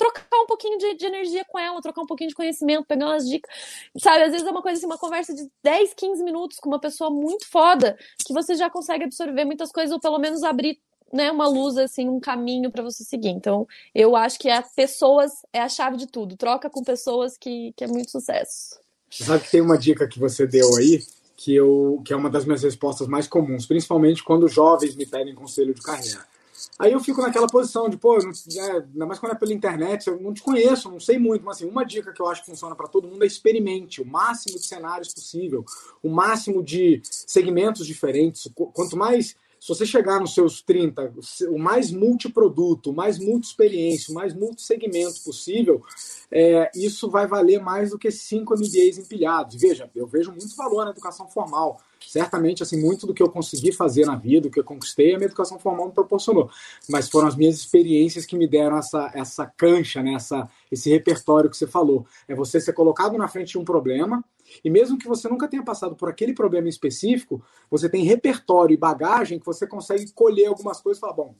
trocar 0.00 0.40
um 0.40 0.46
pouquinho 0.46 0.78
de, 0.78 0.94
de, 0.94 1.04
energia 1.04 1.44
com 1.44 1.58
ela, 1.58 1.78
trocar 1.82 2.00
um 2.00 2.06
pouquinho 2.06 2.30
de 2.30 2.34
conhecimento, 2.34 2.86
pegar 2.86 3.04
umas 3.04 3.28
dicas. 3.28 3.54
Sabe, 3.98 4.22
às 4.22 4.32
vezes 4.32 4.46
é 4.46 4.50
uma 4.50 4.62
coisa 4.62 4.78
assim, 4.78 4.86
uma 4.86 4.96
conversa 4.96 5.34
de 5.34 5.46
10, 5.62 5.92
15 5.92 6.24
minutos 6.24 6.58
com 6.58 6.70
uma 6.70 6.80
pessoa 6.80 7.10
muito 7.10 7.46
foda, 7.46 7.98
que 8.24 8.32
você 8.32 8.54
já 8.54 8.70
consegue 8.70 9.04
absorver 9.04 9.44
muitas 9.44 9.70
coisas, 9.70 9.92
ou 9.92 10.00
pelo 10.00 10.18
menos 10.18 10.42
abrir 10.42 10.80
né, 11.12 11.30
uma 11.30 11.46
luz, 11.46 11.76
assim, 11.76 12.08
um 12.08 12.18
caminho 12.18 12.70
para 12.70 12.82
você 12.82 13.04
seguir. 13.04 13.28
Então, 13.28 13.68
eu 13.94 14.16
acho 14.16 14.38
que 14.38 14.48
as 14.48 14.72
pessoas 14.72 15.32
é 15.52 15.60
a 15.60 15.68
chave 15.68 15.98
de 15.98 16.06
tudo. 16.06 16.34
Troca 16.34 16.70
com 16.70 16.82
pessoas 16.82 17.36
que, 17.36 17.74
que 17.76 17.84
é 17.84 17.86
muito 17.86 18.10
sucesso. 18.10 18.80
Sabe 19.10 19.44
que 19.44 19.50
tem 19.50 19.60
uma 19.60 19.76
dica 19.76 20.08
que 20.08 20.18
você 20.18 20.46
deu 20.46 20.76
aí, 20.76 21.02
que, 21.36 21.54
eu, 21.54 22.00
que 22.06 22.12
é 22.14 22.16
uma 22.16 22.30
das 22.30 22.46
minhas 22.46 22.62
respostas 22.62 23.06
mais 23.06 23.28
comuns, 23.28 23.66
principalmente 23.66 24.24
quando 24.24 24.48
jovens 24.48 24.96
me 24.96 25.04
pedem 25.04 25.34
conselho 25.34 25.74
de 25.74 25.82
carreira. 25.82 26.24
Aí 26.80 26.92
eu 26.92 27.00
fico 27.00 27.20
naquela 27.20 27.46
posição 27.46 27.90
de, 27.90 27.98
pô, 27.98 28.16
não, 28.16 28.30
é, 28.30 28.72
ainda 28.72 29.04
mais 29.04 29.18
quando 29.18 29.32
é 29.32 29.34
pela 29.34 29.52
internet, 29.52 30.06
eu 30.06 30.18
não 30.18 30.32
te 30.32 30.40
conheço, 30.40 30.90
não 30.90 30.98
sei 30.98 31.18
muito, 31.18 31.44
mas 31.44 31.58
assim, 31.58 31.68
uma 31.68 31.84
dica 31.84 32.10
que 32.10 32.22
eu 32.22 32.26
acho 32.26 32.40
que 32.40 32.50
funciona 32.50 32.74
para 32.74 32.88
todo 32.88 33.06
mundo 33.06 33.22
é 33.22 33.26
experimente 33.26 34.00
o 34.00 34.06
máximo 34.06 34.58
de 34.58 34.64
cenários 34.64 35.12
possível, 35.12 35.62
o 36.02 36.08
máximo 36.08 36.62
de 36.62 37.02
segmentos 37.04 37.86
diferentes. 37.86 38.50
Quanto 38.72 38.96
mais 38.96 39.36
se 39.60 39.68
você 39.68 39.84
chegar 39.84 40.18
nos 40.18 40.32
seus 40.32 40.62
30, 40.62 41.12
o 41.50 41.58
mais 41.58 41.90
multiproduto, 41.90 42.90
o 42.90 42.94
mais 42.94 43.18
multi-experiência, 43.18 44.10
o 44.10 44.14
mais 44.14 44.32
multi-segmento 44.32 45.22
possível, 45.22 45.82
é, 46.32 46.70
isso 46.74 47.10
vai 47.10 47.26
valer 47.26 47.60
mais 47.60 47.90
do 47.90 47.98
que 47.98 48.10
cinco 48.10 48.54
MBAs 48.54 48.96
empilhados. 48.96 49.60
Veja, 49.60 49.90
eu 49.94 50.06
vejo 50.06 50.30
muito 50.30 50.56
valor 50.56 50.86
na 50.86 50.92
educação 50.92 51.28
formal. 51.28 51.78
Certamente, 52.00 52.62
assim, 52.62 52.80
muito 52.80 53.06
do 53.06 53.12
que 53.12 53.22
eu 53.22 53.28
consegui 53.28 53.70
fazer 53.70 54.06
na 54.06 54.16
vida, 54.16 54.48
do 54.48 54.50
que 54.50 54.58
eu 54.58 54.64
conquistei, 54.64 55.14
a 55.14 55.18
minha 55.18 55.26
educação 55.26 55.58
formal 55.58 55.88
me 55.88 55.92
proporcionou. 55.92 56.50
Mas 56.88 57.10
foram 57.10 57.28
as 57.28 57.36
minhas 57.36 57.56
experiências 57.56 58.24
que 58.24 58.38
me 58.38 58.48
deram 58.48 58.78
essa, 58.78 59.10
essa 59.14 59.44
cancha, 59.44 60.02
né? 60.02 60.14
essa, 60.14 60.48
esse 60.72 60.88
repertório 60.88 61.50
que 61.50 61.56
você 61.56 61.66
falou. 61.66 62.06
É 62.26 62.34
você 62.34 62.58
ser 62.58 62.72
colocado 62.72 63.18
na 63.18 63.28
frente 63.28 63.50
de 63.52 63.58
um 63.58 63.64
problema, 63.64 64.24
e 64.64 64.70
mesmo 64.70 64.98
que 64.98 65.06
você 65.06 65.28
nunca 65.28 65.48
tenha 65.48 65.62
passado 65.62 65.94
por 65.94 66.08
aquele 66.08 66.32
problema 66.32 66.68
específico, 66.68 67.42
você 67.70 67.88
tem 67.88 68.04
repertório 68.04 68.74
e 68.74 68.76
bagagem 68.76 69.38
que 69.38 69.46
você 69.46 69.66
consegue 69.66 70.10
colher 70.12 70.46
algumas 70.46 70.80
coisas 70.80 70.98
e 70.98 71.00
falar, 71.00 71.14
bom, 71.14 71.34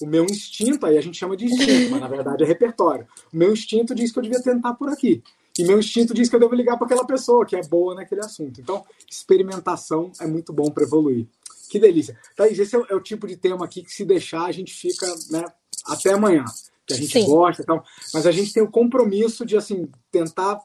o 0.00 0.06
meu 0.06 0.24
instinto, 0.24 0.86
aí 0.86 0.98
a 0.98 1.00
gente 1.00 1.18
chama 1.18 1.36
de 1.36 1.46
instinto, 1.46 1.90
mas 1.90 2.00
na 2.00 2.08
verdade 2.08 2.42
é 2.42 2.46
repertório. 2.46 3.06
O 3.32 3.36
meu 3.36 3.52
instinto 3.52 3.94
diz 3.94 4.12
que 4.12 4.18
eu 4.18 4.22
devia 4.22 4.42
tentar 4.42 4.74
por 4.74 4.88
aqui. 4.88 5.22
E 5.58 5.64
meu 5.64 5.78
instinto 5.78 6.14
diz 6.14 6.28
que 6.28 6.36
eu 6.36 6.40
devo 6.40 6.54
ligar 6.54 6.76
para 6.78 6.86
aquela 6.86 7.06
pessoa 7.06 7.44
que 7.44 7.54
é 7.54 7.62
boa 7.62 7.94
naquele 7.94 8.22
assunto. 8.22 8.60
Então, 8.60 8.84
experimentação 9.10 10.10
é 10.18 10.26
muito 10.26 10.52
bom 10.52 10.70
para 10.70 10.84
evoluir. 10.84 11.26
Que 11.68 11.78
delícia. 11.78 12.18
Thaís, 12.36 12.58
esse 12.58 12.74
é 12.74 12.78
o, 12.78 12.86
é 12.88 12.94
o, 12.94 13.00
tipo 13.00 13.26
de 13.26 13.36
tema 13.36 13.64
aqui 13.64 13.82
que 13.82 13.92
se 13.92 14.04
deixar 14.04 14.44
a 14.44 14.52
gente 14.52 14.74
fica 14.74 15.06
né, 15.30 15.44
até 15.86 16.12
amanhã. 16.12 16.44
Que 16.86 16.94
a 16.94 16.96
gente 16.96 17.12
Sim. 17.12 17.26
gosta, 17.26 17.62
então, 17.62 17.82
mas 18.12 18.26
a 18.26 18.32
gente 18.32 18.52
tem 18.52 18.62
o 18.62 18.70
compromisso 18.70 19.46
de 19.46 19.56
assim 19.56 19.88
tentar 20.10 20.60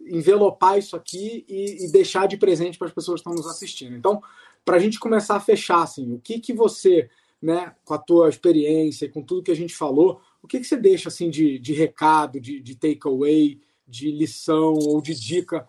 envelopar 0.00 0.78
isso 0.78 0.96
aqui 0.96 1.44
e, 1.48 1.84
e 1.84 1.90
deixar 1.90 2.26
de 2.26 2.36
presente 2.36 2.78
para 2.78 2.88
as 2.88 2.94
pessoas 2.94 3.20
que 3.20 3.28
estão 3.28 3.34
nos 3.34 3.50
assistindo. 3.50 3.96
Então, 3.96 4.22
para 4.64 4.76
a 4.76 4.80
gente 4.80 4.98
começar 4.98 5.36
a 5.36 5.40
fechar, 5.40 5.82
assim, 5.82 6.12
o 6.12 6.18
que 6.18 6.40
que 6.40 6.52
você, 6.52 7.08
né, 7.40 7.74
com 7.84 7.94
a 7.94 7.98
tua 7.98 8.28
experiência, 8.28 9.10
com 9.10 9.22
tudo 9.22 9.42
que 9.42 9.50
a 9.50 9.56
gente 9.56 9.74
falou, 9.74 10.20
o 10.42 10.46
que 10.46 10.58
que 10.58 10.66
você 10.66 10.76
deixa 10.76 11.08
assim 11.08 11.30
de, 11.30 11.58
de 11.58 11.72
recado, 11.72 12.40
de, 12.40 12.60
de 12.60 12.74
takeaway, 12.76 13.60
de 13.86 14.10
lição 14.10 14.74
ou 14.74 15.00
de 15.00 15.14
dica 15.14 15.66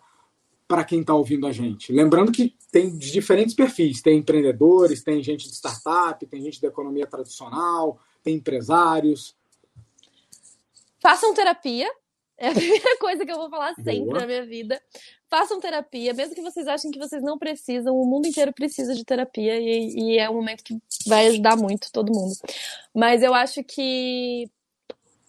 para 0.66 0.84
quem 0.84 1.00
está 1.00 1.14
ouvindo 1.14 1.46
a 1.46 1.52
gente? 1.52 1.92
Lembrando 1.92 2.32
que 2.32 2.56
tem 2.70 2.96
diferentes 2.96 3.54
perfis, 3.54 4.02
tem 4.02 4.18
empreendedores, 4.18 5.02
tem 5.02 5.22
gente 5.22 5.48
de 5.48 5.54
startup, 5.54 6.24
tem 6.26 6.42
gente 6.42 6.60
da 6.60 6.68
economia 6.68 7.06
tradicional, 7.06 7.98
tem 8.22 8.36
empresários. 8.36 9.34
Façam 11.00 11.32
terapia, 11.32 11.90
é 12.38 12.48
a 12.48 12.54
primeira 12.54 12.96
coisa 12.98 13.26
que 13.26 13.32
eu 13.32 13.36
vou 13.36 13.50
falar 13.50 13.74
sempre 13.74 14.00
Boa. 14.00 14.20
na 14.20 14.26
minha 14.26 14.46
vida. 14.46 14.80
Façam 15.28 15.60
terapia, 15.60 16.14
mesmo 16.14 16.34
que 16.34 16.40
vocês 16.40 16.66
achem 16.66 16.90
que 16.90 16.98
vocês 16.98 17.22
não 17.22 17.38
precisam, 17.38 17.94
o 17.94 18.06
mundo 18.06 18.26
inteiro 18.26 18.52
precisa 18.52 18.94
de 18.94 19.04
terapia 19.04 19.58
e, 19.58 20.14
e 20.14 20.18
é 20.18 20.30
um 20.30 20.34
momento 20.34 20.64
que 20.64 20.78
vai 21.06 21.26
ajudar 21.26 21.56
muito 21.56 21.92
todo 21.92 22.12
mundo. 22.12 22.34
Mas 22.94 23.22
eu 23.22 23.34
acho 23.34 23.62
que 23.62 24.48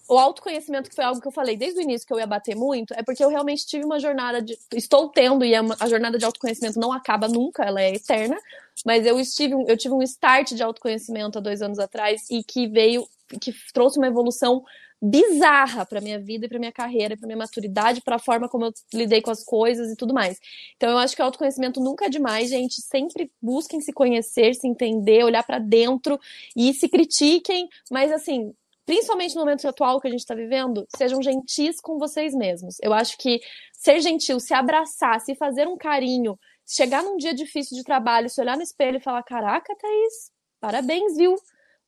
o 0.10 0.18
autoconhecimento, 0.18 0.90
que 0.90 0.96
foi 0.96 1.06
algo 1.06 1.22
que 1.22 1.28
eu 1.28 1.32
falei 1.32 1.56
desde 1.56 1.80
o 1.80 1.84
início 1.84 2.08
que 2.08 2.12
eu 2.12 2.18
ia 2.18 2.26
bater 2.26 2.56
muito, 2.56 2.96
é 2.96 3.04
porque 3.04 3.24
eu 3.24 3.30
realmente 3.30 3.68
tive 3.68 3.86
uma 3.86 4.00
jornada 4.00 4.42
de. 4.42 4.58
Estou 4.74 5.08
tendo, 5.10 5.46
e 5.46 5.54
é 5.54 5.60
a 5.80 5.88
jornada 5.88 6.18
de 6.18 6.26
autoconhecimento 6.26 6.80
não 6.80 6.92
acaba 6.92 7.28
nunca, 7.28 7.64
ela 7.64 7.80
é 7.80 7.94
eterna. 7.94 8.36
Mas 8.84 9.06
eu, 9.06 9.20
estive, 9.20 9.54
eu 9.68 9.78
tive 9.78 9.94
um 9.94 10.02
start 10.02 10.54
de 10.54 10.64
autoconhecimento 10.64 11.38
há 11.38 11.42
dois 11.42 11.62
anos 11.62 11.78
atrás 11.78 12.28
e 12.32 12.44
que 12.44 12.68
veio, 12.68 13.08
que 13.40 13.54
trouxe 13.72 14.00
uma 14.00 14.08
evolução 14.08 14.64
bizarra 15.02 15.86
para 15.86 16.02
minha 16.02 16.20
vida 16.20 16.46
e 16.46 16.50
para 16.50 16.60
minha 16.60 16.72
carreira, 16.72 17.16
para 17.16 17.26
minha 17.26 17.38
maturidade, 17.38 18.02
para 18.02 18.18
a 18.18 18.20
forma 18.20 18.50
como 18.50 18.66
eu 18.66 18.74
lidei 18.94 19.22
com 19.22 19.32
as 19.32 19.44
coisas 19.44 19.92
e 19.92 19.96
tudo 19.96 20.14
mais. 20.14 20.38
Então 20.76 20.90
eu 20.90 20.98
acho 20.98 21.16
que 21.16 21.22
o 21.22 21.26
autoconhecimento 21.26 21.80
nunca 21.80 22.06
é 22.06 22.10
demais, 22.10 22.50
gente. 22.50 22.82
Sempre 22.82 23.32
busquem 23.42 23.80
se 23.80 23.94
conhecer, 23.94 24.54
se 24.56 24.68
entender, 24.68 25.24
olhar 25.24 25.44
para 25.44 25.60
dentro 25.60 26.20
e 26.56 26.74
se 26.74 26.90
critiquem, 26.90 27.70
mas 27.90 28.12
assim, 28.12 28.54
principalmente 28.86 29.36
no 29.36 29.42
momento 29.42 29.68
atual 29.68 30.02
que 30.02 30.08
a 30.08 30.12
gente 30.12 30.22
está 30.22 30.36
vivendo, 30.36 30.86
sejam 30.96 31.22
gentis 31.22 31.80
com 31.80 31.98
vocês 31.98 32.34
mesmos. 32.34 32.76
Eu 32.82 32.94
acho 32.94 33.18
que 33.18 33.40
ser 33.72 34.02
gentil, 34.02 34.40
se 34.40 34.54
abraçar, 34.54 35.22
se 35.22 35.36
fazer 35.36 35.68
um 35.68 35.78
carinho, 35.78 36.38
chegar 36.68 37.04
num 37.04 37.16
dia 37.16 37.34
difícil 37.34 37.78
de 37.78 37.84
trabalho, 37.84 38.30
se 38.30 38.42
olhar 38.42 38.58
no 38.58 38.64
espelho 38.64 38.98
e 38.98 39.02
falar: 39.02 39.24
Caraca, 39.24 39.76
Thaís, 39.76 40.32
parabéns, 40.60 41.16
viu? 41.16 41.36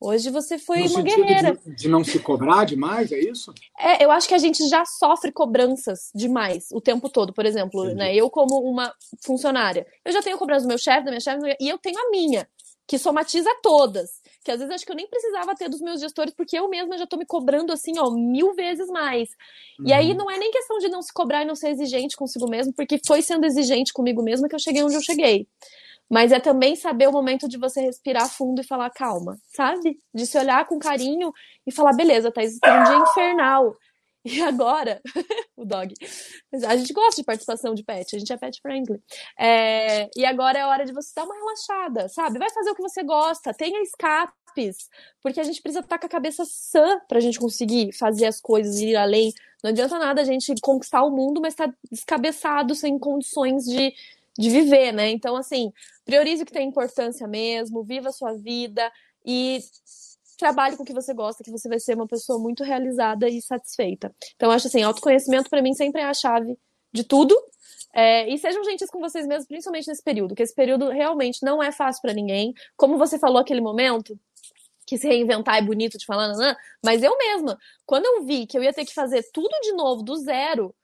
Hoje 0.02 0.32
você 0.32 0.58
foi 0.58 0.80
no 0.80 0.95
uma 0.95 1.02
guerreira. 1.04 1.56
De, 1.64 1.76
de, 1.76 1.88
não 1.88 2.04
se 2.04 2.18
cobrar 2.18 2.66
demais, 2.66 3.12
é 3.12 3.20
isso? 3.20 3.54
É, 3.80 4.04
eu 4.04 4.10
acho 4.10 4.28
que 4.28 4.34
a 4.34 4.39
gente 4.39 4.68
já 4.68 4.84
sofre 4.84 5.32
cobranças 5.32 6.10
demais 6.16 6.70
o 6.72 6.82
tempo 6.82 7.08
todo. 7.08 7.32
Por 7.32 7.45
exemplo, 7.45 7.84
né, 7.93 8.16
eu 8.16 8.28
como 8.28 8.60
uma 8.68 8.91
funcionária, 9.24 9.86
eu 10.04 10.12
já 10.12 10.24
tenho 10.24 10.39
cobrança 10.39 10.66
do 10.66 10.70
meu 10.70 10.80
chefe, 10.80 11.06
da 11.06 11.12
minha 11.12 11.20
chefe, 11.20 11.56
e 11.60 11.70
eu 11.70 11.78
tenho 11.78 11.99
a 11.99 12.10
minha, 12.10 12.47
que 12.88 12.97
somatiza 12.97 13.49
todas. 13.62 14.20
Que 14.43 14.49
às 14.49 14.58
vezes 14.58 14.74
acho 14.74 14.86
que 14.88 14.91
eu 14.91 14.95
nem 14.95 15.08
precisava 15.08 15.54
ter 15.54 15.70
dos 15.70 15.82
meus 15.82 16.02
gestores, 16.02 16.34
porque 16.34 16.58
eu 16.58 16.68
mesma 16.68 16.97
já 16.97 17.06
tô 17.06 17.16
me 17.16 17.26
cobrando 17.26 17.72
assim, 17.72 17.93
ó, 17.99 18.10
mil 18.10 18.56
vezes 18.56 18.88
mais. 18.88 19.30
Uhum. 19.80 19.88
E 19.88 19.93
aí 19.93 20.12
uhum. 20.12 20.18
não 20.18 20.32
é 20.32 20.39
nem 20.39 20.49
questão 20.49 20.80
de 20.80 20.89
não 20.89 21.04
se 21.04 21.14
cobrar 21.14 21.43
e 21.43 21.45
não 21.45 21.54
ser 21.54 21.70
exigente 21.70 22.18
consigo 22.18 22.49
mesmo, 22.49 22.74
porque 22.74 22.99
foi 23.06 23.22
sendo 23.22 23.45
exigente 23.45 23.93
comigo 23.93 24.24
mesma 24.24 24.49
que 24.49 24.56
eu 24.56 24.60
cheguei 24.60 24.84
onde 24.84 24.95
eu 24.95 25.02
cheguei. 25.02 25.47
Mas 26.12 26.34
é 26.34 26.39
também 26.41 26.76
saber 26.76 27.07
o 27.07 27.12
momento 27.12 27.47
de 27.47 27.57
você 27.57 27.80
respirar 27.80 28.30
fundo 28.30 28.59
e 28.59 28.68
falar 28.68 28.89
calma, 28.89 29.38
sabe? 29.55 29.97
De 30.14 30.28
se 30.28 30.38
olhar 30.38 30.68
com 30.68 30.78
carinho 30.78 31.32
e 31.66 31.72
falar, 31.72 31.93
beleza, 31.93 32.32
Thaís, 32.32 32.59
tem 32.59 32.72
um 32.72 32.84
dia 32.84 32.97
infernal. 32.97 33.74
E 34.24 34.39
agora, 34.39 35.01
o 35.57 35.66
dog. 35.66 35.91
A 36.68 36.76
gente 36.78 36.93
gosta 36.93 37.20
de 37.20 37.26
participação 37.26 37.74
de 37.74 37.84
pet, 37.84 38.16
a 38.16 38.20
gente 38.20 38.32
é 38.32 38.38
pet 38.38 38.62
friendly. 38.62 39.01
É, 39.36 40.07
e 40.16 40.24
agora 40.24 40.59
é 40.59 40.66
hora 40.66 40.86
de 40.86 40.93
você 40.93 41.12
dar 41.16 41.24
uma 41.24 41.34
relaxada, 41.34 42.07
sabe? 42.07 42.38
Vai 42.38 42.51
fazer 42.51 42.70
o 42.70 42.76
que 42.76 42.84
você 42.84 43.01
gosta, 43.01 43.51
tenha 43.51 43.82
escapes, 43.82 44.89
porque 45.24 45.39
a 45.39 45.43
gente 45.43 45.59
precisa 45.59 45.80
estar 45.80 45.97
com 45.97 46.05
a 46.05 46.09
cabeça 46.09 46.43
sã 46.45 46.99
pra 47.07 47.20
gente 47.20 47.39
conseguir 47.39 47.91
fazer 47.97 48.28
as 48.28 48.39
coisas 48.39 48.76
e 48.76 48.89
ir 48.89 48.95
além. 48.95 49.34
Não 49.64 49.72
adianta 49.72 49.97
nada 49.97 50.22
a 50.22 50.26
gente 50.26 50.53
conquistar 50.62 51.03
o 51.03 51.09
mundo, 51.09 51.41
mas 51.41 51.53
estar 51.53 51.70
tá 51.70 51.74
descabeçado, 51.91 52.76
sem 52.76 52.99
condições 52.99 53.64
de, 53.64 53.91
de 54.38 54.49
viver, 54.51 54.91
né? 54.91 55.09
Então, 55.09 55.36
assim, 55.36 55.72
priorize 56.12 56.43
o 56.43 56.45
que 56.45 56.51
tem 56.51 56.68
importância 56.68 57.26
mesmo, 57.26 57.86
viva 57.86 58.09
a 58.09 58.12
sua 58.12 58.34
vida 58.34 58.91
e 59.26 59.62
trabalhe 60.38 60.76
com 60.76 60.84
o 60.84 60.86
que 60.86 60.93
você 60.93 61.14
gosta, 61.14 61.41
que 61.41 61.51
você 61.51 61.70
vai 61.70 61.80
ser 61.80 61.95
uma 61.95 62.07
pessoa 62.07 62.38
muito 62.38 62.66
realizada 62.66 63.30
e 63.30 63.41
satisfeita. 63.41 64.14
Então, 64.36 64.51
acho 64.51 64.68
assim, 64.68 64.84
autoconhecimento 64.84 65.49
para 65.49 65.62
mim 65.62 65.74
sempre 65.74 66.01
é 66.01 66.05
a 66.05 66.14
chave 66.14 66.57
de 66.91 67.05
tudo. 67.05 67.34
É, 67.93 68.28
e 68.30 68.38
sejam 68.38 68.64
gentis 68.66 68.89
com 68.89 68.99
vocês 68.99 69.26
mesmos, 69.26 69.47
principalmente 69.47 69.88
nesse 69.88 70.03
período, 70.03 70.36
que 70.36 70.43
esse 70.43 70.53
período 70.53 70.89
realmente 70.89 71.39
não 71.43 71.64
é 71.64 71.72
fácil 71.72 72.01
para 72.01 72.14
ninguém. 72.14 72.53
Como 72.76 72.97
você 72.97 73.18
falou 73.18 73.38
aquele 73.38 73.62
momento, 73.62 74.20
que 74.86 74.97
se 74.97 75.07
reinventar 75.07 75.55
é 75.57 75.62
bonito 75.62 75.97
de 75.97 76.05
falar, 76.05 76.34
mas 76.84 77.01
eu 77.03 77.18
mesma, 77.18 77.57
quando 77.86 78.05
eu 78.05 78.26
vi 78.26 78.45
que 78.45 78.57
eu 78.57 78.64
ia 78.64 78.74
ter 78.74 78.84
que 78.84 78.93
fazer 78.93 79.24
tudo 79.32 79.49
de 79.62 79.72
novo, 79.72 80.03
do 80.03 80.18
zero, 80.18 80.76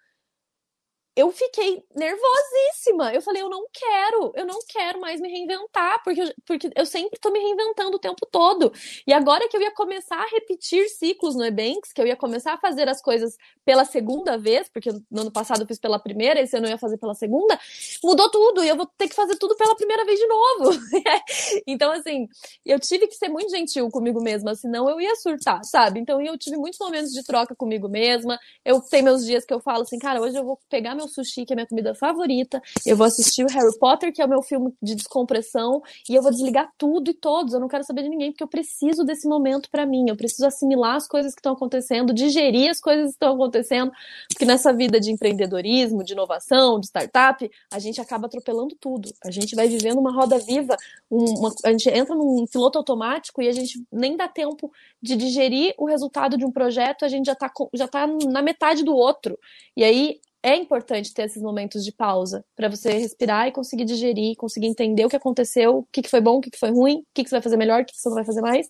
eu 1.18 1.32
fiquei 1.32 1.84
nervosíssima. 1.96 3.12
Eu 3.12 3.24
falei, 3.24 3.42
eu 3.42 3.50
não 3.50 3.66
quero, 3.74 4.32
eu 4.36 4.46
não 4.46 4.60
quero 4.68 5.02
mais 5.02 5.20
me 5.20 5.28
reinventar, 5.28 6.04
porque 6.04 6.22
eu, 6.22 6.32
porque 6.46 6.70
eu 6.76 6.86
sempre 6.86 7.20
tô 7.20 7.32
me 7.32 7.40
reinventando 7.40 7.98
o 7.98 8.00
tempo 8.00 8.24
todo. 8.32 8.72
E 9.06 9.12
agora 9.12 9.50
que 9.50 9.58
eu 9.58 9.62
ia 9.62 9.72
começar 9.72 10.18
a 10.22 10.28
repetir 10.28 10.88
ciclos 10.90 11.36
no 11.36 11.44
Ebanks, 11.44 11.92
que 11.92 12.00
eu 12.00 12.06
ia 12.06 12.16
começar 12.16 12.54
a 12.54 12.58
fazer 12.60 12.88
as 12.88 13.02
coisas 13.02 13.36
pela 13.66 13.84
segunda 13.84 14.38
vez, 14.38 14.70
porque 14.70 14.92
no 15.10 15.22
ano 15.22 15.32
passado 15.32 15.62
eu 15.62 15.68
fiz 15.68 15.80
pela 15.80 15.98
primeira, 15.98 16.40
esse 16.40 16.56
ano 16.56 16.68
eu 16.68 16.72
ia 16.72 16.78
fazer 16.78 17.00
pela 17.00 17.16
segunda, 17.16 17.60
mudou 18.04 18.30
tudo, 18.30 18.64
e 18.64 18.70
eu 18.70 18.76
vou 18.76 18.86
ter 18.86 19.10
que 19.10 19.16
fazer 19.16 19.38
tudo 19.38 19.56
pela 19.56 19.76
primeira 19.76 20.06
vez 20.06 20.20
de 20.20 20.28
novo. 20.28 20.70
então, 21.66 21.92
assim, 21.94 22.28
eu 22.64 22.80
tive 22.80 23.08
que 23.08 23.16
ser 23.16 23.30
muito 23.30 23.50
gentil 23.50 23.90
comigo 23.90 24.22
mesma, 24.22 24.54
senão 24.54 24.88
eu 24.88 25.02
ia 25.02 25.16
surtar, 25.16 25.64
sabe? 25.64 26.00
Então, 26.00 26.22
eu 26.22 26.38
tive 26.38 26.58
muitos 26.58 26.78
momentos 26.80 27.12
de 27.12 27.24
troca 27.24 27.56
comigo 27.56 27.90
mesma. 27.90 28.38
Eu 28.64 28.80
tenho 28.82 29.06
meus 29.06 29.26
dias 29.26 29.44
que 29.44 29.54
eu 29.54 29.60
falo 29.60 29.82
assim, 29.82 29.98
cara, 29.98 30.22
hoje 30.22 30.38
eu 30.38 30.46
vou 30.46 30.60
pegar 30.70 30.94
meu 30.94 31.07
sushi, 31.08 31.46
que 31.46 31.54
é 31.54 31.56
minha 31.56 31.68
comida 31.68 31.94
favorita, 31.96 32.62
eu 32.86 32.96
vou 32.96 33.06
assistir 33.06 33.44
o 33.44 33.48
Harry 33.48 33.78
Potter, 33.80 34.14
que 34.14 34.22
é 34.22 34.26
o 34.26 34.30
meu 34.30 34.42
filme 34.42 34.74
de 34.82 34.96
descompressão, 34.96 35.82
e 36.10 36.16
eu 36.16 36.22
vou 36.22 36.32
desligar 36.32 36.72
tudo 36.78 37.12
e 37.12 37.14
todos, 37.14 37.54
eu 37.54 37.60
não 37.60 37.68
quero 37.68 37.84
saber 37.84 38.04
de 38.04 38.10
ninguém, 38.10 38.32
porque 38.32 38.44
eu 38.44 38.48
preciso 38.48 39.04
desse 39.04 39.28
momento 39.28 39.70
para 39.70 39.86
mim, 39.86 40.06
eu 40.10 40.16
preciso 40.16 40.46
assimilar 40.46 40.96
as 40.96 41.08
coisas 41.08 41.34
que 41.34 41.40
estão 41.40 41.54
acontecendo, 41.54 42.14
digerir 42.14 42.70
as 42.70 42.80
coisas 42.80 43.08
que 43.08 43.14
estão 43.14 43.34
acontecendo, 43.34 43.92
porque 44.30 44.46
nessa 44.46 44.74
vida 44.74 45.00
de 45.00 45.12
empreendedorismo, 45.12 46.04
de 46.04 46.14
inovação, 46.14 46.80
de 46.80 46.88
startup, 46.88 47.50
a 47.72 47.80
gente 47.80 48.00
acaba 48.02 48.28
atropelando 48.28 48.76
tudo, 48.80 49.10
a 49.24 49.32
gente 49.32 49.56
vai 49.56 49.68
vivendo 49.68 50.00
uma 50.00 50.12
roda 50.12 50.38
viva, 50.40 50.76
uma, 51.10 51.54
a 51.64 51.72
gente 51.72 51.90
entra 51.90 52.16
num 52.16 52.46
piloto 52.46 52.78
automático 52.78 53.42
e 53.42 53.48
a 53.48 53.52
gente 53.52 53.84
nem 53.92 54.16
dá 54.16 54.28
tempo 54.28 54.72
de 55.02 55.16
digerir 55.16 55.74
o 55.78 55.86
resultado 55.86 56.38
de 56.38 56.46
um 56.46 56.52
projeto, 56.52 57.06
a 57.06 57.08
gente 57.08 57.26
já 57.26 57.34
está 57.34 57.52
já 57.74 57.88
tá 57.88 58.08
na 58.08 58.42
metade 58.42 58.84
do 58.84 58.96
outro. 58.96 59.38
E 59.76 59.84
aí 59.84 60.20
é 60.42 60.56
importante 60.56 61.14
ter 61.14 61.24
esses 61.24 61.42
momentos 61.42 61.84
de 61.84 61.92
pausa 61.92 62.46
para 62.56 62.70
você 62.70 62.94
respirar 62.94 63.48
e 63.48 63.52
conseguir 63.52 63.86
digerir, 63.86 64.36
conseguir 64.36 64.68
entender 64.68 65.06
o 65.06 65.10
que 65.10 65.16
aconteceu, 65.16 65.80
o 65.80 65.88
que, 65.92 66.02
que 66.02 66.10
foi 66.10 66.22
bom, 66.22 66.38
o 66.38 66.42
que, 66.42 66.52
que 66.52 66.60
foi 66.60 66.72
ruim, 66.72 67.00
o 67.00 67.06
que, 67.14 67.24
que 67.24 67.30
você 67.30 67.36
vai 67.36 67.42
fazer 67.42 67.58
melhor, 67.58 67.82
o 67.82 67.86
que, 67.86 67.94
que 67.94 68.00
você 68.00 68.10
não 68.10 68.16
vai 68.16 68.26
fazer 68.26 68.42
mais. 68.42 68.70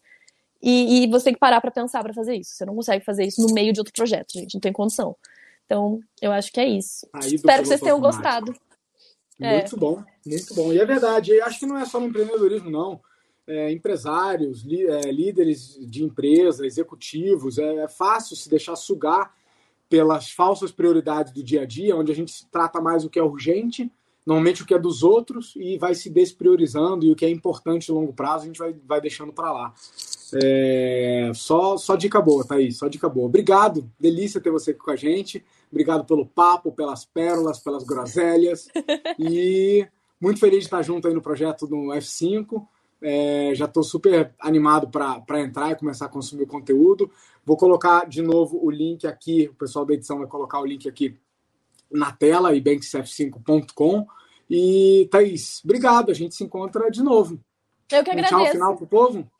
E, 0.61 1.03
e 1.03 1.07
você 1.07 1.25
tem 1.25 1.33
que 1.33 1.39
parar 1.39 1.61
para 1.61 1.71
pensar 1.71 2.01
para 2.03 2.13
fazer 2.13 2.35
isso. 2.35 2.55
Você 2.55 2.65
não 2.65 2.75
consegue 2.75 3.05
fazer 3.05 3.25
isso 3.25 3.45
no 3.45 3.53
meio 3.53 3.71
de 3.71 3.79
outro 3.79 3.93
projeto, 3.93 4.33
gente. 4.33 4.55
Não 4.55 4.61
tem 4.61 4.73
condição. 4.73 5.15
Então, 5.65 5.99
eu 6.21 6.31
acho 6.31 6.51
que 6.51 6.59
é 6.59 6.67
isso. 6.67 7.07
Aí, 7.13 7.35
Espero 7.35 7.61
que 7.61 7.67
vocês 7.67 7.81
tenham 7.81 7.99
gostado. 7.99 8.55
Muito 9.39 9.75
é. 9.75 9.79
bom, 9.79 10.03
muito 10.25 10.55
bom. 10.55 10.73
E 10.73 10.79
é 10.79 10.85
verdade, 10.85 11.31
eu 11.31 11.45
acho 11.45 11.59
que 11.59 11.65
não 11.65 11.77
é 11.77 11.85
só 11.85 11.99
no 11.99 12.07
empreendedorismo, 12.07 12.71
não. 12.71 12.99
É, 13.45 13.71
empresários, 13.71 14.65
é, 14.65 15.11
líderes 15.11 15.77
de 15.79 16.03
empresa, 16.03 16.65
executivos, 16.65 17.57
é, 17.57 17.75
é, 17.83 17.87
fácil 17.87 18.35
se 18.35 18.49
deixar 18.49 18.75
sugar 18.75 19.33
pelas 19.89 20.31
falsas 20.31 20.71
prioridades 20.71 21.33
do 21.33 21.43
dia 21.43 21.61
a 21.61 21.65
dia, 21.65 21.95
onde 21.95 22.11
a 22.11 22.15
gente 22.15 22.45
trata 22.51 22.81
mais 22.81 23.05
o 23.05 23.09
que 23.09 23.19
é 23.19 23.23
urgente, 23.23 23.91
normalmente 24.25 24.63
o 24.63 24.65
que 24.65 24.73
é 24.73 24.79
dos 24.79 25.03
outros, 25.03 25.53
e 25.55 25.77
vai 25.77 25.95
se 25.95 26.09
despriorizando, 26.09 27.05
e 27.05 27.11
o 27.11 27.15
que 27.15 27.25
é 27.25 27.29
importante 27.29 27.89
a 27.89 27.93
longo 27.93 28.13
prazo 28.13 28.43
a 28.43 28.47
gente 28.47 28.59
vai, 28.59 28.75
vai 28.85 28.99
deixando 28.99 29.31
para 29.31 29.51
lá. 29.51 29.73
É, 30.33 31.31
só, 31.33 31.77
só 31.77 31.95
dica 31.95 32.21
boa, 32.21 32.45
Thaís, 32.45 32.77
só 32.77 32.87
dica 32.87 33.07
boa. 33.07 33.27
Obrigado, 33.27 33.89
delícia 33.99 34.41
ter 34.41 34.51
você 34.51 34.71
aqui 34.71 34.81
com 34.81 34.91
a 34.91 34.95
gente. 34.95 35.43
Obrigado 35.71 36.05
pelo 36.05 36.25
papo, 36.25 36.71
pelas 36.71 37.05
pérolas, 37.05 37.59
pelas 37.59 37.83
groselhas. 37.83 38.67
e 39.17 39.87
muito 40.19 40.39
feliz 40.39 40.59
de 40.59 40.65
estar 40.65 40.81
junto 40.81 41.07
aí 41.07 41.13
no 41.13 41.21
projeto 41.21 41.65
do 41.65 41.75
F5. 41.93 42.65
É, 43.01 43.51
já 43.53 43.65
estou 43.65 43.83
super 43.83 44.33
animado 44.39 44.87
para 44.89 45.41
entrar 45.41 45.71
e 45.71 45.75
começar 45.75 46.05
a 46.05 46.09
consumir 46.09 46.43
o 46.43 46.47
conteúdo. 46.47 47.11
Vou 47.45 47.55
colocar 47.55 48.07
de 48.07 48.21
novo 48.21 48.59
o 48.63 48.69
link 48.69 49.05
aqui, 49.05 49.47
o 49.47 49.53
pessoal 49.53 49.85
da 49.85 49.93
edição 49.93 50.19
vai 50.19 50.27
colocar 50.27 50.59
o 50.59 50.65
link 50.65 50.87
aqui 50.89 51.17
na 51.91 52.11
tela, 52.11 52.53
ibanksf5.com. 52.53 54.07
E, 54.49 55.07
Thaís, 55.11 55.61
obrigado. 55.63 56.11
A 56.11 56.13
gente 56.13 56.35
se 56.35 56.43
encontra 56.43 56.89
de 56.89 57.03
novo. 57.03 57.39
Eu 57.91 58.03
que 58.03 58.09
agradeço. 58.09 58.35
Um 58.35 58.43
tchau 58.43 58.51
final 58.51 58.75
pro 58.75 58.87
povo. 58.87 59.31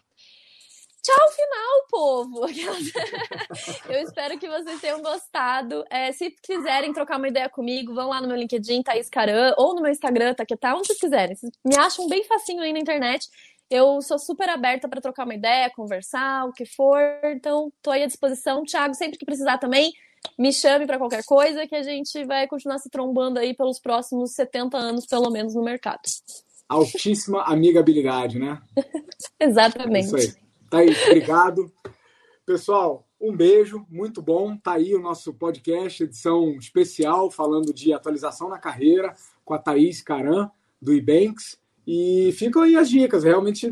Tchau, 1.08 1.32
final, 1.32 1.88
povo! 1.90 2.42
Eu 3.90 4.02
espero 4.02 4.38
que 4.38 4.46
vocês 4.46 4.82
tenham 4.82 5.02
gostado. 5.02 5.86
É, 5.90 6.12
se 6.12 6.30
quiserem 6.44 6.92
trocar 6.92 7.18
uma 7.18 7.30
ideia 7.30 7.48
comigo, 7.48 7.94
vão 7.94 8.10
lá 8.10 8.20
no 8.20 8.28
meu 8.28 8.36
LinkedIn, 8.36 8.84
Thaís 8.84 9.10
Caran, 9.10 9.54
ou 9.56 9.74
no 9.74 9.82
meu 9.82 9.90
Instagram, 9.90 10.34
Taquetá, 10.34 10.76
onde 10.76 10.88
vocês 10.88 11.00
quiserem. 11.00 11.34
Vocês 11.34 11.50
me 11.66 11.78
acham 11.78 12.10
bem 12.10 12.26
facinho 12.26 12.62
aí 12.62 12.74
na 12.74 12.80
internet. 12.80 13.30
Eu 13.70 14.02
sou 14.02 14.20
super 14.20 14.50
aberta 14.50 14.90
para 14.90 15.00
trocar 15.00 15.24
uma 15.24 15.34
ideia, 15.34 15.72
conversar, 15.74 16.44
o 16.44 16.52
que 16.52 16.66
for. 16.66 17.00
Então, 17.24 17.72
estou 17.78 17.94
aí 17.94 18.04
à 18.04 18.08
disposição. 18.08 18.64
Thiago, 18.66 18.94
sempre 18.94 19.18
que 19.18 19.26
precisar 19.26 19.60
também, 19.60 19.94
me 20.38 20.52
chame 20.52 20.86
para 20.86 20.98
qualquer 20.98 21.24
coisa, 21.24 21.66
que 21.66 21.76
a 21.76 21.84
gente 21.84 22.26
vai 22.26 22.48
continuar 22.50 22.80
se 22.80 22.90
trombando 22.90 23.40
aí 23.40 23.56
pelos 23.56 23.80
próximos 23.80 24.34
70 24.34 24.78
anos, 24.78 25.06
pelo 25.06 25.30
menos, 25.30 25.56
no 25.56 25.64
mercado. 25.64 26.02
Altíssima 26.68 27.44
amigabilidade, 27.44 28.38
né? 28.38 28.62
Exatamente. 29.40 30.14
É 30.14 30.20
isso 30.20 30.38
aí. 30.38 30.47
Thaís, 30.70 31.02
obrigado. 31.08 31.72
Pessoal, 32.46 33.08
um 33.20 33.36
beijo, 33.36 33.86
muito 33.90 34.22
bom. 34.22 34.58
Tá 34.58 34.74
aí 34.74 34.94
o 34.94 35.02
nosso 35.02 35.34
podcast, 35.34 36.04
edição 36.04 36.52
especial, 36.58 37.32
falando 37.32 37.74
de 37.74 37.94
atualização 37.94 38.50
na 38.50 38.58
carreira, 38.58 39.14
com 39.44 39.54
a 39.54 39.58
Thaís 39.58 40.02
Caran, 40.02 40.50
do 40.82 40.94
Ebanks. 40.94 41.58
E 41.86 42.34
ficam 42.34 42.62
aí 42.62 42.76
as 42.76 42.90
dicas. 42.90 43.24
Realmente, 43.24 43.72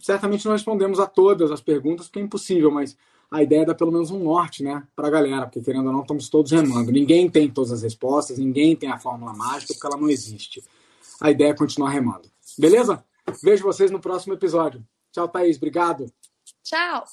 certamente 0.00 0.44
não 0.44 0.52
respondemos 0.52 0.98
a 0.98 1.06
todas 1.06 1.50
as 1.52 1.60
perguntas, 1.60 2.06
porque 2.06 2.18
é 2.18 2.22
impossível, 2.22 2.70
mas 2.70 2.96
a 3.30 3.42
ideia 3.42 3.62
é 3.62 3.64
dar 3.66 3.74
pelo 3.74 3.92
menos 3.92 4.10
um 4.10 4.18
norte, 4.18 4.62
né, 4.62 4.82
para 4.96 5.08
a 5.08 5.10
galera, 5.10 5.46
porque 5.46 5.60
querendo 5.60 5.86
ou 5.86 5.92
não, 5.92 6.00
estamos 6.00 6.28
todos 6.28 6.50
remando. 6.50 6.90
Ninguém 6.90 7.30
tem 7.30 7.48
todas 7.48 7.70
as 7.70 7.82
respostas, 7.82 8.38
ninguém 8.38 8.74
tem 8.74 8.90
a 8.90 8.98
fórmula 8.98 9.32
mágica, 9.34 9.74
porque 9.74 9.86
ela 9.86 10.00
não 10.00 10.08
existe. 10.10 10.64
A 11.20 11.30
ideia 11.30 11.50
é 11.50 11.54
continuar 11.54 11.90
remando. 11.90 12.28
Beleza? 12.58 13.04
Vejo 13.42 13.62
vocês 13.62 13.90
no 13.90 14.00
próximo 14.00 14.34
episódio. 14.34 14.82
Tchau, 15.18 15.28
Thaís. 15.28 15.56
Obrigado. 15.56 16.06
Tchau. 16.62 17.04